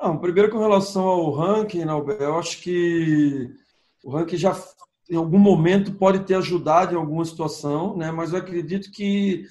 Não, 0.00 0.18
primeiro 0.18 0.50
com 0.50 0.58
relação 0.58 1.02
ao 1.02 1.30
ranking, 1.32 1.84
né, 1.84 1.92
eu 2.18 2.38
acho 2.38 2.58
que 2.62 3.50
o 4.02 4.10
ranking 4.10 4.36
já 4.36 4.56
em 5.10 5.16
algum 5.16 5.38
momento 5.38 5.92
pode 5.92 6.20
ter 6.20 6.34
ajudado 6.34 6.94
em 6.94 6.98
alguma 6.98 7.24
situação, 7.24 7.96
né? 7.96 8.10
mas 8.10 8.32
eu 8.32 8.38
acredito 8.38 8.90
que 8.90 9.44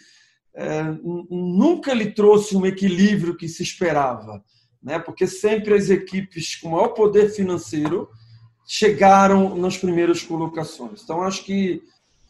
é, 0.54 0.84
nunca 1.30 1.94
lhe 1.94 2.12
trouxe 2.12 2.56
um 2.56 2.66
equilíbrio 2.66 3.38
que 3.38 3.48
se 3.48 3.64
esperava, 3.64 4.44
né? 4.82 5.00
porque 5.00 5.28
sempre 5.28 5.74
as 5.74 5.90
equipes 5.90 6.56
com 6.56 6.70
maior 6.70 6.90
poder 6.90 7.30
financeiro 7.30 8.10
chegaram 8.68 9.56
nas 9.58 9.78
primeiras 9.78 10.24
colocações. 10.24 11.02
Então, 11.04 11.22
acho 11.22 11.44
que, 11.44 11.82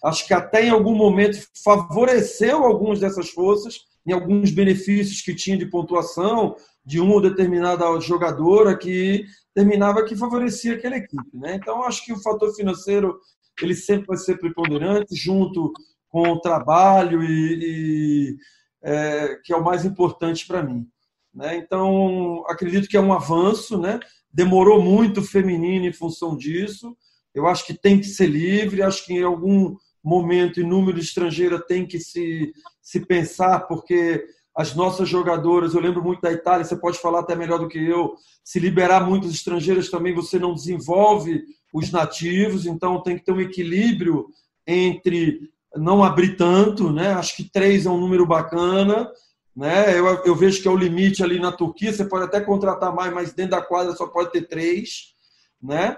acho 0.03 0.25
que 0.25 0.33
até 0.33 0.65
em 0.65 0.69
algum 0.69 0.95
momento 0.95 1.37
favoreceu 1.63 2.63
algumas 2.63 2.99
dessas 2.99 3.29
forças, 3.29 3.81
em 4.05 4.11
alguns 4.11 4.51
benefícios 4.51 5.21
que 5.21 5.35
tinha 5.35 5.57
de 5.57 5.67
pontuação 5.67 6.55
de 6.85 6.99
uma 6.99 7.21
determinada 7.21 7.85
jogadora 7.99 8.77
que 8.77 9.25
terminava 9.53 10.03
que 10.03 10.15
favorecia 10.15 10.75
aquela 10.75 10.97
equipe. 10.97 11.29
Né? 11.33 11.55
Então, 11.55 11.83
acho 11.83 12.03
que 12.05 12.13
o 12.13 12.21
fator 12.21 12.53
financeiro 12.55 13.19
ele 13.61 13.75
sempre 13.75 14.07
vai 14.07 14.17
ser 14.17 14.39
preponderante, 14.39 15.15
junto 15.15 15.71
com 16.09 16.29
o 16.29 16.39
trabalho 16.39 17.23
e, 17.23 17.59
e 17.61 18.37
é, 18.83 19.35
que 19.43 19.53
é 19.53 19.55
o 19.55 19.63
mais 19.63 19.85
importante 19.85 20.47
para 20.47 20.63
mim. 20.63 20.87
Né? 21.33 21.57
Então, 21.57 22.43
acredito 22.47 22.87
que 22.87 22.97
é 22.97 23.01
um 23.01 23.13
avanço, 23.13 23.79
né? 23.79 23.99
demorou 24.33 24.81
muito 24.81 25.19
o 25.19 25.25
feminino 25.25 25.85
em 25.85 25.93
função 25.93 26.35
disso. 26.35 26.97
Eu 27.33 27.47
acho 27.47 27.65
que 27.65 27.73
tem 27.73 27.99
que 27.99 28.07
ser 28.07 28.27
livre, 28.27 28.81
acho 28.81 29.05
que 29.05 29.13
em 29.13 29.23
algum 29.23 29.75
momento, 30.03 30.59
em 30.59 30.67
número 30.67 30.99
estrangeira, 30.99 31.59
tem 31.59 31.85
que 31.85 31.99
se, 31.99 32.51
se 32.81 33.05
pensar, 33.05 33.61
porque 33.67 34.25
as 34.55 34.75
nossas 34.75 35.07
jogadoras, 35.07 35.73
eu 35.73 35.81
lembro 35.81 36.03
muito 36.03 36.21
da 36.21 36.31
Itália, 36.31 36.65
você 36.65 36.75
pode 36.75 36.97
falar 36.97 37.19
até 37.19 37.35
melhor 37.35 37.59
do 37.59 37.67
que 37.67 37.79
eu, 37.79 38.15
se 38.43 38.59
liberar 38.59 39.05
muitas 39.07 39.31
estrangeiras 39.31 39.89
também, 39.89 40.13
você 40.13 40.37
não 40.37 40.53
desenvolve 40.53 41.43
os 41.73 41.91
nativos, 41.91 42.65
então 42.65 43.01
tem 43.01 43.17
que 43.17 43.23
ter 43.23 43.31
um 43.31 43.39
equilíbrio 43.39 44.27
entre 44.67 45.49
não 45.75 46.03
abrir 46.03 46.35
tanto, 46.35 46.91
né? 46.91 47.13
Acho 47.13 47.37
que 47.37 47.49
três 47.49 47.85
é 47.85 47.89
um 47.89 47.99
número 47.99 48.25
bacana, 48.25 49.09
né? 49.55 49.97
Eu, 49.97 50.05
eu 50.25 50.35
vejo 50.35 50.61
que 50.61 50.67
é 50.67 50.71
o 50.71 50.77
limite 50.77 51.23
ali 51.23 51.39
na 51.39 51.51
Turquia, 51.51 51.93
você 51.93 52.03
pode 52.03 52.25
até 52.25 52.41
contratar 52.41 52.93
mais, 52.93 53.13
mas 53.13 53.33
dentro 53.33 53.51
da 53.51 53.61
quadra 53.61 53.95
só 53.95 54.07
pode 54.07 54.31
ter 54.31 54.47
três, 54.47 55.13
né? 55.61 55.95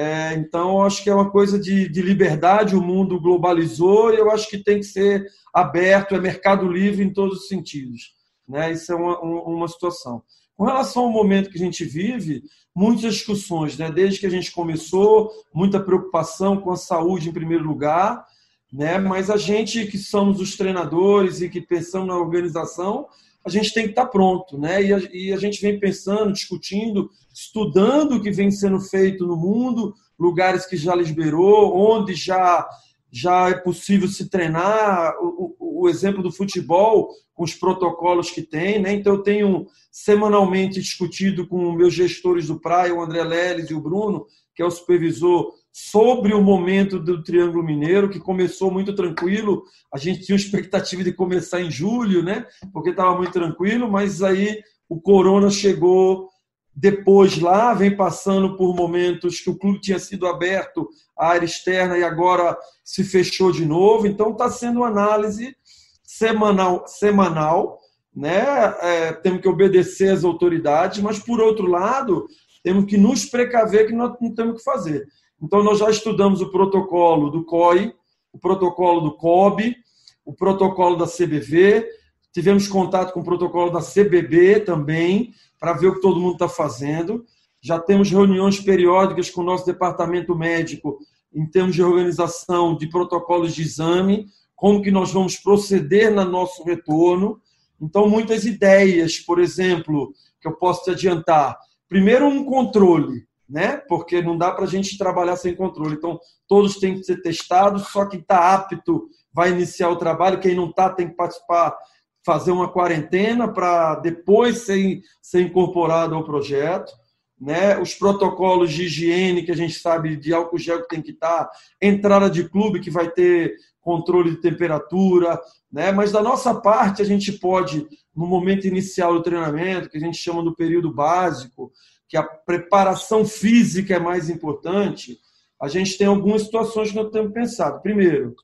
É, 0.00 0.32
então, 0.34 0.80
acho 0.84 1.02
que 1.02 1.10
é 1.10 1.14
uma 1.14 1.28
coisa 1.28 1.58
de, 1.58 1.88
de, 1.88 2.00
liberdade, 2.00 2.76
o 2.76 2.80
mundo 2.80 3.20
globalizou 3.20 4.14
e 4.14 4.16
eu 4.16 4.30
acho 4.30 4.48
que 4.48 4.62
tem 4.62 4.78
que 4.78 4.84
ser 4.84 5.26
aberto, 5.52 6.14
é 6.14 6.20
mercado 6.20 6.70
livre 6.70 7.02
em 7.02 7.12
todos 7.12 7.40
os 7.40 7.48
sentidos. 7.48 8.14
Né? 8.48 8.70
Isso 8.70 8.92
é 8.92 8.94
uma, 8.94 9.18
uma 9.20 9.66
situação. 9.66 10.22
Com 10.56 10.64
relação 10.64 11.02
ao 11.02 11.10
momento 11.10 11.50
que 11.50 11.58
a 11.58 11.64
gente 11.64 11.84
vive, 11.84 12.44
muitas 12.72 13.14
discussões, 13.14 13.76
né? 13.76 13.90
desde 13.90 14.20
que 14.20 14.26
a 14.26 14.30
gente 14.30 14.52
começou, 14.52 15.32
muita 15.52 15.80
preocupação 15.80 16.60
com 16.60 16.70
a 16.70 16.76
saúde 16.76 17.28
em 17.28 17.32
primeiro 17.32 17.64
lugar, 17.64 18.24
né? 18.72 18.98
mas 18.98 19.28
a 19.28 19.36
gente 19.36 19.84
que 19.86 19.98
somos 19.98 20.40
os 20.40 20.56
treinadores 20.56 21.40
e 21.40 21.48
que 21.48 21.60
pensamos 21.60 22.06
na 22.06 22.16
organização, 22.16 23.08
a 23.48 23.50
gente 23.50 23.72
tem 23.72 23.84
que 23.84 23.90
estar 23.90 24.06
pronto, 24.06 24.58
né? 24.58 24.82
E 24.82 24.92
a, 24.92 24.98
e 25.12 25.32
a 25.32 25.38
gente 25.38 25.60
vem 25.60 25.80
pensando, 25.80 26.32
discutindo, 26.32 27.10
estudando 27.32 28.16
o 28.16 28.22
que 28.22 28.30
vem 28.30 28.50
sendo 28.50 28.78
feito 28.78 29.26
no 29.26 29.36
mundo, 29.36 29.94
lugares 30.18 30.66
que 30.66 30.76
já 30.76 30.94
liberou, 30.94 31.74
onde 31.74 32.14
já 32.14 32.68
já 33.10 33.48
é 33.48 33.54
possível 33.54 34.06
se 34.06 34.28
treinar, 34.28 35.14
o, 35.18 35.56
o, 35.58 35.82
o, 35.84 35.88
exemplo 35.88 36.22
do 36.22 36.30
futebol, 36.30 37.08
com 37.32 37.42
os 37.42 37.54
protocolos 37.54 38.30
que 38.30 38.42
tem. 38.42 38.78
Né? 38.78 38.92
Então, 38.92 39.14
eu 39.14 39.22
tenho 39.22 39.66
semanalmente 39.90 40.78
discutido 40.78 41.48
com 41.48 41.72
meus 41.72 41.94
gestores 41.94 42.48
do 42.48 42.60
Praia, 42.60 42.94
o 42.94 43.00
André 43.00 43.24
Leles 43.24 43.70
e 43.70 43.74
o 43.74 43.80
Bruno, 43.80 44.26
que 44.54 44.62
é 44.62 44.66
o 44.66 44.70
supervisor, 44.70 45.54
sobre 45.80 46.34
o 46.34 46.42
momento 46.42 46.98
do 46.98 47.22
Triângulo 47.22 47.62
Mineiro, 47.62 48.10
que 48.10 48.18
começou 48.18 48.68
muito 48.68 48.94
tranquilo. 48.94 49.62
A 49.94 49.96
gente 49.96 50.24
tinha 50.24 50.34
expectativa 50.34 51.04
de 51.04 51.12
começar 51.12 51.60
em 51.60 51.70
julho, 51.70 52.20
né? 52.20 52.44
porque 52.72 52.90
estava 52.90 53.16
muito 53.16 53.32
tranquilo, 53.32 53.88
mas 53.88 54.20
aí 54.20 54.60
o 54.88 55.00
Corona 55.00 55.50
chegou 55.50 56.28
depois 56.74 57.38
lá, 57.38 57.72
vem 57.74 57.96
passando 57.96 58.56
por 58.56 58.74
momentos 58.74 59.40
que 59.40 59.50
o 59.50 59.56
clube 59.56 59.80
tinha 59.80 60.00
sido 60.00 60.26
aberto 60.26 60.88
à 61.16 61.28
área 61.28 61.46
externa 61.46 61.96
e 61.96 62.02
agora 62.02 62.58
se 62.84 63.04
fechou 63.04 63.52
de 63.52 63.64
novo. 63.64 64.06
Então 64.06 64.32
está 64.32 64.50
sendo 64.50 64.80
uma 64.80 64.88
análise 64.88 65.56
semanal, 66.02 66.86
semanal 66.88 67.78
né? 68.14 68.44
É, 68.80 69.12
temos 69.12 69.40
que 69.40 69.48
obedecer 69.48 70.12
às 70.12 70.24
autoridades, 70.24 71.00
mas 71.00 71.20
por 71.20 71.40
outro 71.40 71.66
lado, 71.66 72.26
temos 72.64 72.84
que 72.86 72.96
nos 72.96 73.24
precaver 73.24 73.86
que 73.86 73.92
nós 73.92 74.14
não 74.20 74.34
temos 74.34 74.58
que 74.58 74.64
fazer. 74.64 75.06
Então, 75.40 75.62
nós 75.62 75.78
já 75.78 75.88
estudamos 75.90 76.40
o 76.40 76.50
protocolo 76.50 77.30
do 77.30 77.44
COI, 77.44 77.92
o 78.32 78.38
protocolo 78.38 79.00
do 79.00 79.16
COB, 79.16 79.76
o 80.24 80.34
protocolo 80.34 80.96
da 80.96 81.06
CBV, 81.06 81.86
tivemos 82.32 82.68
contato 82.68 83.12
com 83.12 83.20
o 83.20 83.24
protocolo 83.24 83.70
da 83.70 83.80
CBB 83.80 84.60
também, 84.60 85.32
para 85.58 85.72
ver 85.72 85.88
o 85.88 85.94
que 85.94 86.00
todo 86.00 86.20
mundo 86.20 86.34
está 86.34 86.48
fazendo. 86.48 87.24
Já 87.60 87.78
temos 87.78 88.10
reuniões 88.10 88.60
periódicas 88.60 89.30
com 89.30 89.40
o 89.40 89.44
nosso 89.44 89.66
departamento 89.66 90.34
médico 90.34 90.98
em 91.34 91.46
termos 91.46 91.74
de 91.74 91.82
organização 91.82 92.76
de 92.76 92.88
protocolos 92.88 93.54
de 93.54 93.62
exame, 93.62 94.26
como 94.54 94.82
que 94.82 94.90
nós 94.90 95.12
vamos 95.12 95.36
proceder 95.36 96.12
no 96.12 96.24
nosso 96.24 96.62
retorno. 96.64 97.40
Então, 97.80 98.08
muitas 98.08 98.44
ideias, 98.44 99.18
por 99.18 99.38
exemplo, 99.38 100.12
que 100.40 100.48
eu 100.48 100.56
posso 100.56 100.84
te 100.84 100.90
adiantar. 100.90 101.56
Primeiro, 101.88 102.26
um 102.26 102.44
controle, 102.44 103.26
né? 103.48 103.78
Porque 103.88 104.20
não 104.20 104.36
dá 104.36 104.50
para 104.50 104.64
a 104.64 104.68
gente 104.68 104.98
trabalhar 104.98 105.36
sem 105.36 105.54
controle. 105.54 105.94
Então, 105.94 106.20
todos 106.46 106.78
têm 106.78 106.94
que 106.94 107.04
ser 107.04 107.22
testados, 107.22 107.88
só 107.88 108.04
quem 108.04 108.20
está 108.20 108.54
apto 108.54 109.08
vai 109.32 109.50
iniciar 109.50 109.88
o 109.88 109.96
trabalho, 109.96 110.40
quem 110.40 110.54
não 110.54 110.68
está 110.68 110.90
tem 110.90 111.08
que 111.08 111.16
participar, 111.16 111.76
fazer 112.24 112.50
uma 112.50 112.70
quarentena 112.70 113.48
para 113.48 113.94
depois 113.96 114.58
ser, 114.58 115.00
ser 115.22 115.42
incorporado 115.42 116.14
ao 116.14 116.24
projeto. 116.24 116.92
Né? 117.40 117.78
Os 117.78 117.94
protocolos 117.94 118.72
de 118.72 118.84
higiene 118.84 119.44
que 119.44 119.52
a 119.52 119.56
gente 119.56 119.78
sabe 119.78 120.16
de 120.16 120.34
álcool 120.34 120.58
gel 120.58 120.82
que 120.82 120.88
tem 120.88 121.00
que 121.00 121.12
estar, 121.12 121.44
tá, 121.44 121.50
entrada 121.80 122.28
de 122.28 122.48
clube 122.48 122.80
que 122.80 122.90
vai 122.90 123.08
ter 123.08 123.54
controle 123.80 124.32
de 124.32 124.40
temperatura, 124.40 125.40
né? 125.72 125.92
Mas 125.92 126.12
da 126.12 126.20
nossa 126.20 126.54
parte 126.54 127.00
a 127.00 127.04
gente 127.04 127.32
pode 127.32 127.86
no 128.14 128.26
momento 128.26 128.66
inicial 128.66 129.14
do 129.14 129.22
treinamento, 129.22 129.88
que 129.88 129.96
a 129.96 130.00
gente 130.00 130.18
chama 130.18 130.42
do 130.42 130.54
período 130.54 130.92
básico, 130.92 131.72
que 132.08 132.16
a 132.16 132.22
preparação 132.22 133.24
física 133.24 133.94
é 133.94 133.98
mais 133.98 134.30
importante, 134.30 135.20
a 135.60 135.68
gente 135.68 135.98
tem 135.98 136.06
algumas 136.06 136.42
situações 136.42 136.90
que 136.90 136.96
nós 136.96 137.10
temos 137.10 137.32
pensado. 137.32 137.82
Primeiro, 137.82 138.34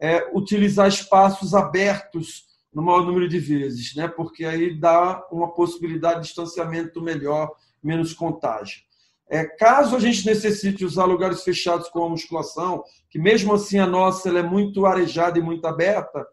é 0.00 0.28
utilizar 0.34 0.86
espaços 0.86 1.54
abertos 1.54 2.46
no 2.72 2.82
maior 2.82 3.04
número 3.04 3.28
de 3.28 3.38
vezes, 3.38 3.94
né? 3.94 4.06
porque 4.06 4.44
aí 4.44 4.78
dá 4.78 5.26
uma 5.32 5.52
possibilidade 5.54 6.20
de 6.20 6.26
distanciamento 6.26 7.00
melhor, 7.00 7.50
menos 7.82 8.12
contágio. 8.12 8.82
É, 9.30 9.44
caso 9.44 9.96
a 9.96 10.00
gente 10.00 10.24
necessite 10.26 10.84
usar 10.84 11.04
lugares 11.04 11.42
fechados 11.42 11.88
com 11.88 12.04
a 12.04 12.08
musculação, 12.08 12.82
que 13.10 13.18
mesmo 13.18 13.52
assim 13.54 13.78
a 13.78 13.86
nossa 13.86 14.28
ela 14.28 14.40
é 14.40 14.42
muito 14.42 14.86
arejada 14.86 15.38
e 15.38 15.42
muito 15.42 15.66
aberta, 15.66 16.26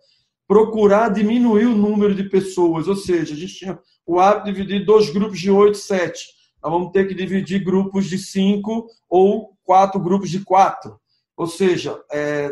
procurar 0.48 1.10
diminuir 1.10 1.66
o 1.66 1.76
número 1.76 2.14
de 2.14 2.26
pessoas, 2.26 2.88
ou 2.88 2.96
seja, 2.96 3.34
a 3.34 3.38
gente 3.38 3.56
tinha 3.56 3.80
o 4.06 4.20
hábito 4.20 4.46
de 4.46 4.54
dividir 4.54 4.86
dois 4.86 5.10
grupos 5.10 5.40
de 5.40 5.50
oito, 5.50 5.78
sete 5.78 6.36
nós 6.66 6.74
vamos 6.74 6.92
ter 6.92 7.08
que 7.08 7.14
dividir 7.14 7.64
grupos 7.64 8.08
de 8.08 8.18
cinco 8.18 8.88
ou 9.08 9.56
quatro 9.64 10.00
grupos 10.00 10.32
de 10.32 10.40
quatro. 10.40 11.00
Ou 11.38 11.46
seja, 11.46 11.96
é, 12.12 12.52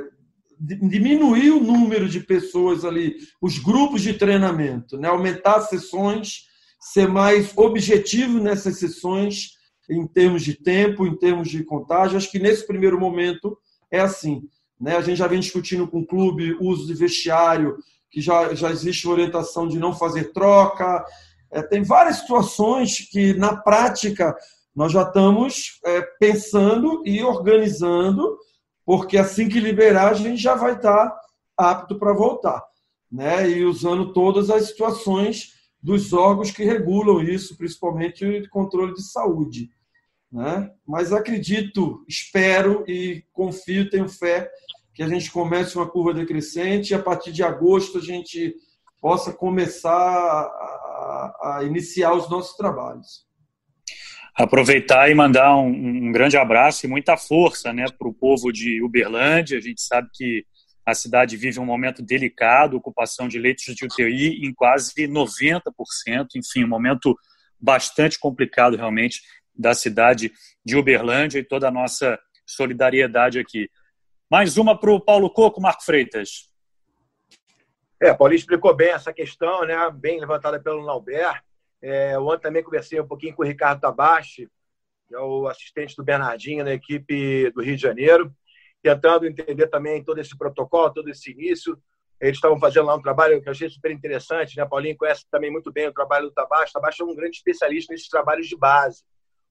diminuir 0.59 1.49
o 1.49 1.59
número 1.59 2.07
de 2.07 2.19
pessoas 2.19 2.85
ali, 2.85 3.17
os 3.41 3.57
grupos 3.57 4.03
de 4.03 4.13
treinamento, 4.13 4.99
né? 4.99 5.07
aumentar 5.07 5.55
as 5.55 5.69
sessões, 5.69 6.43
ser 6.79 7.07
mais 7.07 7.57
objetivo 7.57 8.39
nessas 8.39 8.77
sessões 8.77 9.53
em 9.89 10.05
termos 10.05 10.43
de 10.43 10.53
tempo, 10.53 11.07
em 11.07 11.17
termos 11.17 11.49
de 11.49 11.63
contágio. 11.63 12.15
Acho 12.15 12.29
que 12.29 12.37
nesse 12.37 12.67
primeiro 12.67 12.99
momento 12.99 13.57
é 13.89 13.99
assim. 13.99 14.43
Né? 14.79 14.95
A 14.95 15.01
gente 15.01 15.17
já 15.17 15.25
vem 15.25 15.39
discutindo 15.39 15.87
com 15.87 16.01
o 16.01 16.05
clube 16.05 16.55
uso 16.61 16.85
de 16.85 16.93
vestiário, 16.93 17.77
que 18.11 18.21
já, 18.21 18.53
já 18.53 18.69
existe 18.69 19.07
orientação 19.07 19.67
de 19.67 19.79
não 19.79 19.91
fazer 19.91 20.31
troca, 20.33 21.03
é, 21.53 21.61
tem 21.61 21.83
várias 21.83 22.17
situações 22.17 23.07
que, 23.09 23.33
na 23.35 23.55
prática, 23.55 24.35
nós 24.75 24.91
já 24.91 25.03
estamos 25.03 25.79
é, 25.85 26.01
pensando 26.19 27.03
e 27.05 27.23
organizando, 27.23 28.37
porque 28.83 29.17
assim 29.17 29.47
que 29.47 29.59
liberar, 29.59 30.09
a 30.09 30.13
gente 30.15 30.41
já 30.41 30.55
vai 30.55 30.73
estar 30.73 31.15
apto 31.55 31.97
para 31.99 32.11
voltar. 32.11 32.61
Né? 33.11 33.49
E 33.49 33.63
usando 33.63 34.11
todas 34.11 34.49
as 34.49 34.67
situações 34.67 35.53
dos 35.81 36.11
órgãos 36.11 36.49
que 36.49 36.63
regulam 36.63 37.21
isso, 37.21 37.55
principalmente 37.55 38.25
o 38.25 38.49
controle 38.49 38.93
de 38.95 39.03
saúde. 39.03 39.69
Né? 40.31 40.71
Mas 40.87 41.13
acredito, 41.13 42.03
espero 42.07 42.83
e 42.87 43.23
confio, 43.31 43.89
tenho 43.89 44.09
fé 44.09 44.49
que 44.93 45.03
a 45.03 45.07
gente 45.07 45.31
comece 45.31 45.75
uma 45.75 45.87
curva 45.87 46.13
decrescente 46.13 46.91
e 46.91 46.95
a 46.95 47.01
partir 47.01 47.31
de 47.31 47.43
agosto 47.43 47.99
a 47.99 48.01
gente 48.01 48.55
possa 48.99 49.33
começar 49.33 50.49
a 51.03 51.59
iniciar 51.63 52.13
os 52.13 52.29
nossos 52.29 52.55
trabalhos. 52.55 53.25
Aproveitar 54.35 55.09
e 55.09 55.13
mandar 55.13 55.55
um, 55.57 56.07
um 56.07 56.11
grande 56.11 56.37
abraço 56.37 56.85
e 56.85 56.89
muita 56.89 57.15
força 57.15 57.71
né, 57.71 57.85
para 57.97 58.07
o 58.07 58.13
povo 58.13 58.51
de 58.51 58.81
Uberlândia. 58.81 59.57
A 59.57 59.61
gente 59.61 59.81
sabe 59.81 60.09
que 60.13 60.45
a 60.85 60.93
cidade 60.93 61.37
vive 61.37 61.59
um 61.59 61.65
momento 61.65 62.01
delicado, 62.01 62.75
ocupação 62.75 63.27
de 63.27 63.39
leitos 63.39 63.63
de 63.63 63.85
UTI 63.85 64.45
em 64.45 64.53
quase 64.53 65.07
90%, 65.07 65.61
enfim, 66.35 66.63
um 66.63 66.67
momento 66.67 67.15
bastante 67.59 68.19
complicado 68.19 68.75
realmente 68.75 69.21
da 69.55 69.73
cidade 69.73 70.31
de 70.65 70.75
Uberlândia 70.75 71.39
e 71.39 71.43
toda 71.43 71.67
a 71.67 71.71
nossa 71.71 72.19
solidariedade 72.45 73.39
aqui. 73.39 73.69
Mais 74.29 74.57
uma 74.57 74.77
para 74.77 74.91
o 74.91 74.99
Paulo 74.99 75.29
Coco, 75.29 75.61
Marco 75.61 75.83
Freitas. 75.85 76.49
É, 78.03 78.13
Paulinho 78.13 78.37
explicou 78.37 78.75
bem 78.75 78.89
essa 78.89 79.13
questão, 79.13 79.65
né? 79.65 79.77
bem 79.89 80.19
levantada 80.19 80.59
pelo 80.59 80.85
Nauber. 80.85 81.41
É, 81.81 82.19
ontem 82.19 82.41
também 82.41 82.61
conversei 82.61 82.99
um 82.99 83.07
pouquinho 83.07 83.33
com 83.33 83.43
o 83.43 83.45
Ricardo 83.45 83.79
Tabachi, 83.79 84.49
que 85.07 85.15
é 85.15 85.19
o 85.19 85.47
assistente 85.47 85.95
do 85.95 86.03
Bernardinho 86.03 86.65
na 86.65 86.73
equipe 86.73 87.49
do 87.51 87.61
Rio 87.61 87.77
de 87.77 87.81
Janeiro, 87.81 88.29
tentando 88.81 89.25
entender 89.25 89.67
também 89.67 90.03
todo 90.03 90.19
esse 90.19 90.37
protocolo, 90.37 90.93
todo 90.93 91.09
esse 91.09 91.31
início. 91.31 91.81
Eles 92.19 92.35
estavam 92.35 92.59
fazendo 92.59 92.87
lá 92.87 92.95
um 92.95 93.01
trabalho 93.01 93.41
que 93.41 93.47
eu 93.47 93.51
achei 93.51 93.69
super 93.69 93.89
interessante, 93.89 94.57
né? 94.57 94.65
Paulinho 94.65 94.97
conhece 94.97 95.25
também 95.31 95.49
muito 95.49 95.71
bem 95.71 95.87
o 95.87 95.93
trabalho 95.93 96.25
do 96.25 96.33
Tabachi. 96.33 96.71
O 96.71 96.73
Tabachi 96.73 97.01
é 97.03 97.05
um 97.05 97.15
grande 97.15 97.37
especialista 97.37 97.93
nesses 97.93 98.09
trabalhos 98.09 98.47
de 98.49 98.57
base. 98.57 99.01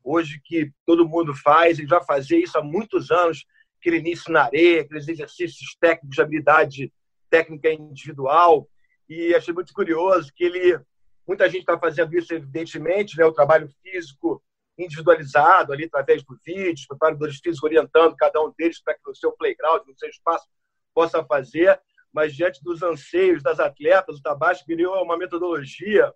Hoje 0.05 0.39
que 0.45 0.71
todo 0.85 1.09
mundo 1.09 1.33
faz, 1.35 1.79
ele 1.79 1.89
já 1.89 2.03
fazia 2.03 2.39
isso 2.39 2.59
há 2.59 2.63
muitos 2.63 3.11
anos, 3.11 3.47
aquele 3.81 3.97
início 3.97 4.31
na 4.31 4.43
areia, 4.43 4.83
aqueles 4.83 5.09
exercícios 5.09 5.75
técnicos 5.81 6.17
de 6.17 6.21
habilidade 6.21 6.93
técnica 7.33 7.73
individual. 7.73 8.69
E 9.09 9.35
achei 9.35 9.55
muito 9.55 9.73
curioso 9.73 10.31
que 10.35 10.45
ele, 10.45 10.79
muita 11.27 11.49
gente 11.49 11.61
está 11.61 11.79
fazendo 11.79 12.15
isso, 12.15 12.35
evidentemente, 12.35 13.17
né, 13.17 13.25
o 13.25 13.33
trabalho 13.33 13.71
físico 13.83 14.43
individualizado 14.79 15.73
ali 15.73 15.85
através 15.85 16.23
do 16.23 16.39
vídeo, 16.45 16.87
preparadores 16.89 17.37
físicos 17.37 17.63
orientando 17.63 18.15
cada 18.17 18.43
um 18.43 18.53
deles 18.57 18.83
para 18.83 18.95
que 18.95 19.01
no 19.07 19.15
seu 19.15 19.33
playground, 19.33 19.87
no 19.87 19.99
seu 19.99 20.11
espaço, 20.11 20.47
possa 20.95 21.25
fazer. 21.25 21.81
Mas 22.13 22.35
diante 22.35 22.63
dos 22.63 22.83
anseios 22.83 23.43
das 23.43 23.59
atletas, 23.59 24.19
o 24.19 24.23
Tabasco 24.23 24.67
criou 24.67 25.03
uma 25.03 25.17
metodologia 25.17 26.13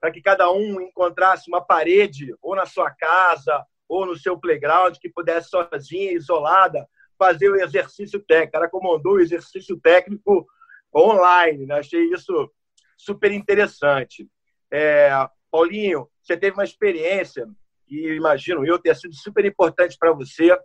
para 0.00 0.12
que 0.12 0.22
cada 0.22 0.50
um 0.50 0.80
encontrasse 0.80 1.48
uma 1.48 1.60
parede, 1.60 2.34
ou 2.40 2.54
na 2.54 2.66
sua 2.66 2.90
casa, 2.90 3.64
ou 3.88 4.06
no 4.06 4.16
seu 4.16 4.38
playground, 4.38 4.96
que 5.00 5.08
pudesse 5.08 5.48
sozinha, 5.48 6.12
isolada, 6.12 6.88
fazer 7.22 7.48
o 7.48 7.56
exercício 7.56 8.18
técnico. 8.18 8.56
Ela 8.56 8.68
comandou 8.68 9.14
o 9.14 9.20
exercício 9.20 9.78
técnico 9.78 10.44
online. 10.92 11.66
Né? 11.66 11.78
Achei 11.78 12.02
isso 12.06 12.50
super 12.96 13.30
interessante. 13.30 14.28
É, 14.72 15.10
Paulinho, 15.48 16.08
você 16.20 16.36
teve 16.36 16.56
uma 16.56 16.64
experiência 16.64 17.46
e 17.88 18.08
imagino 18.14 18.66
eu 18.66 18.76
ter 18.76 18.96
sido 18.96 19.14
super 19.14 19.44
importante 19.44 19.96
para 19.96 20.12
você. 20.12 20.58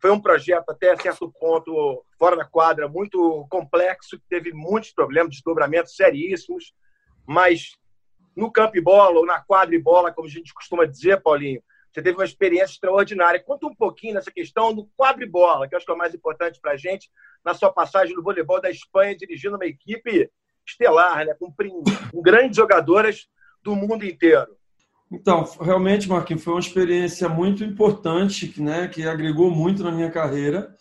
Foi 0.00 0.10
um 0.10 0.20
projeto 0.20 0.68
até 0.70 0.96
certo 0.96 1.32
ponto 1.38 2.04
fora 2.18 2.36
da 2.36 2.44
quadra 2.44 2.88
muito 2.88 3.46
complexo, 3.48 4.18
que 4.18 4.26
teve 4.28 4.52
muitos 4.52 4.90
problemas, 4.90 5.30
desdobramentos 5.30 5.94
seríssimos, 5.94 6.74
mas 7.24 7.76
no 8.34 8.50
campo 8.50 8.76
e 8.76 8.80
bola 8.80 9.20
ou 9.20 9.26
na 9.26 9.40
quadra 9.40 9.76
e 9.76 9.78
bola, 9.78 10.12
como 10.12 10.26
a 10.26 10.30
gente 10.30 10.52
costuma 10.52 10.84
dizer, 10.84 11.22
Paulinho. 11.22 11.62
Você 11.92 12.00
teve 12.00 12.16
uma 12.16 12.24
experiência 12.24 12.72
extraordinária. 12.72 13.42
Conta 13.42 13.66
um 13.66 13.74
pouquinho 13.74 14.14
nessa 14.14 14.30
questão 14.30 14.74
do 14.74 14.88
quadribola, 14.96 15.68
que 15.68 15.74
eu 15.74 15.76
acho 15.76 15.84
que 15.84 15.92
é 15.92 15.94
o 15.94 15.98
mais 15.98 16.14
importante 16.14 16.58
para 16.60 16.72
a 16.72 16.76
gente, 16.76 17.10
na 17.44 17.52
sua 17.52 17.70
passagem 17.70 18.16
no 18.16 18.22
voleibol 18.22 18.60
da 18.60 18.70
Espanha, 18.70 19.16
dirigindo 19.16 19.56
uma 19.56 19.66
equipe 19.66 20.30
estelar, 20.66 21.26
né? 21.26 21.34
com, 21.34 21.52
com 21.52 22.22
grandes 22.22 22.56
jogadoras 22.56 23.26
do 23.62 23.76
mundo 23.76 24.04
inteiro. 24.06 24.56
Então, 25.10 25.44
realmente, 25.60 26.08
Marquinhos, 26.08 26.42
foi 26.42 26.54
uma 26.54 26.60
experiência 26.60 27.28
muito 27.28 27.62
importante, 27.62 28.58
né, 28.58 28.88
que 28.88 29.06
agregou 29.06 29.50
muito 29.50 29.82
na 29.82 29.92
minha 29.92 30.10
carreira, 30.10 30.74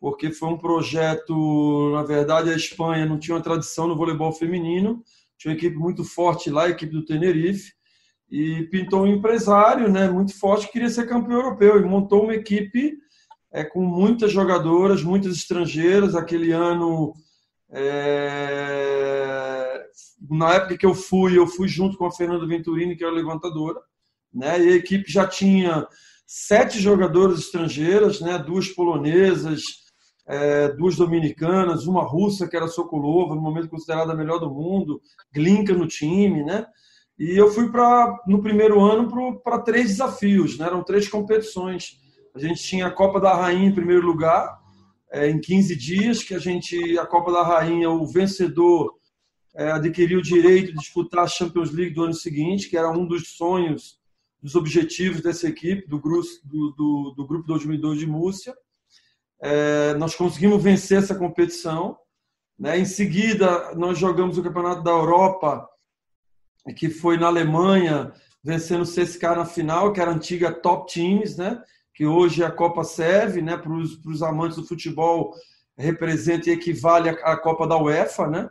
porque 0.00 0.32
foi 0.32 0.48
um 0.48 0.56
projeto, 0.56 1.90
na 1.92 2.02
verdade, 2.02 2.48
a 2.48 2.56
Espanha 2.56 3.04
não 3.04 3.18
tinha 3.18 3.34
uma 3.34 3.42
tradição 3.42 3.86
no 3.86 3.94
voleibol 3.94 4.32
feminino, 4.32 5.02
tinha 5.36 5.52
uma 5.52 5.58
equipe 5.58 5.76
muito 5.76 6.02
forte 6.02 6.48
lá, 6.48 6.64
a 6.64 6.70
equipe 6.70 6.92
do 6.92 7.04
Tenerife, 7.04 7.74
e 8.30 8.64
pintou 8.64 9.02
um 9.02 9.06
empresário 9.06 9.90
né, 9.90 10.08
muito 10.08 10.38
forte 10.38 10.66
que 10.66 10.72
queria 10.72 10.90
ser 10.90 11.06
campeão 11.06 11.38
europeu 11.38 11.78
e 11.78 11.84
montou 11.84 12.24
uma 12.24 12.34
equipe 12.34 12.98
é, 13.52 13.62
com 13.62 13.82
muitas 13.82 14.32
jogadoras, 14.32 15.02
muitas 15.02 15.36
estrangeiras. 15.36 16.14
Aquele 16.14 16.52
ano, 16.52 17.14
é... 17.70 19.84
na 20.28 20.54
época 20.54 20.76
que 20.76 20.86
eu 20.86 20.94
fui, 20.94 21.38
eu 21.38 21.46
fui 21.46 21.68
junto 21.68 21.96
com 21.96 22.06
a 22.06 22.12
Fernanda 22.12 22.46
Venturini, 22.46 22.96
que 22.96 23.04
era 23.04 23.12
levantadora, 23.12 23.80
né, 24.32 24.60
e 24.60 24.68
a 24.70 24.76
equipe 24.76 25.10
já 25.10 25.26
tinha 25.26 25.86
sete 26.26 26.80
jogadoras 26.80 27.38
estrangeiras, 27.38 28.20
né, 28.20 28.38
duas 28.38 28.68
polonesas, 28.68 29.62
é, 30.26 30.68
duas 30.72 30.96
dominicanas, 30.96 31.86
uma 31.86 32.02
russa, 32.02 32.48
que 32.48 32.56
era 32.56 32.66
Sokolova, 32.66 33.34
no 33.34 33.42
momento 33.42 33.68
considerada 33.68 34.12
a 34.12 34.16
melhor 34.16 34.38
do 34.38 34.50
mundo, 34.50 35.00
Glinka 35.32 35.74
no 35.74 35.86
time, 35.86 36.42
né? 36.42 36.66
E 37.18 37.36
eu 37.36 37.50
fui 37.50 37.70
para 37.70 38.20
no 38.26 38.42
primeiro 38.42 38.80
ano 38.80 39.40
para 39.42 39.60
três 39.60 39.88
desafios, 39.88 40.58
né? 40.58 40.66
eram 40.66 40.82
três 40.82 41.08
competições. 41.08 42.00
A 42.34 42.38
gente 42.38 42.62
tinha 42.62 42.86
a 42.86 42.90
Copa 42.90 43.20
da 43.20 43.34
Rainha 43.34 43.68
em 43.68 43.74
primeiro 43.74 44.04
lugar, 44.04 44.58
é, 45.12 45.30
em 45.30 45.40
15 45.40 45.76
dias, 45.76 46.24
que 46.24 46.34
a 46.34 46.38
gente, 46.40 46.98
a 46.98 47.06
Copa 47.06 47.30
da 47.30 47.42
Rainha, 47.44 47.88
o 47.88 48.04
vencedor 48.06 48.92
é, 49.54 49.70
adquiriu 49.70 50.18
o 50.18 50.22
direito 50.22 50.72
de 50.72 50.78
disputar 50.78 51.24
a 51.24 51.28
Champions 51.28 51.70
League 51.70 51.94
do 51.94 52.02
ano 52.02 52.14
seguinte, 52.14 52.68
que 52.68 52.76
era 52.76 52.90
um 52.90 53.06
dos 53.06 53.36
sonhos, 53.36 54.00
dos 54.42 54.56
objetivos 54.56 55.22
dessa 55.22 55.48
equipe, 55.48 55.86
do, 55.86 56.00
grupo, 56.00 56.26
do, 56.42 56.72
do, 56.72 57.14
do 57.16 57.26
grupo 57.26 57.46
2002 57.46 58.00
de 58.00 58.06
Múrcia. 58.06 58.54
É, 59.40 59.94
nós 59.94 60.16
conseguimos 60.16 60.60
vencer 60.60 60.98
essa 60.98 61.14
competição. 61.14 61.96
Né? 62.58 62.80
Em 62.80 62.84
seguida, 62.84 63.72
nós 63.76 63.96
jogamos 63.96 64.36
o 64.36 64.42
Campeonato 64.42 64.82
da 64.82 64.90
Europa 64.90 65.68
que 66.72 66.88
foi 66.88 67.16
na 67.16 67.26
Alemanha, 67.26 68.12
vencendo 68.42 68.82
o 68.82 68.86
CSKA 68.86 69.36
na 69.36 69.44
final, 69.44 69.92
que 69.92 70.00
era 70.00 70.10
antiga 70.10 70.52
Top 70.52 70.92
Teams, 70.92 71.36
né? 71.36 71.62
que 71.94 72.06
hoje 72.06 72.42
é 72.42 72.46
a 72.46 72.50
Copa 72.50 72.82
Serve, 72.84 73.40
né? 73.40 73.56
para 73.56 73.72
os 73.72 74.22
amantes 74.22 74.56
do 74.56 74.66
futebol, 74.66 75.34
representa 75.76 76.50
e 76.50 76.52
equivale 76.52 77.08
à 77.08 77.36
Copa 77.36 77.66
da 77.66 77.76
UEFA, 77.76 78.28
né? 78.28 78.48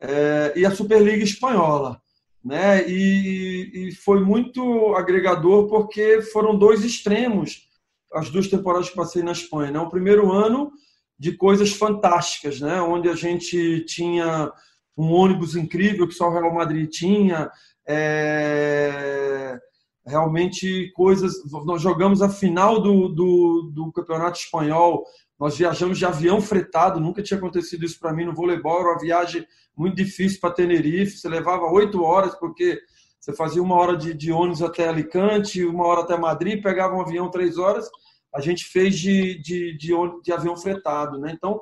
É, 0.00 0.52
e 0.56 0.66
a 0.66 0.70
Superliga 0.70 1.24
Espanhola. 1.24 2.00
Né? 2.44 2.88
E, 2.88 3.88
e, 3.88 3.92
foi 3.92 4.22
muito 4.22 4.94
agregador 4.94 5.68
porque 5.68 6.22
foram 6.22 6.56
dois 6.56 6.84
extremos 6.84 7.66
as 8.12 8.30
duas 8.30 8.46
temporadas 8.46 8.88
que 8.88 8.94
passei 8.94 9.22
na 9.22 9.32
Espanha. 9.32 9.72
Né? 9.72 9.80
O 9.80 9.90
primeiro 9.90 10.30
ano 10.30 10.70
de 11.18 11.32
coisas 11.32 11.72
fantásticas, 11.72 12.60
né? 12.60 12.80
onde 12.80 13.08
a 13.08 13.14
gente 13.14 13.84
tinha 13.86 14.52
um 14.96 15.12
ônibus 15.12 15.54
incrível 15.56 16.06
que 16.08 16.14
só 16.14 16.28
o 16.28 16.32
Real 16.32 16.54
Madrid 16.54 16.88
tinha. 16.88 17.50
É, 17.86 19.58
realmente 20.06 20.90
coisas. 20.92 21.34
Nós 21.64 21.82
jogamos 21.82 22.22
a 22.22 22.28
final 22.28 22.80
do, 22.80 23.08
do, 23.08 23.70
do, 23.74 23.92
campeonato 23.92 24.38
espanhol. 24.38 25.04
Nós 25.38 25.58
viajamos 25.58 25.98
de 25.98 26.06
avião 26.06 26.40
fretado, 26.40 27.00
nunca 27.00 27.22
tinha 27.22 27.36
acontecido 27.36 27.84
isso 27.84 27.98
para 27.98 28.12
mim 28.12 28.24
no 28.24 28.34
voleibol. 28.34 28.80
Era 28.80 28.90
uma 28.90 28.98
viagem 28.98 29.46
muito 29.76 29.96
difícil 29.96 30.40
para 30.40 30.54
Tenerife. 30.54 31.18
Você 31.18 31.28
levava 31.28 31.66
oito 31.66 32.02
horas, 32.02 32.34
porque 32.36 32.80
você 33.20 33.34
fazia 33.34 33.62
uma 33.62 33.74
hora 33.74 33.96
de, 33.96 34.14
de, 34.14 34.30
ônibus 34.30 34.62
até 34.62 34.88
Alicante, 34.88 35.64
uma 35.64 35.84
hora 35.84 36.02
até 36.02 36.16
Madrid, 36.16 36.62
pegava 36.62 36.94
um 36.94 37.00
avião 37.00 37.30
três 37.30 37.58
horas. 37.58 37.88
A 38.32 38.40
gente 38.40 38.64
fez 38.64 38.96
de, 38.96 39.40
de, 39.42 39.76
de, 39.76 39.92
de 40.22 40.32
avião 40.32 40.56
fretado. 40.56 41.18
Né? 41.18 41.32
Então, 41.34 41.60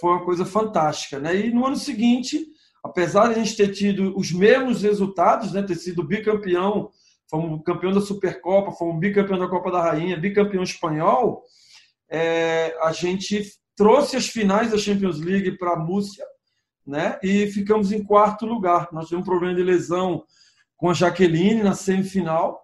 foi 0.00 0.10
uma 0.10 0.24
coisa 0.24 0.44
fantástica. 0.44 1.18
Né? 1.18 1.46
E 1.46 1.50
no 1.52 1.66
ano 1.66 1.76
seguinte, 1.76 2.46
apesar 2.82 3.28
de 3.28 3.34
a 3.34 3.44
gente 3.44 3.56
ter 3.56 3.68
tido 3.68 4.16
os 4.16 4.32
mesmos 4.32 4.82
resultados, 4.82 5.52
né? 5.52 5.62
ter 5.62 5.76
sido 5.76 6.02
bicampeão, 6.02 6.90
fomos 7.30 7.62
campeão 7.64 7.92
da 7.92 8.00
Supercopa, 8.00 8.72
fomos 8.72 8.98
bicampeão 8.98 9.38
da 9.38 9.48
Copa 9.48 9.70
da 9.70 9.82
Rainha, 9.82 10.16
bicampeão 10.16 10.62
espanhol, 10.62 11.42
é, 12.10 12.76
a 12.82 12.92
gente 12.92 13.52
trouxe 13.76 14.16
as 14.16 14.26
finais 14.26 14.70
da 14.70 14.78
Champions 14.78 15.18
League 15.20 15.56
para 15.56 15.72
a 15.72 15.78
Múrcia 15.78 16.24
né? 16.86 17.18
e 17.22 17.46
ficamos 17.46 17.92
em 17.92 18.02
quarto 18.02 18.44
lugar. 18.44 18.88
Nós 18.92 19.06
tivemos 19.06 19.26
um 19.26 19.30
problema 19.30 19.54
de 19.54 19.62
lesão 19.62 20.24
com 20.76 20.90
a 20.90 20.94
Jaqueline 20.94 21.62
na 21.62 21.74
semifinal, 21.74 22.60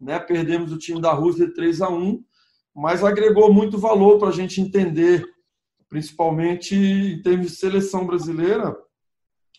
né? 0.00 0.18
perdemos 0.18 0.72
o 0.72 0.78
time 0.78 1.00
da 1.00 1.12
Rússia 1.12 1.46
de 1.46 1.54
3 1.54 1.82
a 1.82 1.90
1, 1.90 2.22
mas 2.74 3.04
agregou 3.04 3.52
muito 3.52 3.78
valor 3.78 4.18
para 4.18 4.28
a 4.28 4.32
gente 4.32 4.60
entender 4.60 5.24
principalmente 5.88 6.74
em 6.74 7.22
termos 7.22 7.48
de 7.48 7.56
seleção 7.56 8.06
brasileira, 8.06 8.76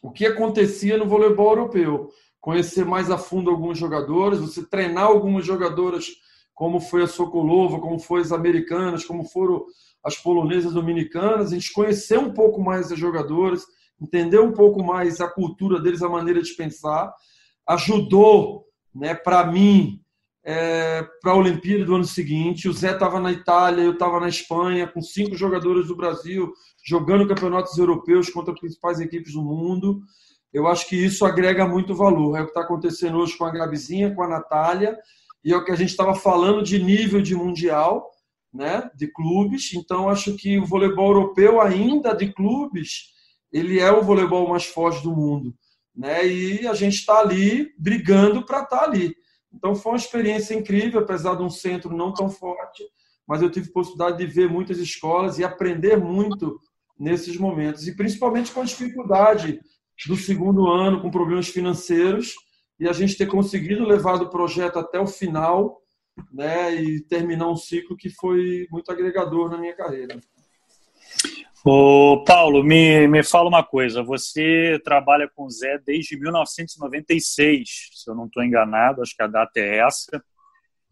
o 0.01 0.11
que 0.11 0.25
acontecia 0.25 0.97
no 0.97 1.07
voleibol 1.07 1.49
europeu. 1.49 2.09
Conhecer 2.39 2.85
mais 2.85 3.11
a 3.11 3.17
fundo 3.17 3.49
alguns 3.49 3.77
jogadores, 3.77 4.39
você 4.39 4.65
treinar 4.65 5.05
algumas 5.05 5.45
jogadoras, 5.45 6.07
como 6.53 6.79
foi 6.79 7.03
a 7.03 7.07
Sokolova, 7.07 7.79
como 7.79 7.99
foi 7.99 8.21
as 8.21 8.31
americanas, 8.31 9.03
como 9.03 9.25
foram 9.25 9.65
as 10.03 10.17
polonesas 10.17 10.73
dominicanas, 10.73 11.51
a 11.51 11.55
gente 11.55 11.73
conhecer 11.73 12.17
um 12.17 12.33
pouco 12.33 12.61
mais 12.61 12.91
as 12.91 12.97
jogadoras, 12.97 13.65
entender 14.01 14.39
um 14.39 14.53
pouco 14.53 14.81
mais 14.83 15.19
a 15.19 15.27
cultura 15.27 15.81
deles, 15.81 16.01
a 16.01 16.07
maneira 16.07 16.41
de 16.41 16.53
pensar, 16.53 17.13
ajudou, 17.67 18.65
né, 18.95 19.13
para 19.13 19.45
mim, 19.45 20.01
é, 20.43 21.03
para 21.21 21.31
a 21.31 21.35
Olimpíada 21.35 21.85
do 21.85 21.95
ano 21.95 22.05
seguinte. 22.05 22.69
O 22.69 22.73
Zé 22.73 22.93
estava 22.93 23.19
na 23.19 23.31
Itália, 23.31 23.83
eu 23.83 23.93
estava 23.93 24.19
na 24.19 24.29
Espanha, 24.29 24.87
com 24.87 25.01
cinco 25.01 25.35
jogadores 25.35 25.87
do 25.87 25.95
Brasil, 25.95 26.51
jogando 26.85 27.27
campeonatos 27.27 27.77
europeus 27.77 28.29
contra 28.29 28.53
as 28.53 28.59
principais 28.59 28.99
equipes 28.99 29.33
do 29.33 29.43
mundo. 29.43 30.01
Eu 30.51 30.67
acho 30.67 30.87
que 30.87 30.95
isso 30.95 31.25
agrega 31.25 31.67
muito 31.67 31.93
valor. 31.93 32.37
É 32.37 32.41
o 32.41 32.45
que 32.45 32.51
está 32.51 32.61
acontecendo 32.61 33.17
hoje 33.17 33.37
com 33.37 33.45
a 33.45 33.51
Gabizinha, 33.51 34.13
com 34.13 34.23
a 34.23 34.27
Natália, 34.27 34.97
e 35.43 35.53
é 35.53 35.57
o 35.57 35.63
que 35.63 35.71
a 35.71 35.75
gente 35.75 35.89
estava 35.89 36.15
falando 36.15 36.63
de 36.63 36.81
nível 36.81 37.21
de 37.21 37.35
mundial, 37.35 38.09
né, 38.53 38.89
de 38.95 39.07
clubes. 39.07 39.73
Então, 39.73 40.09
acho 40.09 40.35
que 40.35 40.57
o 40.57 40.65
voleibol 40.65 41.11
europeu, 41.11 41.61
ainda 41.61 42.13
de 42.13 42.33
clubes, 42.33 43.11
ele 43.51 43.79
é 43.79 43.91
o 43.91 44.03
voleibol 44.03 44.49
mais 44.49 44.65
forte 44.65 45.03
do 45.03 45.15
mundo. 45.15 45.53
Né? 45.95 46.25
E 46.25 46.67
a 46.67 46.73
gente 46.73 46.95
está 46.95 47.19
ali 47.19 47.71
brigando 47.77 48.45
para 48.45 48.63
estar 48.63 48.79
tá 48.79 48.83
ali. 48.85 49.15
Então 49.53 49.75
foi 49.75 49.93
uma 49.93 49.97
experiência 49.97 50.53
incrível, 50.53 51.01
apesar 51.01 51.35
de 51.35 51.43
um 51.43 51.49
centro 51.49 51.95
não 51.95 52.13
tão 52.13 52.29
forte, 52.29 52.83
mas 53.27 53.41
eu 53.41 53.49
tive 53.49 53.71
possibilidade 53.71 54.17
de 54.17 54.25
ver 54.25 54.49
muitas 54.49 54.77
escolas 54.77 55.37
e 55.37 55.43
aprender 55.43 55.97
muito 55.97 56.59
nesses 56.97 57.37
momentos, 57.37 57.87
e 57.87 57.95
principalmente 57.95 58.51
com 58.51 58.61
a 58.61 58.65
dificuldade 58.65 59.59
do 60.07 60.15
segundo 60.15 60.67
ano, 60.67 61.01
com 61.01 61.11
problemas 61.11 61.47
financeiros, 61.47 62.33
e 62.79 62.87
a 62.87 62.93
gente 62.93 63.17
ter 63.17 63.27
conseguido 63.27 63.85
levar 63.85 64.21
o 64.21 64.29
projeto 64.29 64.79
até 64.79 64.99
o 64.99 65.07
final 65.07 65.81
né, 66.31 66.73
e 66.75 67.01
terminar 67.01 67.49
um 67.49 67.55
ciclo 67.55 67.97
que 67.97 68.09
foi 68.09 68.67
muito 68.71 68.91
agregador 68.91 69.49
na 69.49 69.57
minha 69.57 69.75
carreira. 69.75 70.19
Ô, 71.65 72.23
Paulo, 72.23 72.63
me, 72.63 73.05
me 73.07 73.21
fala 73.21 73.49
uma 73.49 73.63
coisa. 73.63 74.01
Você 74.01 74.79
trabalha 74.83 75.29
com 75.35 75.45
o 75.45 75.49
Zé 75.49 75.77
desde 75.77 76.17
1996, 76.17 77.89
se 77.93 78.09
eu 78.09 78.15
não 78.15 78.27
estou 78.27 78.43
enganado, 78.43 79.01
acho 79.01 79.13
que 79.13 79.23
a 79.23 79.27
data 79.27 79.59
é 79.59 79.79
essa. 79.79 80.23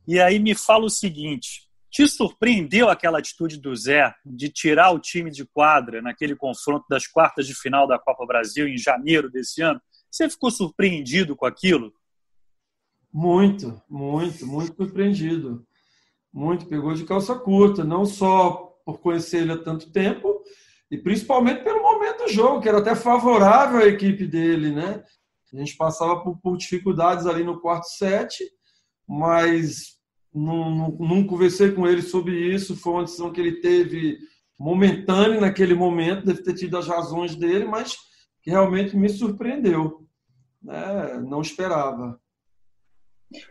E 0.06 0.20
aí 0.20 0.40
me 0.40 0.54
fala 0.54 0.86
o 0.86 0.90
seguinte: 0.90 1.70
te 1.90 2.06
surpreendeu 2.06 2.90
aquela 2.90 3.20
atitude 3.20 3.58
do 3.62 3.74
Zé 3.76 4.14
de 4.26 4.50
tirar 4.50 4.92
o 4.92 5.00
time 5.00 5.32
de 5.32 5.46
quadra 5.46 6.02
naquele 6.02 6.36
confronto 6.36 6.86
das 6.90 7.08
quartas 7.08 7.48
de 7.48 7.56
final 7.56 7.88
da 7.88 7.98
Copa 7.98 8.26
Brasil 8.26 8.68
em 8.68 8.78
janeiro 8.78 9.30
desse 9.30 9.62
ano? 9.62 9.82
Você 10.12 10.30
ficou 10.30 10.52
surpreendido 10.52 11.34
com 11.36 11.46
aquilo? 11.46 11.94
Muito, 13.14 13.82
muito, 13.90 14.46
muito 14.46 14.76
surpreendido. 14.76 15.66
Muito, 16.34 16.66
pegou 16.66 16.94
de 16.94 17.06
calça 17.06 17.36
curta, 17.36 17.86
não 17.86 18.06
só 18.06 18.76
por 18.86 19.00
conhecer 19.00 19.42
ele 19.42 19.54
há 19.54 19.58
tanto 19.58 19.90
tempo 19.92 20.37
e 20.90 20.98
principalmente 20.98 21.64
pelo 21.64 21.82
momento 21.82 22.26
do 22.26 22.32
jogo, 22.32 22.62
que 22.62 22.70
era 22.70 22.80
até 22.80 22.96
favorável 22.96 23.80
à 23.80 23.86
equipe 23.86 24.26
dele, 24.26 24.72
né? 24.72 25.04
A 25.54 25.58
gente 25.58 25.76
passava 25.76 26.22
por, 26.22 26.38
por 26.40 26.58
dificuldades 26.58 27.26
ali 27.26 27.44
no 27.44 27.60
quarto 27.60 27.86
set, 27.86 28.38
mas 29.08 29.98
não, 30.34 30.70
não, 30.70 30.90
não, 31.00 31.28
conversei 31.28 31.72
com 31.72 31.88
ele 31.88 32.02
sobre 32.02 32.36
isso. 32.36 32.76
Foi 32.76 32.94
uma 32.94 33.04
decisão 33.04 33.32
que 33.32 33.40
ele 33.40 33.62
teve 33.62 34.18
momentânea 34.60 35.40
naquele 35.40 35.74
momento, 35.74 36.26
deve 36.26 36.42
ter 36.42 36.54
tido 36.54 36.78
as 36.78 36.88
razões 36.88 37.36
dele, 37.36 37.66
mas 37.66 37.96
que 38.42 38.50
realmente 38.50 38.96
me 38.96 39.10
surpreendeu. 39.10 40.08
né, 40.62 41.20
não 41.26 41.42
esperava. 41.42 42.20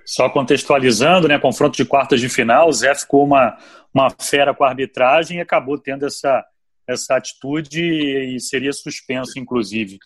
Só 0.07 0.28
contextualizando, 0.30 1.28
né, 1.28 1.39
confronto 1.39 1.76
de 1.76 1.84
quartas 1.84 2.20
de 2.20 2.28
final, 2.28 2.68
o 2.68 2.72
Zé 2.72 2.95
ficou 2.95 3.24
uma, 3.24 3.57
uma 3.93 4.09
fera 4.11 4.55
com 4.55 4.64
a 4.64 4.68
arbitragem 4.68 5.39
e 5.39 5.41
acabou 5.41 5.78
tendo 5.78 6.07
essa, 6.07 6.45
essa 6.87 7.16
atitude 7.16 7.82
e 7.82 8.41
seria 8.41 8.72
suspenso, 8.72 9.39
inclusive. 9.39 9.99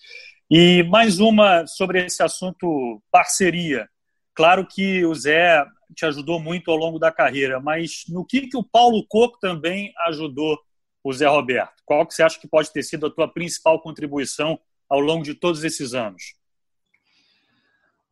E 0.50 0.82
mais 0.84 1.20
uma 1.20 1.66
sobre 1.66 2.04
esse 2.04 2.22
assunto 2.22 3.02
parceria. 3.10 3.88
Claro 4.34 4.66
que 4.66 5.04
o 5.04 5.14
Zé 5.14 5.64
te 5.94 6.04
ajudou 6.06 6.40
muito 6.40 6.70
ao 6.70 6.76
longo 6.76 6.98
da 6.98 7.12
carreira, 7.12 7.60
mas 7.60 8.04
no 8.08 8.24
que, 8.24 8.48
que 8.48 8.56
o 8.56 8.64
Paulo 8.64 9.04
Coco 9.08 9.38
também 9.38 9.92
ajudou 10.06 10.58
o 11.04 11.12
Zé 11.12 11.26
Roberto? 11.26 11.82
Qual 11.84 12.06
que 12.06 12.14
você 12.14 12.22
acha 12.22 12.38
que 12.38 12.48
pode 12.48 12.72
ter 12.72 12.82
sido 12.82 13.06
a 13.06 13.10
tua 13.10 13.28
principal 13.32 13.80
contribuição 13.80 14.58
ao 14.88 15.00
longo 15.00 15.22
de 15.22 15.34
todos 15.34 15.64
esses 15.64 15.94
anos? 15.94 16.34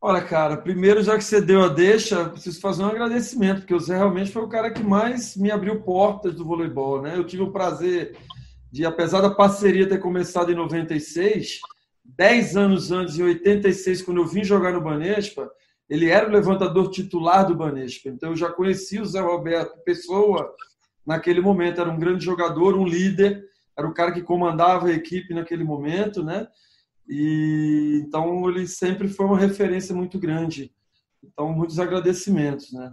Olha, 0.01 0.21
cara, 0.21 0.55
primeiro, 0.55 1.03
já 1.03 1.17
que 1.17 1.23
você 1.23 1.41
deu 1.41 1.61
a 1.61 1.67
deixa, 1.67 2.29
preciso 2.29 2.61
fazer 2.61 2.83
um 2.83 2.87
agradecimento, 2.87 3.59
porque 3.59 3.73
o 3.73 3.79
Zé 3.79 3.97
realmente 3.97 4.31
foi 4.31 4.41
o 4.41 4.47
cara 4.47 4.71
que 4.71 4.81
mais 4.81 5.35
me 5.35 5.51
abriu 5.51 5.81
portas 5.81 6.33
do 6.33 6.45
voleibol, 6.45 7.01
né? 7.01 7.17
Eu 7.17 7.25
tive 7.25 7.43
o 7.43 7.51
prazer 7.51 8.17
de, 8.71 8.85
apesar 8.85 9.21
da 9.21 9.29
parceria 9.29 9.87
ter 9.87 9.99
começado 9.99 10.51
em 10.51 10.55
96, 10.55 11.59
10 12.05 12.57
anos 12.57 12.91
antes, 12.91 13.17
em 13.17 13.23
86, 13.23 14.01
quando 14.01 14.17
eu 14.17 14.27
vim 14.27 14.43
jogar 14.43 14.73
no 14.73 14.81
Banespa, 14.81 15.49
ele 15.89 16.09
era 16.09 16.27
o 16.27 16.31
levantador 16.31 16.91
titular 16.91 17.47
do 17.47 17.55
Banespa. 17.55 18.09
Então 18.09 18.29
eu 18.29 18.35
já 18.35 18.49
conhecia 18.49 19.01
o 19.01 19.05
Zé 19.05 19.19
Roberto 19.19 19.83
Pessoa 19.83 20.53
naquele 21.05 21.41
momento, 21.41 21.81
era 21.81 21.89
um 21.89 21.99
grande 21.99 22.23
jogador, 22.23 22.77
um 22.77 22.85
líder, 22.85 23.43
era 23.75 23.87
o 23.87 23.93
cara 23.93 24.11
que 24.11 24.21
comandava 24.21 24.87
a 24.87 24.93
equipe 24.93 25.33
naquele 25.33 25.63
momento, 25.63 26.23
né? 26.23 26.47
E 27.07 28.03
então 28.05 28.47
ele 28.47 28.67
sempre 28.67 29.07
foi 29.07 29.25
uma 29.25 29.39
referência 29.39 29.95
muito 29.95 30.19
grande. 30.19 30.71
Então 31.23 31.51
muitos 31.51 31.79
agradecimentos, 31.79 32.71
né? 32.71 32.91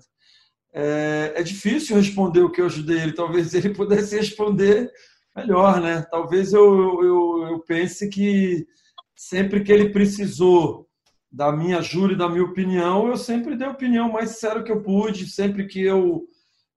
É, 0.73 1.33
é 1.37 1.43
difícil 1.43 1.97
responder 1.97 2.41
o 2.41 2.51
que 2.51 2.63
eu 2.63 2.67
ajudei 2.67 3.01
ele. 3.01 3.13
Talvez 3.13 3.53
ele 3.53 3.75
pudesse 3.75 4.17
responder 4.17 4.91
melhor, 5.37 5.81
né? 5.81 6.07
Talvez 6.11 6.53
eu, 6.53 7.05
eu, 7.05 7.49
eu 7.51 7.61
pense 7.61 8.09
que 8.09 8.67
sempre 9.15 9.63
que 9.63 9.73
ele 9.73 9.91
precisou 9.91 10.89
da 11.31 11.53
minha 11.53 11.79
ajuda 11.79 12.15
e 12.15 12.17
da 12.17 12.29
minha 12.29 12.45
opinião, 12.45 13.09
eu 13.09 13.17
sempre 13.17 13.57
dei 13.57 13.67
a 13.67 13.73
opinião 13.73 14.11
mais 14.11 14.39
séria 14.39 14.63
que 14.63 14.73
eu 14.73 14.83
pude. 14.83 15.29
Sempre 15.29 15.67
que 15.67 15.83
eu 15.83 16.27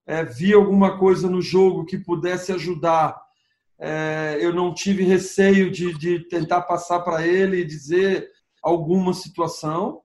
é, 0.06 0.24
vi 0.24 0.54
alguma 0.54 0.98
coisa 0.98 1.30
no 1.30 1.42
jogo 1.42 1.86
que 1.86 1.98
pudesse 1.98 2.52
ajudar 2.52 3.16
é, 3.80 4.38
eu 4.42 4.54
não 4.54 4.74
tive 4.74 5.04
receio 5.04 5.72
de, 5.72 5.98
de 5.98 6.20
tentar 6.28 6.64
passar 6.64 7.00
para 7.00 7.26
ele 7.26 7.62
e 7.62 7.66
dizer 7.66 8.30
alguma 8.62 9.14
situação. 9.14 10.02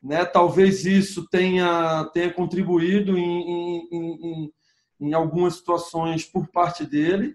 Né? 0.00 0.24
Talvez 0.24 0.86
isso 0.86 1.28
tenha, 1.28 2.04
tenha 2.14 2.32
contribuído 2.32 3.18
em, 3.18 3.40
em, 3.40 3.88
em, 3.90 4.52
em 5.00 5.12
algumas 5.12 5.56
situações 5.56 6.24
por 6.24 6.46
parte 6.46 6.86
dele. 6.86 7.34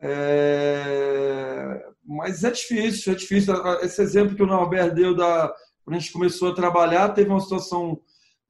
É, 0.00 1.86
mas 2.04 2.44
é 2.44 2.50
difícil, 2.50 3.12
é 3.12 3.16
difícil. 3.16 3.54
Esse 3.82 4.02
exemplo 4.02 4.36
que 4.36 4.42
o 4.42 4.46
Norberto 4.46 4.94
deu 4.94 5.14
da 5.14 5.52
quando 5.84 5.96
a 5.96 5.98
gente 6.00 6.12
começou 6.12 6.50
a 6.50 6.54
trabalhar, 6.54 7.10
teve 7.10 7.30
uma 7.30 7.40
situação 7.40 8.00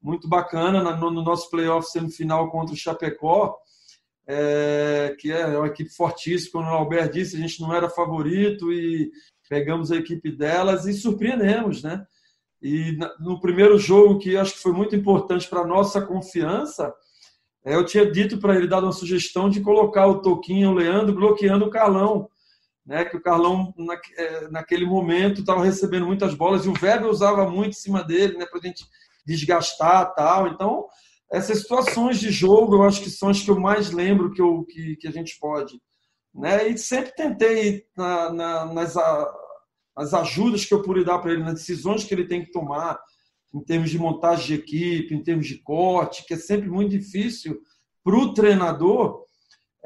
muito 0.01 0.27
bacana 0.27 0.83
no, 0.97 1.11
no 1.11 1.23
nosso 1.23 1.51
playoff 1.51 1.91
semifinal 1.91 2.51
contra 2.51 2.73
o 2.73 2.79
Chapecó 2.79 3.55
é, 4.27 5.15
que 5.19 5.31
é 5.31 5.47
uma 5.47 5.69
equipe 5.69 5.91
fortíssima. 5.91 6.61
O 6.61 6.65
Albert 6.65 7.13
disse, 7.13 7.37
a 7.37 7.39
gente 7.39 7.61
não 7.61 7.73
era 7.73 7.89
favorito 7.89 8.73
e 8.73 9.11
pegamos 9.49 9.93
a 9.93 9.97
equipe 9.97 10.33
delas 10.33 10.87
e 10.87 10.93
surpreendemos, 10.93 11.83
né? 11.83 12.05
E 12.61 12.99
no 13.21 13.41
primeiro 13.41 13.79
jogo, 13.79 14.19
que 14.19 14.37
acho 14.37 14.55
que 14.55 14.63
foi 14.63 14.73
muito 14.73 14.97
importante 14.97 15.49
para 15.49 15.61
a 15.61 15.67
nossa 15.67 16.01
confiança, 16.01 16.93
eu 17.75 17.85
tinha 17.85 18.11
dito 18.11 18.39
para 18.39 18.55
ele, 18.55 18.69
dado 18.69 18.85
uma 18.85 18.93
sugestão 18.93 19.51
de 19.51 19.61
colocar 19.61 20.07
o 20.07 20.21
Toquinho, 20.21 20.71
o 20.71 20.75
Leandro, 20.75 21.15
bloqueando 21.15 21.65
o 21.65 21.71
Carlão. 21.71 22.29
Né, 22.85 23.05
que 23.05 23.17
o 23.17 23.21
Carlão, 23.21 23.75
na, 23.77 24.01
é, 24.17 24.49
naquele 24.49 24.87
momento, 24.87 25.41
estava 25.41 25.65
recebendo 25.65 26.07
muitas 26.07 26.35
bolas 26.35 26.65
e 26.65 26.69
o 26.69 26.73
Weber 26.81 27.09
usava 27.09 27.51
muito 27.51 27.71
em 27.71 27.81
cima 27.81 28.01
dele 28.05 28.39
né, 28.39 28.47
para 28.47 28.61
a 28.61 28.63
gente 28.63 28.85
desgastar 29.27 30.15
tal. 30.15 30.47
Então, 30.47 30.87
essas 31.33 31.63
situações 31.63 32.21
de 32.21 32.31
jogo 32.31 32.77
eu 32.77 32.85
acho 32.85 33.03
que 33.03 33.11
são 33.11 33.29
as 33.29 33.43
que 33.43 33.51
eu 33.51 33.59
mais 33.59 33.91
lembro 33.91 34.33
que, 34.33 34.41
eu, 34.41 34.65
que, 34.65 34.97
que 34.97 35.09
a 35.09 35.11
gente 35.11 35.37
pode. 35.41 35.81
Né? 36.33 36.69
E 36.69 36.79
sempre 36.79 37.13
tentei, 37.13 37.85
na, 37.97 38.33
na, 38.33 38.67
nas, 38.67 38.97
a, 38.97 39.35
nas 39.97 40.15
ajudas 40.15 40.65
que 40.65 40.73
eu 40.73 40.83
pude 40.83 41.05
dar 41.05 41.19
para 41.19 41.33
ele, 41.33 41.43
nas 41.43 41.55
decisões 41.55 42.05
que 42.05 42.15
ele 42.15 42.29
tem 42.29 42.45
que 42.45 42.53
tomar, 42.53 42.99
em 43.55 43.61
termos 43.61 43.91
de 43.91 43.99
montagem 43.99 44.47
de 44.47 44.55
equipe, 44.55 45.15
em 45.15 45.23
termos 45.23 45.47
de 45.47 45.59
corte, 45.59 46.25
que 46.27 46.35
é 46.35 46.37
sempre 46.37 46.69
muito 46.69 46.91
difícil 46.91 47.61
para 48.05 48.17
o 48.17 48.35
treinador 48.35 49.25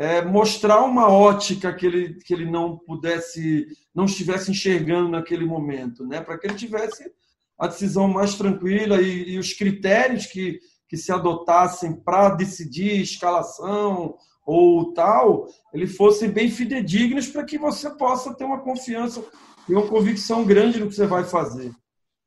é, 0.00 0.22
mostrar 0.24 0.82
uma 0.82 1.08
ótica 1.08 1.74
que 1.74 1.84
ele, 1.84 2.14
que 2.14 2.32
ele 2.32 2.50
não 2.50 2.78
pudesse, 2.78 3.66
não 3.94 4.06
estivesse 4.06 4.50
enxergando 4.50 5.10
naquele 5.10 5.44
momento, 5.44 6.06
né? 6.06 6.20
para 6.20 6.38
que 6.38 6.46
ele 6.46 6.54
tivesse 6.54 7.12
a 7.58 7.66
decisão 7.66 8.08
mais 8.08 8.34
tranquila 8.34 9.00
e, 9.00 9.32
e 9.32 9.38
os 9.38 9.52
critérios 9.52 10.24
que, 10.24 10.58
que 10.88 10.96
se 10.96 11.12
adotassem 11.12 11.92
para 11.92 12.30
decidir 12.30 13.02
escalação 13.02 14.16
ou 14.46 14.94
tal, 14.94 15.46
eles 15.72 15.94
fossem 15.94 16.30
bem 16.30 16.50
fidedignos 16.50 17.28
para 17.28 17.44
que 17.44 17.58
você 17.58 17.90
possa 17.90 18.34
ter 18.34 18.44
uma 18.44 18.60
confiança 18.60 19.22
e 19.68 19.74
uma 19.74 19.86
convicção 19.86 20.44
grande 20.44 20.80
no 20.80 20.88
que 20.88 20.94
você 20.94 21.06
vai 21.06 21.24
fazer. 21.24 21.70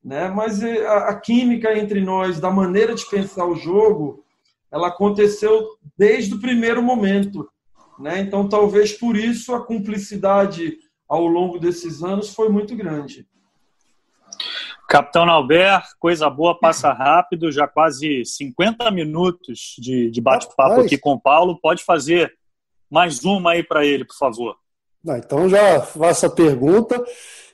Né? 0.03 0.27
Mas 0.29 0.61
eh, 0.61 0.85
a, 0.85 1.09
a 1.09 1.19
química 1.19 1.77
entre 1.77 2.01
nós, 2.01 2.39
da 2.39 2.51
maneira 2.51 2.93
de 2.93 3.05
pensar 3.09 3.45
o 3.45 3.55
jogo, 3.55 4.23
ela 4.71 4.87
aconteceu 4.87 5.77
desde 5.97 6.33
o 6.33 6.41
primeiro 6.41 6.81
momento. 6.81 7.49
Né? 7.99 8.19
Então, 8.19 8.49
talvez 8.49 8.91
por 8.91 9.15
isso 9.15 9.53
a 9.53 9.65
cumplicidade 9.65 10.77
ao 11.07 11.25
longo 11.25 11.59
desses 11.59 12.03
anos 12.03 12.33
foi 12.33 12.49
muito 12.49 12.75
grande. 12.75 13.27
Capitão 14.89 15.23
Albert, 15.29 15.85
coisa 15.99 16.29
boa, 16.29 16.59
passa 16.59 16.91
rápido, 16.91 17.51
já 17.51 17.67
quase 17.67 18.25
50 18.25 18.91
minutos 18.91 19.75
de, 19.79 20.11
de 20.11 20.21
bate-papo 20.21 20.81
aqui 20.81 20.97
com 20.97 21.13
o 21.13 21.19
Paulo. 21.19 21.59
Pode 21.59 21.83
fazer 21.83 22.33
mais 22.91 23.23
uma 23.23 23.51
aí 23.51 23.63
para 23.63 23.85
ele, 23.85 24.05
por 24.05 24.17
favor. 24.17 24.55
Não, 25.03 25.17
então 25.17 25.49
já 25.49 25.81
faço 25.81 26.25
a 26.25 26.29
pergunta 26.29 27.03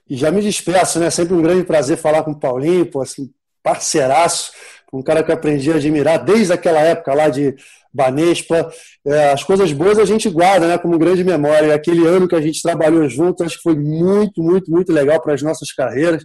e 0.09 0.15
já 0.15 0.31
me 0.31 0.41
despeço, 0.41 0.99
né? 0.99 1.09
Sempre 1.09 1.33
um 1.33 1.41
grande 1.41 1.63
prazer 1.63 1.97
falar 1.97 2.23
com 2.23 2.31
o 2.31 2.39
Paulinho, 2.39 2.85
pô, 2.85 3.01
assim, 3.01 3.29
parceiraço, 3.61 4.51
um 4.91 5.03
cara 5.03 5.23
que 5.23 5.29
eu 5.29 5.35
aprendi 5.35 5.71
a 5.71 5.75
admirar 5.75 6.23
desde 6.23 6.51
aquela 6.51 6.79
época 6.79 7.13
lá 7.13 7.29
de 7.29 7.55
Banespa. 7.93 8.71
É, 9.05 9.31
as 9.31 9.43
coisas 9.43 9.71
boas 9.71 9.99
a 9.99 10.05
gente 10.05 10.29
guarda, 10.29 10.67
né? 10.67 10.77
Como 10.77 10.97
grande 10.97 11.23
memória. 11.23 11.75
Aquele 11.75 12.07
ano 12.07 12.27
que 12.27 12.35
a 12.35 12.41
gente 12.41 12.61
trabalhou 12.61 13.07
junto, 13.07 13.43
acho 13.43 13.57
que 13.57 13.63
foi 13.63 13.75
muito, 13.75 14.41
muito, 14.41 14.71
muito 14.71 14.91
legal 14.91 15.21
para 15.21 15.33
as 15.33 15.41
nossas 15.41 15.71
carreiras 15.71 16.23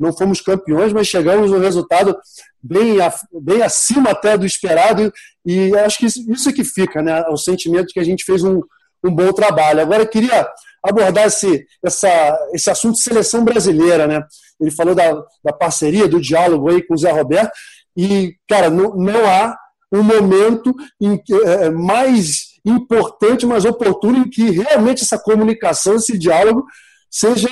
não 0.00 0.16
fomos 0.16 0.40
campeões, 0.40 0.92
mas 0.94 1.06
chegamos 1.06 1.50
no 1.50 1.58
resultado 1.58 2.16
bem, 2.62 2.96
bem 3.42 3.62
acima 3.62 4.10
até 4.10 4.36
do 4.36 4.46
esperado, 4.46 5.12
e 5.44 5.76
acho 5.76 5.98
que 5.98 6.06
isso 6.06 6.48
é 6.48 6.52
que 6.52 6.64
fica, 6.64 7.02
né? 7.02 7.22
O 7.28 7.36
sentimento 7.36 7.88
de 7.88 7.92
que 7.92 8.00
a 8.00 8.04
gente 8.04 8.24
fez 8.24 8.42
um, 8.42 8.62
um 9.04 9.10
bom 9.10 9.30
trabalho. 9.32 9.80
Agora, 9.80 10.02
eu 10.02 10.08
queria 10.08 10.48
abordar 10.82 11.26
esse, 11.26 11.66
essa, 11.84 12.48
esse 12.52 12.70
assunto 12.70 12.94
de 12.96 13.02
seleção 13.02 13.44
brasileira, 13.44 14.06
né? 14.06 14.22
Ele 14.60 14.70
falou 14.70 14.94
da, 14.94 15.12
da 15.44 15.52
parceria, 15.52 16.08
do 16.08 16.20
diálogo 16.20 16.70
aí 16.70 16.82
com 16.82 16.94
o 16.94 16.98
Zé 16.98 17.10
Roberto, 17.10 17.52
e, 17.96 18.34
cara, 18.48 18.70
não, 18.70 18.94
não 18.94 19.26
há 19.26 19.56
um 19.92 20.02
momento 20.02 20.74
em, 21.00 21.20
é, 21.44 21.66
é, 21.66 21.70
mais 21.70 22.50
importante, 22.64 23.46
mais 23.46 23.64
oportuno 23.64 24.18
em 24.18 24.30
que 24.30 24.50
realmente 24.50 25.02
essa 25.02 25.18
comunicação, 25.18 25.96
esse 25.96 26.16
diálogo 26.16 26.64
seja, 27.10 27.48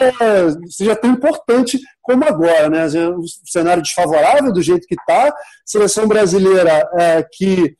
seja 0.70 0.94
tão 0.94 1.10
importante 1.10 1.80
como 2.02 2.24
agora. 2.24 2.68
Né? 2.68 2.86
O 3.08 3.22
cenário 3.44 3.82
desfavorável 3.82 4.52
do 4.52 4.62
jeito 4.62 4.86
que 4.86 4.94
está, 4.94 5.34
seleção 5.64 6.06
brasileira 6.06 6.88
é, 6.98 7.26
que 7.32 7.74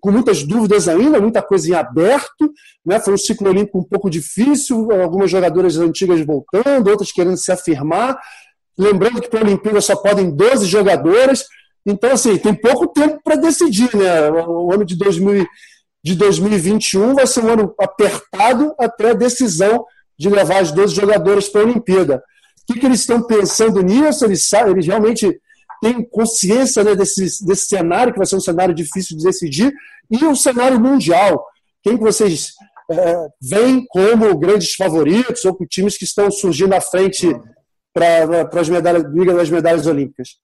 com 0.00 0.10
muitas 0.10 0.42
dúvidas 0.42 0.88
ainda, 0.88 1.20
muita 1.20 1.42
coisa 1.42 1.70
em 1.70 1.74
aberto, 1.74 2.52
né? 2.84 2.98
foi 2.98 3.14
um 3.14 3.18
ciclo 3.18 3.48
olímpico 3.48 3.78
um 3.78 3.84
pouco 3.84 4.10
difícil, 4.10 4.90
algumas 4.90 5.30
jogadoras 5.30 5.76
antigas 5.76 6.20
voltando, 6.24 6.88
outras 6.88 7.12
querendo 7.12 7.36
se 7.36 7.52
afirmar, 7.52 8.18
lembrando 8.76 9.20
que 9.20 9.28
para 9.28 9.40
a 9.40 9.44
Olimpíada 9.44 9.80
só 9.80 9.94
podem 9.94 10.30
12 10.30 10.66
jogadoras, 10.66 11.44
então 11.86 12.10
assim, 12.12 12.36
tem 12.38 12.54
pouco 12.54 12.88
tempo 12.88 13.20
para 13.22 13.36
decidir, 13.36 13.94
né? 13.94 14.30
o 14.30 14.72
ano 14.72 14.84
de, 14.84 14.96
2000, 14.96 15.46
de 16.04 16.14
2021 16.14 17.14
vai 17.14 17.26
ser 17.26 17.44
um 17.44 17.52
ano 17.52 17.74
apertado 17.78 18.74
até 18.78 19.10
a 19.10 19.14
decisão 19.14 19.84
de 20.18 20.28
levar 20.28 20.60
as 20.60 20.72
12 20.72 20.94
jogadores 20.94 21.48
para 21.48 21.60
a 21.60 21.64
Olimpíada. 21.64 22.22
O 22.68 22.72
que, 22.72 22.80
que 22.80 22.86
eles 22.86 23.00
estão 23.00 23.22
pensando 23.22 23.80
nisso? 23.80 24.24
Eles, 24.24 24.50
eles 24.52 24.86
realmente 24.86 25.40
têm 25.80 26.02
consciência 26.08 26.82
né, 26.84 26.94
desse, 26.94 27.44
desse 27.44 27.66
cenário, 27.66 28.12
que 28.12 28.18
vai 28.18 28.26
ser 28.26 28.36
um 28.36 28.40
cenário 28.40 28.74
difícil 28.74 29.16
de 29.16 29.24
decidir, 29.24 29.72
e 30.10 30.24
o 30.24 30.30
um 30.30 30.36
cenário 30.36 30.80
mundial. 30.80 31.46
Quem 31.82 31.96
que 31.96 32.02
vocês 32.02 32.52
é, 32.90 33.28
veem 33.40 33.84
como 33.86 34.36
grandes 34.38 34.74
favoritos 34.74 35.44
ou 35.44 35.54
com 35.54 35.66
times 35.66 35.96
que 35.96 36.04
estão 36.04 36.30
surgindo 36.30 36.74
à 36.74 36.80
frente 36.80 37.28
para 37.92 38.60
as 38.60 38.68
medalhas, 38.68 39.04
Liga 39.12 39.34
das 39.34 39.50
Medalhas 39.50 39.86
Olímpicas. 39.86 40.38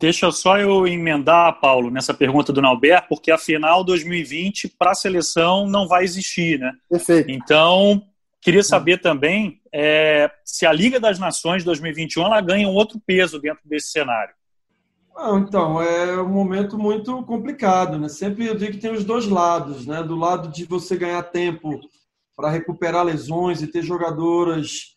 Deixa 0.00 0.30
só 0.32 0.58
eu 0.58 0.86
emendar, 0.86 1.60
Paulo, 1.60 1.90
nessa 1.90 2.12
pergunta 2.12 2.52
do 2.52 2.60
Nauber, 2.60 3.06
porque 3.08 3.30
a 3.30 3.38
final 3.38 3.84
2020 3.84 4.68
para 4.76 4.90
a 4.90 4.94
seleção 4.94 5.68
não 5.68 5.86
vai 5.86 6.02
existir, 6.02 6.58
né? 6.58 6.72
Perfeito. 6.90 7.30
Então, 7.30 8.02
queria 8.40 8.64
saber 8.64 9.00
também 9.00 9.60
é, 9.72 10.28
se 10.44 10.66
a 10.66 10.72
Liga 10.72 10.98
das 10.98 11.20
Nações 11.20 11.62
2021 11.62 12.24
ela 12.24 12.40
ganha 12.40 12.66
um 12.66 12.74
outro 12.74 13.00
peso 13.06 13.38
dentro 13.38 13.62
desse 13.64 13.90
cenário. 13.90 14.34
Não, 15.14 15.38
então, 15.38 15.80
é 15.80 16.20
um 16.20 16.28
momento 16.28 16.78
muito 16.78 17.22
complicado, 17.24 17.98
né? 17.98 18.08
Sempre 18.08 18.46
eu 18.46 18.56
digo 18.56 18.72
que 18.72 18.78
tem 18.78 18.92
os 18.92 19.04
dois 19.04 19.26
lados, 19.26 19.86
né? 19.86 20.02
Do 20.02 20.16
lado 20.16 20.48
de 20.48 20.64
você 20.64 20.96
ganhar 20.96 21.22
tempo 21.24 21.80
para 22.34 22.50
recuperar 22.50 23.04
lesões 23.04 23.62
e 23.62 23.66
ter 23.66 23.82
jogadoras 23.82 24.92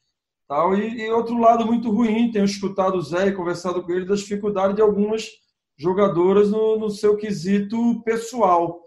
Tal. 0.47 0.75
E, 0.77 1.01
e, 1.01 1.09
outro 1.09 1.37
lado 1.39 1.65
muito 1.65 1.89
ruim, 1.89 2.31
tenho 2.31 2.45
escutado 2.45 2.95
o 2.95 3.01
Zé 3.01 3.27
e 3.27 3.33
conversado 3.33 3.81
com 3.81 3.91
ele 3.91 4.05
das 4.05 4.19
dificuldades 4.19 4.75
de 4.75 4.81
algumas 4.81 5.27
jogadoras 5.75 6.51
no, 6.51 6.77
no 6.77 6.89
seu 6.89 7.17
quesito 7.17 8.01
pessoal, 8.03 8.81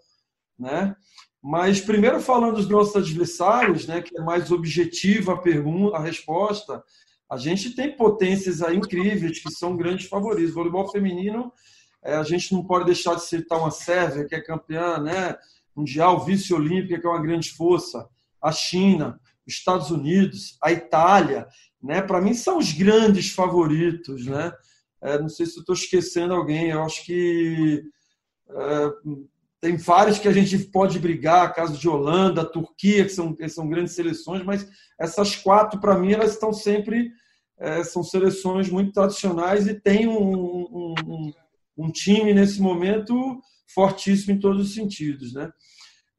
né? 0.58 0.94
Mas 1.42 1.80
primeiro 1.80 2.20
falando 2.20 2.56
dos 2.56 2.68
nossos 2.68 2.96
adversários, 2.96 3.86
né, 3.86 4.02
que 4.02 4.16
é 4.16 4.20
mais 4.20 4.50
objetiva 4.50 5.34
a 5.34 5.38
pergunta, 5.38 5.96
a 5.96 6.00
resposta, 6.00 6.82
a 7.30 7.36
gente 7.36 7.74
tem 7.74 7.94
potências 7.96 8.62
aí 8.62 8.76
incríveis 8.76 9.38
que 9.38 9.50
são 9.50 9.76
grandes 9.76 10.06
favoritos. 10.06 10.52
O 10.52 10.54
voleibol 10.54 10.90
feminino, 10.90 11.52
é, 12.02 12.14
a 12.14 12.22
gente 12.22 12.52
não 12.52 12.64
pode 12.64 12.86
deixar 12.86 13.14
de 13.14 13.24
citar 13.24 13.58
uma 13.58 13.70
Sérvia 13.70 14.26
que 14.26 14.34
é 14.34 14.40
campeã, 14.40 14.98
né, 14.98 15.36
mundial, 15.76 16.24
vice-olímpica 16.24 17.00
que 17.00 17.06
é 17.06 17.10
uma 17.10 17.22
grande 17.22 17.50
força, 17.50 18.08
a 18.42 18.50
China, 18.50 19.20
Estados 19.46 19.90
Unidos, 19.90 20.58
a 20.62 20.72
Itália, 20.72 21.46
né? 21.82 22.02
Para 22.02 22.20
mim 22.20 22.34
são 22.34 22.58
os 22.58 22.72
grandes 22.72 23.30
favoritos, 23.30 24.26
né? 24.26 24.52
É, 25.00 25.18
não 25.18 25.28
sei 25.28 25.46
se 25.46 25.58
estou 25.58 25.74
esquecendo 25.74 26.34
alguém. 26.34 26.70
Eu 26.70 26.82
acho 26.82 27.04
que 27.04 27.82
é, 28.50 28.90
tem 29.60 29.76
vários 29.76 30.18
que 30.18 30.28
a 30.28 30.32
gente 30.32 30.56
pode 30.66 30.98
brigar, 30.98 31.54
caso 31.54 31.76
de 31.76 31.88
Holanda, 31.88 32.44
Turquia, 32.44 33.04
que 33.04 33.10
são, 33.10 33.34
que 33.34 33.48
são 33.48 33.68
grandes 33.68 33.94
seleções, 33.94 34.44
mas 34.44 34.68
essas 35.00 35.34
quatro, 35.34 35.80
para 35.80 35.98
mim, 35.98 36.12
elas 36.12 36.32
estão 36.32 36.52
sempre. 36.52 37.10
É, 37.60 37.82
são 37.82 38.04
seleções 38.04 38.70
muito 38.70 38.92
tradicionais 38.92 39.66
e 39.66 39.74
tem 39.74 40.06
um, 40.06 40.94
um, 41.04 41.32
um, 41.76 41.90
time 41.90 42.32
nesse 42.32 42.62
momento 42.62 43.40
fortíssimo 43.74 44.32
em 44.32 44.38
todos 44.38 44.68
os 44.68 44.74
sentidos. 44.74 45.32
Né? 45.32 45.50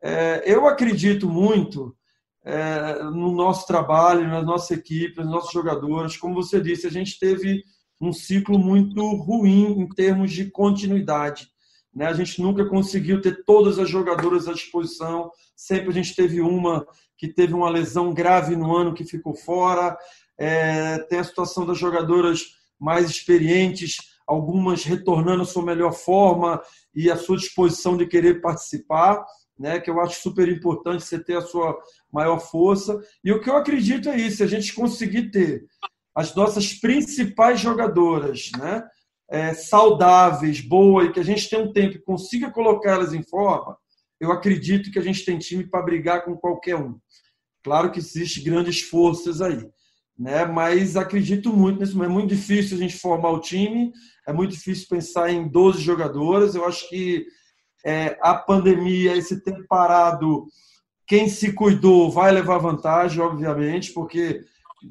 É, 0.03 0.43
eu 0.45 0.67
acredito 0.67 1.29
muito 1.29 1.95
é, 2.43 3.03
no 3.03 3.31
nosso 3.33 3.65
trabalho, 3.65 4.27
na 4.27 4.41
nossa 4.41 4.73
equipe, 4.73 5.21
nos 5.21 5.31
nossos 5.31 5.53
jogadores. 5.53 6.17
Como 6.17 6.35
você 6.35 6.59
disse, 6.59 6.85
a 6.85 6.91
gente 6.91 7.17
teve 7.17 7.63
um 8.01 8.11
ciclo 8.11 8.59
muito 8.59 9.01
ruim 9.15 9.79
em 9.79 9.87
termos 9.87 10.33
de 10.33 10.51
continuidade. 10.51 11.49
Né? 11.93 12.07
A 12.07 12.13
gente 12.13 12.41
nunca 12.41 12.65
conseguiu 12.65 13.21
ter 13.21 13.43
todas 13.43 13.79
as 13.79 13.89
jogadoras 13.89 14.47
à 14.47 14.53
disposição. 14.53 15.31
Sempre 15.55 15.89
a 15.89 15.93
gente 15.93 16.15
teve 16.15 16.41
uma 16.41 16.85
que 17.17 17.27
teve 17.27 17.53
uma 17.53 17.69
lesão 17.69 18.13
grave 18.13 18.55
no 18.55 18.75
ano 18.75 18.93
que 18.93 19.03
ficou 19.03 19.35
fora. 19.35 19.97
É, 20.37 20.99
tem 21.09 21.19
a 21.19 21.23
situação 21.23 21.65
das 21.65 21.77
jogadoras 21.77 22.55
mais 22.79 23.09
experientes, 23.09 23.97
algumas 24.25 24.83
retornando 24.85 25.41
à 25.41 25.45
sua 25.45 25.63
melhor 25.63 25.91
forma 25.91 26.61
e 26.95 27.11
à 27.11 27.17
sua 27.17 27.35
disposição 27.35 27.97
de 27.97 28.05
querer 28.05 28.41
participar 28.41 29.25
né, 29.59 29.79
que 29.79 29.89
eu 29.89 29.99
acho 29.99 30.21
super 30.21 30.47
importante 30.47 31.03
você 31.03 31.21
ter 31.21 31.35
a 31.35 31.41
sua 31.41 31.77
maior 32.11 32.39
força. 32.39 32.97
E 33.21 33.31
o 33.31 33.41
que 33.41 33.49
eu 33.49 33.57
acredito 33.57 34.07
é 34.07 34.15
isso: 34.15 34.41
a 34.41 34.47
gente 34.47 34.73
conseguir 34.73 35.29
ter 35.29 35.65
as 36.15 36.33
nossas 36.33 36.73
principais 36.73 37.59
jogadoras 37.59 38.49
né, 38.57 38.83
é, 39.29 39.53
saudáveis, 39.53 40.59
boas, 40.59 41.07
e 41.07 41.11
que 41.11 41.19
a 41.19 41.23
gente 41.23 41.47
tenha 41.49 41.63
um 41.63 41.71
tempo 41.71 41.95
e 41.95 42.01
consiga 42.01 42.51
colocá-las 42.51 43.13
em 43.13 43.23
forma, 43.23 43.77
eu 44.19 44.31
acredito 44.31 44.91
que 44.91 44.99
a 44.99 45.03
gente 45.03 45.23
tem 45.23 45.37
time 45.37 45.65
para 45.65 45.83
brigar 45.83 46.25
com 46.25 46.35
qualquer 46.35 46.75
um. 46.75 46.97
Claro 47.63 47.91
que 47.91 47.99
existem 47.99 48.43
grandes 48.43 48.81
forças 48.81 49.41
aí. 49.41 49.63
Né? 50.17 50.45
Mas 50.45 50.97
acredito 50.97 51.53
muito 51.53 51.79
nisso. 51.79 52.03
É 52.03 52.07
muito 52.07 52.35
difícil 52.35 52.75
a 52.75 52.79
gente 52.79 52.97
formar 52.97 53.29
o 53.29 53.39
time, 53.39 53.93
é 54.27 54.33
muito 54.33 54.51
difícil 54.51 54.87
pensar 54.89 55.31
em 55.31 55.47
12 55.47 55.81
jogadoras. 55.81 56.55
Eu 56.55 56.65
acho 56.65 56.89
que 56.89 57.25
é, 57.85 58.17
a 58.21 58.33
pandemia, 58.33 59.15
esse 59.15 59.41
tempo 59.41 59.63
parado, 59.69 60.47
quem 61.07 61.29
se 61.29 61.53
cuidou 61.53 62.11
vai 62.11 62.31
levar 62.31 62.57
vantagem, 62.57 63.21
obviamente, 63.21 63.93
porque 63.93 64.41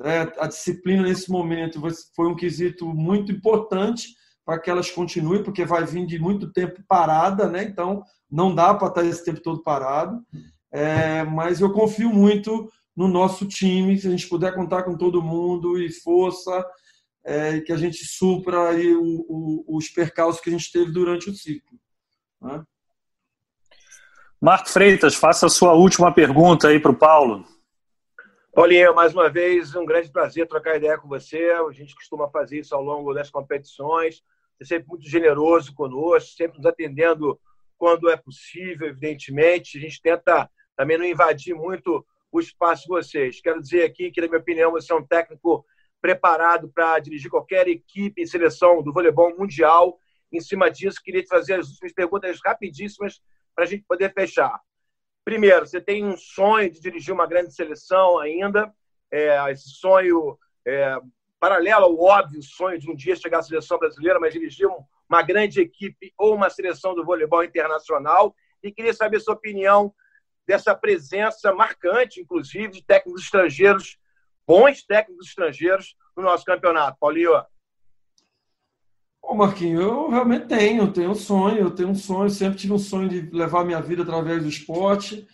é, 0.05 0.33
a 0.39 0.47
disciplina 0.47 1.03
nesse 1.03 1.31
momento 1.31 1.81
foi 2.15 2.29
um 2.29 2.37
quesito 2.37 2.87
muito 2.87 3.31
importante 3.31 4.18
para 4.49 4.59
que 4.59 4.71
elas 4.71 4.91
continuem, 4.91 5.43
porque 5.43 5.67
vai 5.67 5.85
vir 5.85 6.07
de 6.07 6.19
muito 6.19 6.51
tempo 6.51 6.83
parada, 6.89 7.47
né? 7.47 7.65
Então 7.65 8.03
não 8.31 8.55
dá 8.55 8.73
para 8.73 8.89
estar 8.89 9.05
esse 9.05 9.23
tempo 9.23 9.43
todo 9.43 9.63
parado. 9.63 10.25
É, 10.73 11.23
mas 11.23 11.61
eu 11.61 11.71
confio 11.71 12.09
muito 12.09 12.67
no 12.97 13.09
nosso 13.09 13.47
time, 13.47 13.99
se 13.99 14.09
a 14.09 14.11
gente 14.11 14.27
puder 14.27 14.55
contar 14.55 14.85
com 14.85 14.97
todo 14.97 15.21
mundo 15.21 15.79
e 15.79 15.93
força, 15.93 16.67
é, 17.23 17.61
que 17.61 17.71
a 17.71 17.77
gente 17.77 18.07
supra 18.07 18.71
aí 18.71 18.95
o, 18.95 19.27
o, 19.29 19.77
os 19.77 19.91
percalços 19.91 20.41
que 20.41 20.49
a 20.49 20.53
gente 20.53 20.73
teve 20.73 20.93
durante 20.93 21.29
o 21.29 21.35
ciclo. 21.35 21.79
Né? 22.41 22.65
Marco 24.41 24.71
Freitas, 24.71 25.15
faça 25.15 25.45
a 25.45 25.51
sua 25.51 25.75
última 25.75 26.11
pergunta 26.11 26.69
aí 26.69 26.81
para 26.81 26.93
o 26.93 26.97
Paulo. 26.97 27.45
Paulinho, 28.55 28.95
mais 28.95 29.13
uma 29.13 29.29
vez, 29.29 29.75
um 29.75 29.85
grande 29.85 30.11
prazer 30.11 30.49
trocar 30.49 30.77
ideia 30.77 30.97
com 30.97 31.07
você. 31.07 31.51
A 31.51 31.71
gente 31.71 31.95
costuma 31.95 32.31
fazer 32.31 32.61
isso 32.61 32.75
ao 32.75 32.83
longo 32.83 33.13
das 33.13 33.29
competições. 33.29 34.23
É 34.61 34.65
sempre 34.65 34.89
muito 34.89 35.09
generoso 35.09 35.75
conosco, 35.75 36.37
sempre 36.37 36.59
nos 36.59 36.67
atendendo 36.67 37.39
quando 37.77 38.11
é 38.11 38.17
possível, 38.17 38.89
evidentemente. 38.89 39.79
A 39.79 39.81
gente 39.81 40.03
tenta 40.03 40.51
também 40.77 40.99
não 40.99 41.05
invadir 41.05 41.55
muito 41.55 42.05
o 42.31 42.41
espaço 42.41 42.83
de 42.83 42.89
vocês. 42.89 43.41
Quero 43.41 43.61
dizer 43.61 43.85
aqui 43.85 44.11
que, 44.11 44.21
na 44.21 44.27
minha 44.27 44.41
opinião, 44.41 44.73
você 44.73 44.93
é 44.93 44.97
um 44.97 45.07
técnico 45.07 45.65
preparado 46.01 46.69
para 46.69 46.99
dirigir 46.99 47.31
qualquer 47.31 47.69
equipe 47.69 48.23
em 48.23 48.27
seleção 48.27 48.83
do 48.83 48.93
voleibol 48.93 49.37
mundial. 49.37 49.99
Em 50.33 50.41
cima 50.41 50.71
disso, 50.71 51.01
queria 51.03 51.23
te 51.23 51.29
fazer 51.29 51.55
as 51.55 51.69
últimas 51.69 51.93
perguntas 51.93 52.39
rapidíssimas 52.45 53.21
para 53.55 53.65
a 53.65 53.67
gente 53.67 53.85
poder 53.89 54.13
fechar. 54.13 54.61
Primeiro, 55.25 55.67
você 55.67 55.81
tem 55.81 56.05
um 56.05 56.17
sonho 56.17 56.71
de 56.71 56.81
dirigir 56.81 57.13
uma 57.13 57.27
grande 57.27 57.55
seleção 57.55 58.19
ainda, 58.19 58.73
é, 59.11 59.51
esse 59.51 59.69
sonho 59.71 60.39
é, 60.67 60.97
paralelo 61.39 61.85
ao 61.85 61.99
óbvio 61.99 62.43
sonho 62.43 62.79
de 62.79 62.91
um 62.91 62.95
dia 62.95 63.17
chegar 63.17 63.39
à 63.39 63.43
seleção 63.43 63.79
brasileira, 63.79 64.19
mas 64.19 64.33
dirigir 64.33 64.69
uma 65.09 65.23
grande 65.23 65.61
equipe 65.61 66.13
ou 66.19 66.35
uma 66.35 66.51
seleção 66.51 66.95
do 66.95 67.05
voleibol 67.05 67.45
internacional. 67.45 68.35
E 68.63 68.73
queria 68.73 68.93
saber 68.93 69.21
sua 69.21 69.35
opinião 69.35 69.95
dessa 70.47 70.75
presença 70.75 71.53
marcante, 71.53 72.21
inclusive, 72.21 72.69
de 72.69 72.83
técnicos 72.83 73.23
estrangeiros, 73.23 73.99
bons 74.47 74.83
técnicos 74.83 75.29
estrangeiros 75.29 75.95
no 76.17 76.23
nosso 76.23 76.45
campeonato. 76.45 76.99
Paulinho. 76.99 77.33
Bom, 79.23 79.35
Marquinho, 79.35 79.81
eu 79.81 80.09
realmente 80.09 80.47
tenho, 80.47 80.91
tenho 80.91 81.11
um 81.11 81.15
sonho, 81.15 81.59
eu 81.59 81.71
tenho 81.71 81.91
um 81.91 81.95
sonho, 81.95 82.31
sempre 82.31 82.59
tive 82.59 82.73
um 82.73 82.79
sonho 82.79 83.09
de 83.09 83.21
levar 83.31 83.65
minha 83.65 83.81
vida 83.81 84.03
através 84.03 84.43
do 84.43 84.49
esporte, 84.49 85.29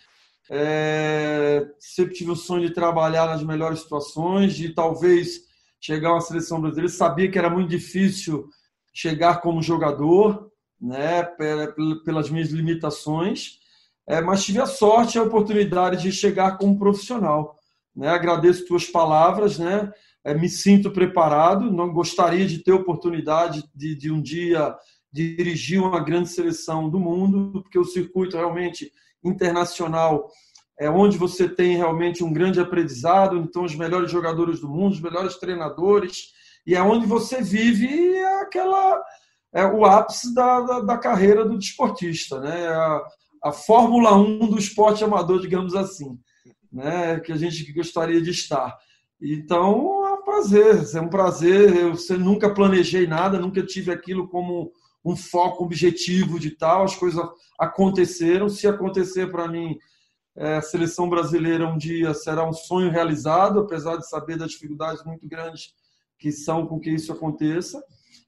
é, 0.49 1.65
sempre 1.79 2.13
tive 2.13 2.31
o 2.31 2.35
sonho 2.35 2.67
de 2.67 2.73
trabalhar 2.73 3.25
nas 3.25 3.41
melhores 3.41 3.79
situações, 3.79 4.53
de 4.53 4.73
talvez 4.73 5.44
chegar 5.85 6.13
uma 6.13 6.21
seleção 6.21 6.59
brasileira. 6.59 6.91
Sabia 6.91 7.29
que 7.29 7.37
era 7.37 7.49
muito 7.49 7.69
difícil 7.69 8.49
chegar 8.93 9.41
como 9.41 9.61
jogador, 9.61 10.51
né, 10.81 11.23
pelas 12.03 12.29
minhas 12.29 12.49
limitações, 12.49 13.59
é, 14.07 14.21
mas 14.21 14.43
tive 14.43 14.59
a 14.59 14.65
sorte 14.65 15.15
e 15.15 15.19
a 15.19 15.23
oportunidade 15.23 16.01
de 16.01 16.11
chegar 16.11 16.57
como 16.57 16.79
profissional. 16.79 17.57
Né? 17.95 18.07
Agradeço 18.07 18.65
tuas 18.65 18.85
palavras, 18.85 19.59
né? 19.59 19.91
é, 20.25 20.33
me 20.33 20.49
sinto 20.49 20.91
preparado, 20.91 21.71
não 21.71 21.93
gostaria 21.93 22.47
de 22.47 22.57
ter 22.57 22.71
oportunidade 22.71 23.63
de, 23.75 23.95
de 23.95 24.11
um 24.11 24.19
dia 24.19 24.75
dirigir 25.13 25.79
uma 25.79 26.03
grande 26.03 26.29
seleção 26.29 26.89
do 26.89 26.99
mundo, 26.99 27.61
porque 27.61 27.77
o 27.77 27.85
circuito 27.85 28.35
realmente 28.35 28.91
internacional 29.23 30.27
é 30.79 30.89
onde 30.89 31.17
você 31.17 31.47
tem 31.47 31.77
realmente 31.77 32.23
um 32.23 32.33
grande 32.33 32.59
aprendizado, 32.59 33.37
então 33.37 33.63
os 33.63 33.75
melhores 33.75 34.11
jogadores 34.11 34.59
do 34.59 34.67
mundo, 34.67 34.93
os 34.93 35.01
melhores 35.01 35.37
treinadores, 35.37 36.33
e 36.67 36.75
é 36.75 36.81
onde 36.81 37.05
você 37.05 37.41
vive 37.41 38.17
aquela 38.41 39.01
é 39.53 39.65
o 39.65 39.85
ápice 39.85 40.33
da, 40.35 40.59
da, 40.59 40.79
da 40.81 40.97
carreira 40.97 41.45
do 41.45 41.57
desportista, 41.57 42.41
né? 42.41 42.67
A, 42.67 43.01
a 43.45 43.51
Fórmula 43.53 44.13
1 44.13 44.49
do 44.49 44.59
esporte 44.59 45.01
amador, 45.01 45.39
digamos 45.39 45.73
assim, 45.75 46.19
né? 46.69 47.21
Que 47.21 47.31
a 47.31 47.37
gente 47.37 47.71
gostaria 47.71 48.21
de 48.21 48.31
estar. 48.31 48.75
Então, 49.21 50.03
prazer, 50.25 50.83
é 50.93 50.99
um 50.99 51.07
prazer. 51.07 51.73
Eu 51.77 52.19
nunca 52.19 52.53
planejei 52.53 53.07
nada, 53.07 53.39
nunca 53.39 53.63
tive 53.63 53.91
aquilo 53.91 54.27
como 54.27 54.71
um 55.03 55.15
foco 55.15 55.63
objetivo 55.63 56.39
de 56.39 56.51
tal. 56.51 56.83
As 56.83 56.95
coisas 56.95 57.23
aconteceram. 57.57 58.49
Se 58.49 58.67
acontecer 58.67 59.31
para 59.31 59.47
mim, 59.47 59.77
é, 60.37 60.57
a 60.57 60.61
seleção 60.61 61.09
brasileira 61.09 61.67
um 61.67 61.77
dia 61.77 62.13
será 62.13 62.47
um 62.47 62.53
sonho 62.53 62.91
realizado, 62.91 63.59
apesar 63.59 63.97
de 63.97 64.07
saber 64.07 64.37
das 64.37 64.51
dificuldades 64.51 65.03
muito 65.05 65.27
grandes 65.27 65.73
que 66.17 66.31
são 66.31 66.65
com 66.65 66.79
que 66.79 66.89
isso 66.89 67.11
aconteça. 67.11 67.81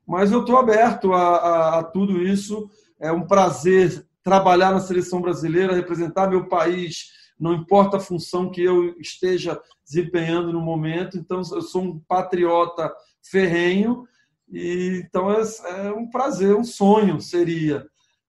Mas 0.06 0.32
eu 0.32 0.42
estou 0.42 0.58
aberto 0.58 1.14
a, 1.14 1.38
a, 1.38 1.80
a 1.80 1.84
tudo 1.84 2.22
isso. 2.22 2.70
É 3.00 3.12
um 3.12 3.28
prazer 3.28 4.06
trabalhar 4.24 4.72
na 4.72 4.80
seleção 4.80 5.22
brasileira, 5.22 5.76
representar 5.76 6.30
meu 6.30 6.48
país, 6.48 7.12
não 7.40 7.54
importa 7.54 7.98
a 7.98 8.02
função 8.02 8.50
que 8.50 8.64
eu 8.64 8.96
esteja 9.00 9.60
desempenhando 9.86 10.52
no 10.52 10.62
momento. 10.62 11.18
Então, 11.18 11.38
eu 11.38 11.62
sou 11.62 11.84
um 11.84 12.00
patriota 12.00 12.94
ferrenho 13.22 14.08
e 14.50 15.04
então 15.06 15.30
é, 15.30 15.42
é 15.88 15.92
um 15.92 16.10
prazer, 16.10 16.56
um 16.56 16.64
sonho 16.64 17.20
seria, 17.20 17.86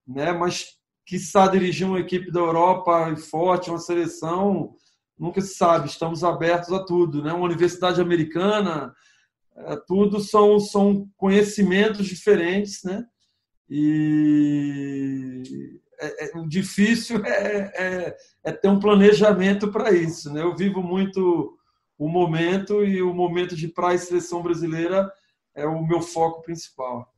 né? 0.07 0.33
Mas 0.33 0.78
quiçá 1.09 1.49
dirigir 1.49 1.87
uma 1.87 1.99
equipe 1.99 2.31
da 2.31 2.39
Europa 2.41 3.17
forte, 3.17 3.71
uma 3.71 3.79
seleção, 3.79 4.75
nunca 5.19 5.41
se 5.41 5.55
sabe. 5.55 5.89
Estamos 5.89 6.23
abertos 6.23 6.71
a 6.71 6.85
tudo, 6.85 7.23
né? 7.23 7.33
Uma 7.33 7.47
universidade 7.47 7.99
americana, 7.99 8.95
é, 9.57 9.77
tudo 9.87 10.21
são 10.21 10.61
são 10.61 11.09
conhecimentos 11.17 12.07
diferentes, 12.07 12.85
né? 12.85 13.07
E 13.71 15.43
é, 15.99 16.27
é, 16.27 16.39
o 16.39 16.47
difícil 16.47 17.25
é, 17.27 17.73
é, 17.75 18.17
é, 18.45 18.53
ter 18.53 18.69
um 18.69 18.79
planejamento 18.79 19.73
para 19.73 19.91
isso. 19.91 20.31
Né? 20.31 20.43
Eu 20.43 20.55
vivo 20.55 20.83
muito 20.83 21.57
o 21.99 22.07
momento 22.07 22.85
e 22.85 23.03
o 23.03 23.15
momento 23.15 23.57
de 23.57 23.67
praia 23.67 23.97
e 23.97 23.99
seleção 23.99 24.43
brasileira 24.43 25.11
é 25.55 25.67
o 25.67 25.85
meu 25.87 26.03
foco 26.03 26.43
principal. 26.43 27.11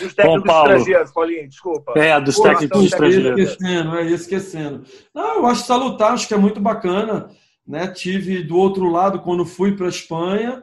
Dos 0.00 0.14
técnicos 0.14 0.42
Bom, 0.42 0.46
Paulo. 0.46 0.70
estrangeiros, 0.72 1.12
Paulinho, 1.12 1.48
desculpa. 1.48 1.92
É, 1.96 2.20
dos 2.20 2.36
Pô, 2.36 2.42
técnicos 2.42 2.84
estrangeiros. 2.84 3.40
Esquecendo, 3.40 3.96
é, 3.96 4.06
esquecendo. 4.06 4.84
Não, 5.14 5.36
eu 5.36 5.46
acho 5.46 5.66
salutar, 5.66 6.12
acho 6.12 6.26
que 6.26 6.34
é 6.34 6.38
muito 6.38 6.60
bacana. 6.60 7.30
Né? 7.66 7.86
Tive 7.88 8.42
do 8.42 8.56
outro 8.56 8.88
lado, 8.90 9.20
quando 9.20 9.44
fui 9.44 9.76
para 9.76 9.86
a 9.86 9.90
Espanha, 9.90 10.62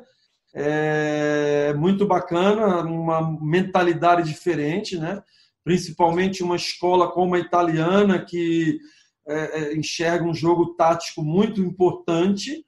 é 0.54 1.74
muito 1.76 2.06
bacana, 2.06 2.82
uma 2.82 3.38
mentalidade 3.42 4.28
diferente, 4.28 4.98
né? 4.98 5.22
principalmente 5.64 6.44
uma 6.44 6.56
escola 6.56 7.12
como 7.12 7.36
a 7.36 7.40
italiana, 7.40 8.24
que 8.24 8.80
é, 9.28 9.60
é 9.60 9.76
enxerga 9.76 10.24
um 10.24 10.34
jogo 10.34 10.76
tático 10.76 11.24
muito 11.24 11.62
importante 11.62 12.66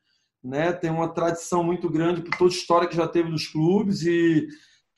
né? 0.48 0.72
Tem 0.72 0.90
uma 0.90 1.10
tradição 1.10 1.64
muito 1.64 1.90
grande 1.90 2.22
por 2.22 2.36
toda 2.38 2.52
a 2.52 2.56
história 2.56 2.88
que 2.88 2.96
já 2.96 3.08
teve 3.08 3.30
nos 3.30 3.48
clubes 3.48 4.04
e 4.04 4.48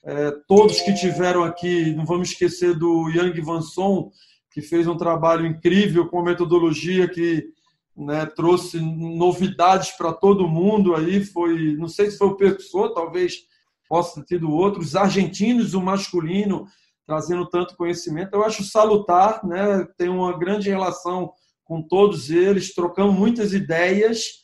é, 0.03 0.31
todos 0.47 0.81
que 0.81 0.93
tiveram 0.93 1.43
aqui, 1.43 1.93
não 1.93 2.05
vamos 2.05 2.29
esquecer 2.29 2.73
do 2.73 3.09
Yang 3.09 3.41
Vanson, 3.41 4.11
que 4.51 4.61
fez 4.61 4.87
um 4.87 4.97
trabalho 4.97 5.45
incrível 5.45 6.07
com 6.07 6.19
a 6.19 6.23
metodologia 6.23 7.07
que 7.07 7.47
né, 7.95 8.25
trouxe 8.25 8.79
novidades 8.79 9.91
para 9.91 10.13
todo 10.13 10.47
mundo 10.47 10.95
aí, 10.95 11.23
foi, 11.23 11.75
não 11.75 11.87
sei 11.87 12.09
se 12.09 12.17
foi 12.17 12.27
o 12.27 12.35
Percussor, 12.35 12.93
talvez 12.93 13.49
possa 13.89 14.21
ter 14.21 14.35
tido 14.35 14.51
outros, 14.51 14.95
argentinos, 14.95 15.73
o 15.73 15.81
masculino, 15.81 16.65
trazendo 17.05 17.49
tanto 17.49 17.75
conhecimento. 17.75 18.35
Eu 18.35 18.43
acho 18.43 18.63
salutar, 18.63 19.43
né? 19.43 19.85
Tem 19.97 20.07
uma 20.07 20.37
grande 20.37 20.69
relação 20.69 21.33
com 21.65 21.81
todos 21.81 22.29
eles, 22.29 22.73
trocamos 22.73 23.17
muitas 23.17 23.51
ideias 23.51 24.43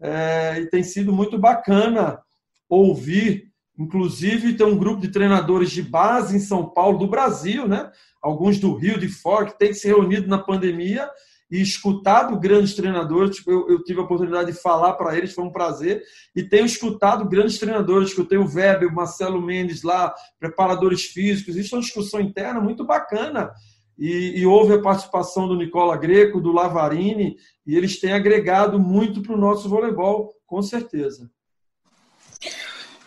é, 0.00 0.60
e 0.60 0.66
tem 0.68 0.82
sido 0.82 1.12
muito 1.12 1.38
bacana 1.38 2.18
ouvir. 2.68 3.52
Inclusive, 3.78 4.54
tem 4.54 4.66
um 4.66 4.78
grupo 4.78 5.00
de 5.00 5.08
treinadores 5.08 5.70
de 5.70 5.82
base 5.82 6.36
em 6.36 6.40
São 6.40 6.68
Paulo, 6.68 6.98
do 6.98 7.06
Brasil, 7.06 7.68
né? 7.68 7.90
alguns 8.22 8.58
do 8.58 8.74
Rio, 8.74 8.98
de 8.98 9.08
fora, 9.08 9.46
que 9.46 9.58
tem 9.58 9.72
se 9.72 9.86
reunido 9.86 10.26
na 10.28 10.38
pandemia 10.38 11.08
e 11.50 11.60
escutado 11.60 12.38
grandes 12.38 12.74
treinadores. 12.74 13.36
Tipo, 13.36 13.50
eu, 13.50 13.68
eu, 13.68 13.84
tive 13.84 14.00
a 14.00 14.02
oportunidade 14.02 14.50
de 14.50 14.60
falar 14.60 14.94
para 14.94 15.16
eles, 15.16 15.32
foi 15.32 15.44
um 15.44 15.52
prazer. 15.52 16.02
E 16.34 16.42
tenho 16.42 16.66
escutado 16.66 17.28
grandes 17.28 17.58
treinadores, 17.58 18.08
escutei 18.08 18.38
o 18.38 18.46
Weber, 18.46 18.88
o 18.88 18.94
Marcelo 18.94 19.40
Mendes 19.40 19.82
lá, 19.82 20.12
preparadores 20.40 21.04
físicos. 21.04 21.56
Isso 21.56 21.74
é 21.74 21.78
uma 21.78 21.84
discussão 21.84 22.20
interna 22.20 22.60
muito 22.60 22.84
bacana 22.84 23.52
e, 23.98 24.40
e, 24.40 24.46
houve 24.46 24.74
a 24.74 24.82
participação 24.82 25.48
do 25.48 25.56
Nicola 25.56 25.96
Greco, 25.96 26.40
do 26.40 26.52
Lavarini, 26.52 27.36
e 27.66 27.74
eles 27.74 27.98
têm 27.98 28.12
agregado 28.12 28.78
muito 28.78 29.22
para 29.22 29.34
o 29.34 29.38
nosso 29.38 29.68
voleibol, 29.68 30.34
com 30.46 30.60
certeza. 30.60 31.30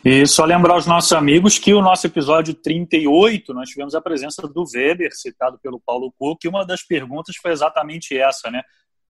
E 0.04 0.26
só 0.26 0.46
lembrar 0.46 0.76
aos 0.76 0.86
nossos 0.86 1.12
amigos 1.12 1.60
que 1.60 1.74
o 1.74 1.82
nosso 1.82 2.08
episódio 2.08 2.54
38, 2.54 3.54
nós 3.54 3.68
tivemos 3.68 3.94
a 3.94 4.00
presença 4.00 4.48
do 4.48 4.64
Weber, 4.74 5.14
citado 5.14 5.60
pelo 5.62 5.78
Paulo 5.78 6.14
Cook, 6.18 6.42
e 6.46 6.48
uma 6.48 6.66
das 6.66 6.82
perguntas 6.82 7.36
foi 7.36 7.52
exatamente 7.52 8.18
essa, 8.18 8.50
né? 8.50 8.64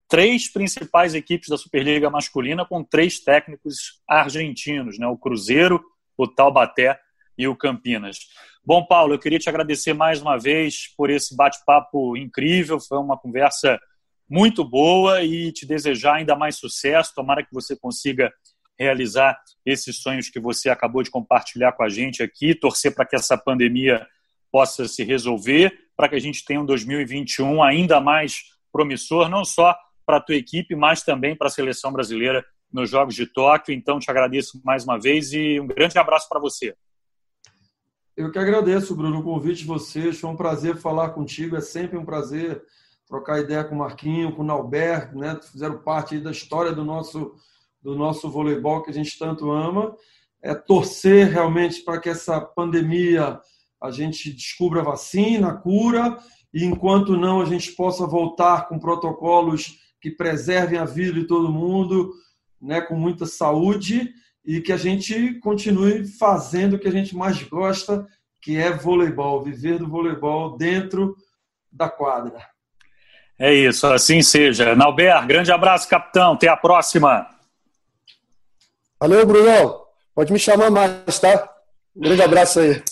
Três 0.08 0.50
principais 0.50 1.14
equipes 1.14 1.50
da 1.50 1.58
Superliga 1.58 2.08
masculina 2.08 2.64
com 2.64 2.82
três 2.82 3.20
técnicos 3.20 4.00
argentinos, 4.08 4.98
né? 4.98 5.06
O 5.06 5.18
Cruzeiro, 5.18 5.84
o 6.16 6.26
Taubaté 6.26 6.98
e 7.36 7.46
o 7.46 7.54
Campinas. 7.54 8.20
Bom, 8.64 8.82
Paulo, 8.82 9.12
eu 9.12 9.18
queria 9.18 9.38
te 9.38 9.48
agradecer 9.50 9.92
mais 9.92 10.22
uma 10.22 10.38
vez 10.38 10.94
por 10.96 11.10
esse 11.10 11.36
bate-papo 11.36 12.16
incrível, 12.16 12.80
foi 12.80 12.96
uma 12.96 13.18
conversa 13.18 13.78
muito 14.26 14.64
boa 14.64 15.22
e 15.22 15.52
te 15.52 15.66
desejar 15.66 16.14
ainda 16.14 16.34
mais 16.34 16.56
sucesso. 16.56 17.12
Tomara 17.14 17.42
que 17.42 17.52
você 17.52 17.76
consiga 17.76 18.32
realizar 18.78 19.38
esses 19.64 19.96
sonhos 19.96 20.30
que 20.30 20.38
você 20.38 20.68
acabou 20.68 21.02
de 21.02 21.10
compartilhar 21.10 21.72
com 21.72 21.82
a 21.82 21.88
gente 21.88 22.22
aqui, 22.22 22.54
torcer 22.54 22.94
para 22.94 23.04
que 23.04 23.16
essa 23.16 23.36
pandemia 23.36 24.06
possa 24.50 24.86
se 24.86 25.02
resolver, 25.04 25.72
para 25.96 26.08
que 26.08 26.14
a 26.14 26.20
gente 26.20 26.44
tenha 26.44 26.60
um 26.60 26.66
2021 26.66 27.62
ainda 27.62 28.00
mais 28.00 28.44
promissor, 28.72 29.28
não 29.28 29.44
só 29.44 29.76
para 30.06 30.18
a 30.18 30.20
tua 30.20 30.36
equipe, 30.36 30.74
mas 30.74 31.02
também 31.02 31.36
para 31.36 31.48
a 31.48 31.50
seleção 31.50 31.92
brasileira 31.92 32.44
nos 32.72 32.88
Jogos 32.88 33.14
de 33.14 33.26
Tóquio. 33.26 33.74
Então, 33.74 33.98
te 33.98 34.10
agradeço 34.10 34.60
mais 34.64 34.84
uma 34.84 34.98
vez 34.98 35.32
e 35.32 35.60
um 35.60 35.66
grande 35.66 35.98
abraço 35.98 36.28
para 36.28 36.40
você. 36.40 36.74
Eu 38.16 38.32
que 38.32 38.38
agradeço, 38.38 38.96
Bruno, 38.96 39.20
o 39.20 39.22
convite 39.22 39.60
de 39.60 39.66
vocês. 39.66 40.18
Foi 40.18 40.28
um 40.30 40.36
prazer 40.36 40.76
falar 40.76 41.10
contigo. 41.10 41.56
É 41.56 41.60
sempre 41.60 41.96
um 41.96 42.04
prazer 42.04 42.62
trocar 43.06 43.40
ideia 43.40 43.64
com 43.64 43.74
o 43.74 43.78
Marquinho, 43.78 44.34
com 44.34 44.42
o 44.42 44.44
Nauber, 44.44 45.16
né? 45.16 45.38
Fizeram 45.40 45.78
parte 45.78 46.18
da 46.18 46.30
história 46.30 46.72
do 46.72 46.84
nosso, 46.84 47.34
do 47.88 47.96
nosso 47.96 48.28
voleibol 48.28 48.82
que 48.82 48.90
a 48.90 48.94
gente 48.94 49.18
tanto 49.18 49.50
ama. 49.50 49.96
É 50.42 50.54
torcer 50.54 51.28
realmente 51.28 51.82
para 51.82 51.98
que 51.98 52.10
essa 52.10 52.38
pandemia 52.38 53.40
a 53.82 53.90
gente 53.90 54.30
descubra 54.30 54.80
a 54.80 54.84
vacina, 54.84 55.48
a 55.48 55.54
cura, 55.54 56.18
e 56.52 56.64
enquanto 56.64 57.16
não, 57.16 57.40
a 57.40 57.46
gente 57.46 57.72
possa 57.72 58.06
voltar 58.06 58.68
com 58.68 58.78
protocolos 58.78 59.78
que 60.00 60.10
preservem 60.10 60.78
a 60.78 60.84
vida 60.84 61.12
de 61.12 61.24
todo 61.24 61.50
mundo, 61.50 62.12
né, 62.60 62.80
com 62.80 62.94
muita 62.94 63.24
saúde 63.24 64.12
e 64.44 64.60
que 64.60 64.72
a 64.72 64.76
gente 64.76 65.34
continue 65.40 66.06
fazendo 66.06 66.74
o 66.74 66.78
que 66.78 66.88
a 66.88 66.92
gente 66.92 67.16
mais 67.16 67.42
gosta, 67.42 68.06
que 68.40 68.56
é 68.56 68.70
voleibol, 68.70 69.42
viver 69.42 69.78
do 69.78 69.88
voleibol 69.88 70.56
dentro 70.56 71.16
da 71.72 71.88
quadra. 71.88 72.38
É 73.38 73.54
isso, 73.54 73.86
assim 73.86 74.20
seja. 74.20 74.74
Nauber, 74.74 75.26
grande 75.26 75.52
abraço, 75.52 75.88
capitão. 75.88 76.32
Até 76.32 76.48
a 76.48 76.56
próxima. 76.56 77.37
Valeu, 79.00 79.24
Brunão. 79.24 79.84
Pode 80.14 80.32
me 80.32 80.38
chamar 80.38 80.70
mais, 80.70 81.20
tá? 81.20 81.48
Um 81.96 82.00
grande 82.00 82.22
abraço 82.22 82.58
aí. 82.58 82.82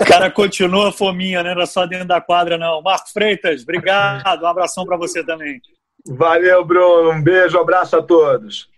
O 0.00 0.04
cara 0.04 0.30
continua 0.30 0.92
fominha, 0.92 1.42
né? 1.42 1.54
Não 1.54 1.62
é 1.62 1.66
só 1.66 1.86
dentro 1.86 2.06
da 2.06 2.20
quadra, 2.20 2.58
não. 2.58 2.82
Marco 2.82 3.12
Freitas, 3.12 3.62
obrigado. 3.62 4.42
Um 4.42 4.46
abração 4.46 4.84
para 4.84 4.96
você 4.96 5.24
também. 5.24 5.60
Valeu, 6.06 6.64
Bruno. 6.64 7.12
Um 7.12 7.22
beijo, 7.22 7.56
um 7.56 7.60
abraço 7.60 7.96
a 7.96 8.02
todos. 8.02 8.68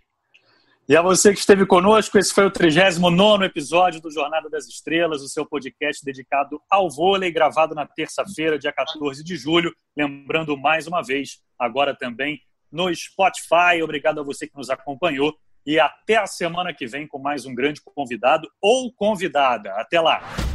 E 0.87 0.97
a 0.97 1.01
você 1.01 1.33
que 1.33 1.39
esteve 1.39 1.65
conosco, 1.65 2.19
esse 2.19 2.35
foi 2.35 2.47
o 2.47 2.51
39 2.51 3.45
episódio 3.45 4.01
do 4.01 4.11
Jornada 4.11 4.51
das 4.51 4.67
Estrelas, 4.67 5.23
o 5.23 5.29
seu 5.29 5.47
podcast 5.47 6.05
dedicado 6.05 6.61
ao 6.69 6.91
vôlei, 6.91 7.31
gravado 7.31 7.75
na 7.75 7.87
terça-feira, 7.87 8.59
dia 8.59 8.73
14 8.73 9.23
de 9.23 9.37
julho. 9.37 9.73
Lembrando 9.97 10.57
mais 10.57 10.87
uma 10.87 11.01
vez, 11.03 11.39
agora 11.59 11.97
também 11.97 12.41
no 12.73 12.93
Spotify. 12.95 13.83
Obrigado 13.83 14.21
a 14.21 14.25
você 14.25 14.47
que 14.47 14.57
nos 14.57 14.69
acompanhou 14.69 15.35
e 15.67 15.79
até 15.79 16.17
a 16.17 16.27
semana 16.27 16.73
que 16.73 16.87
vem 16.87 17.07
com 17.07 17.19
mais 17.19 17.47
um 17.47 17.55
grande 17.55 17.81
convidado 17.81 18.49
ou 18.61 18.93
convidada. 18.93 19.73
Até 19.75 20.01
lá! 20.01 20.50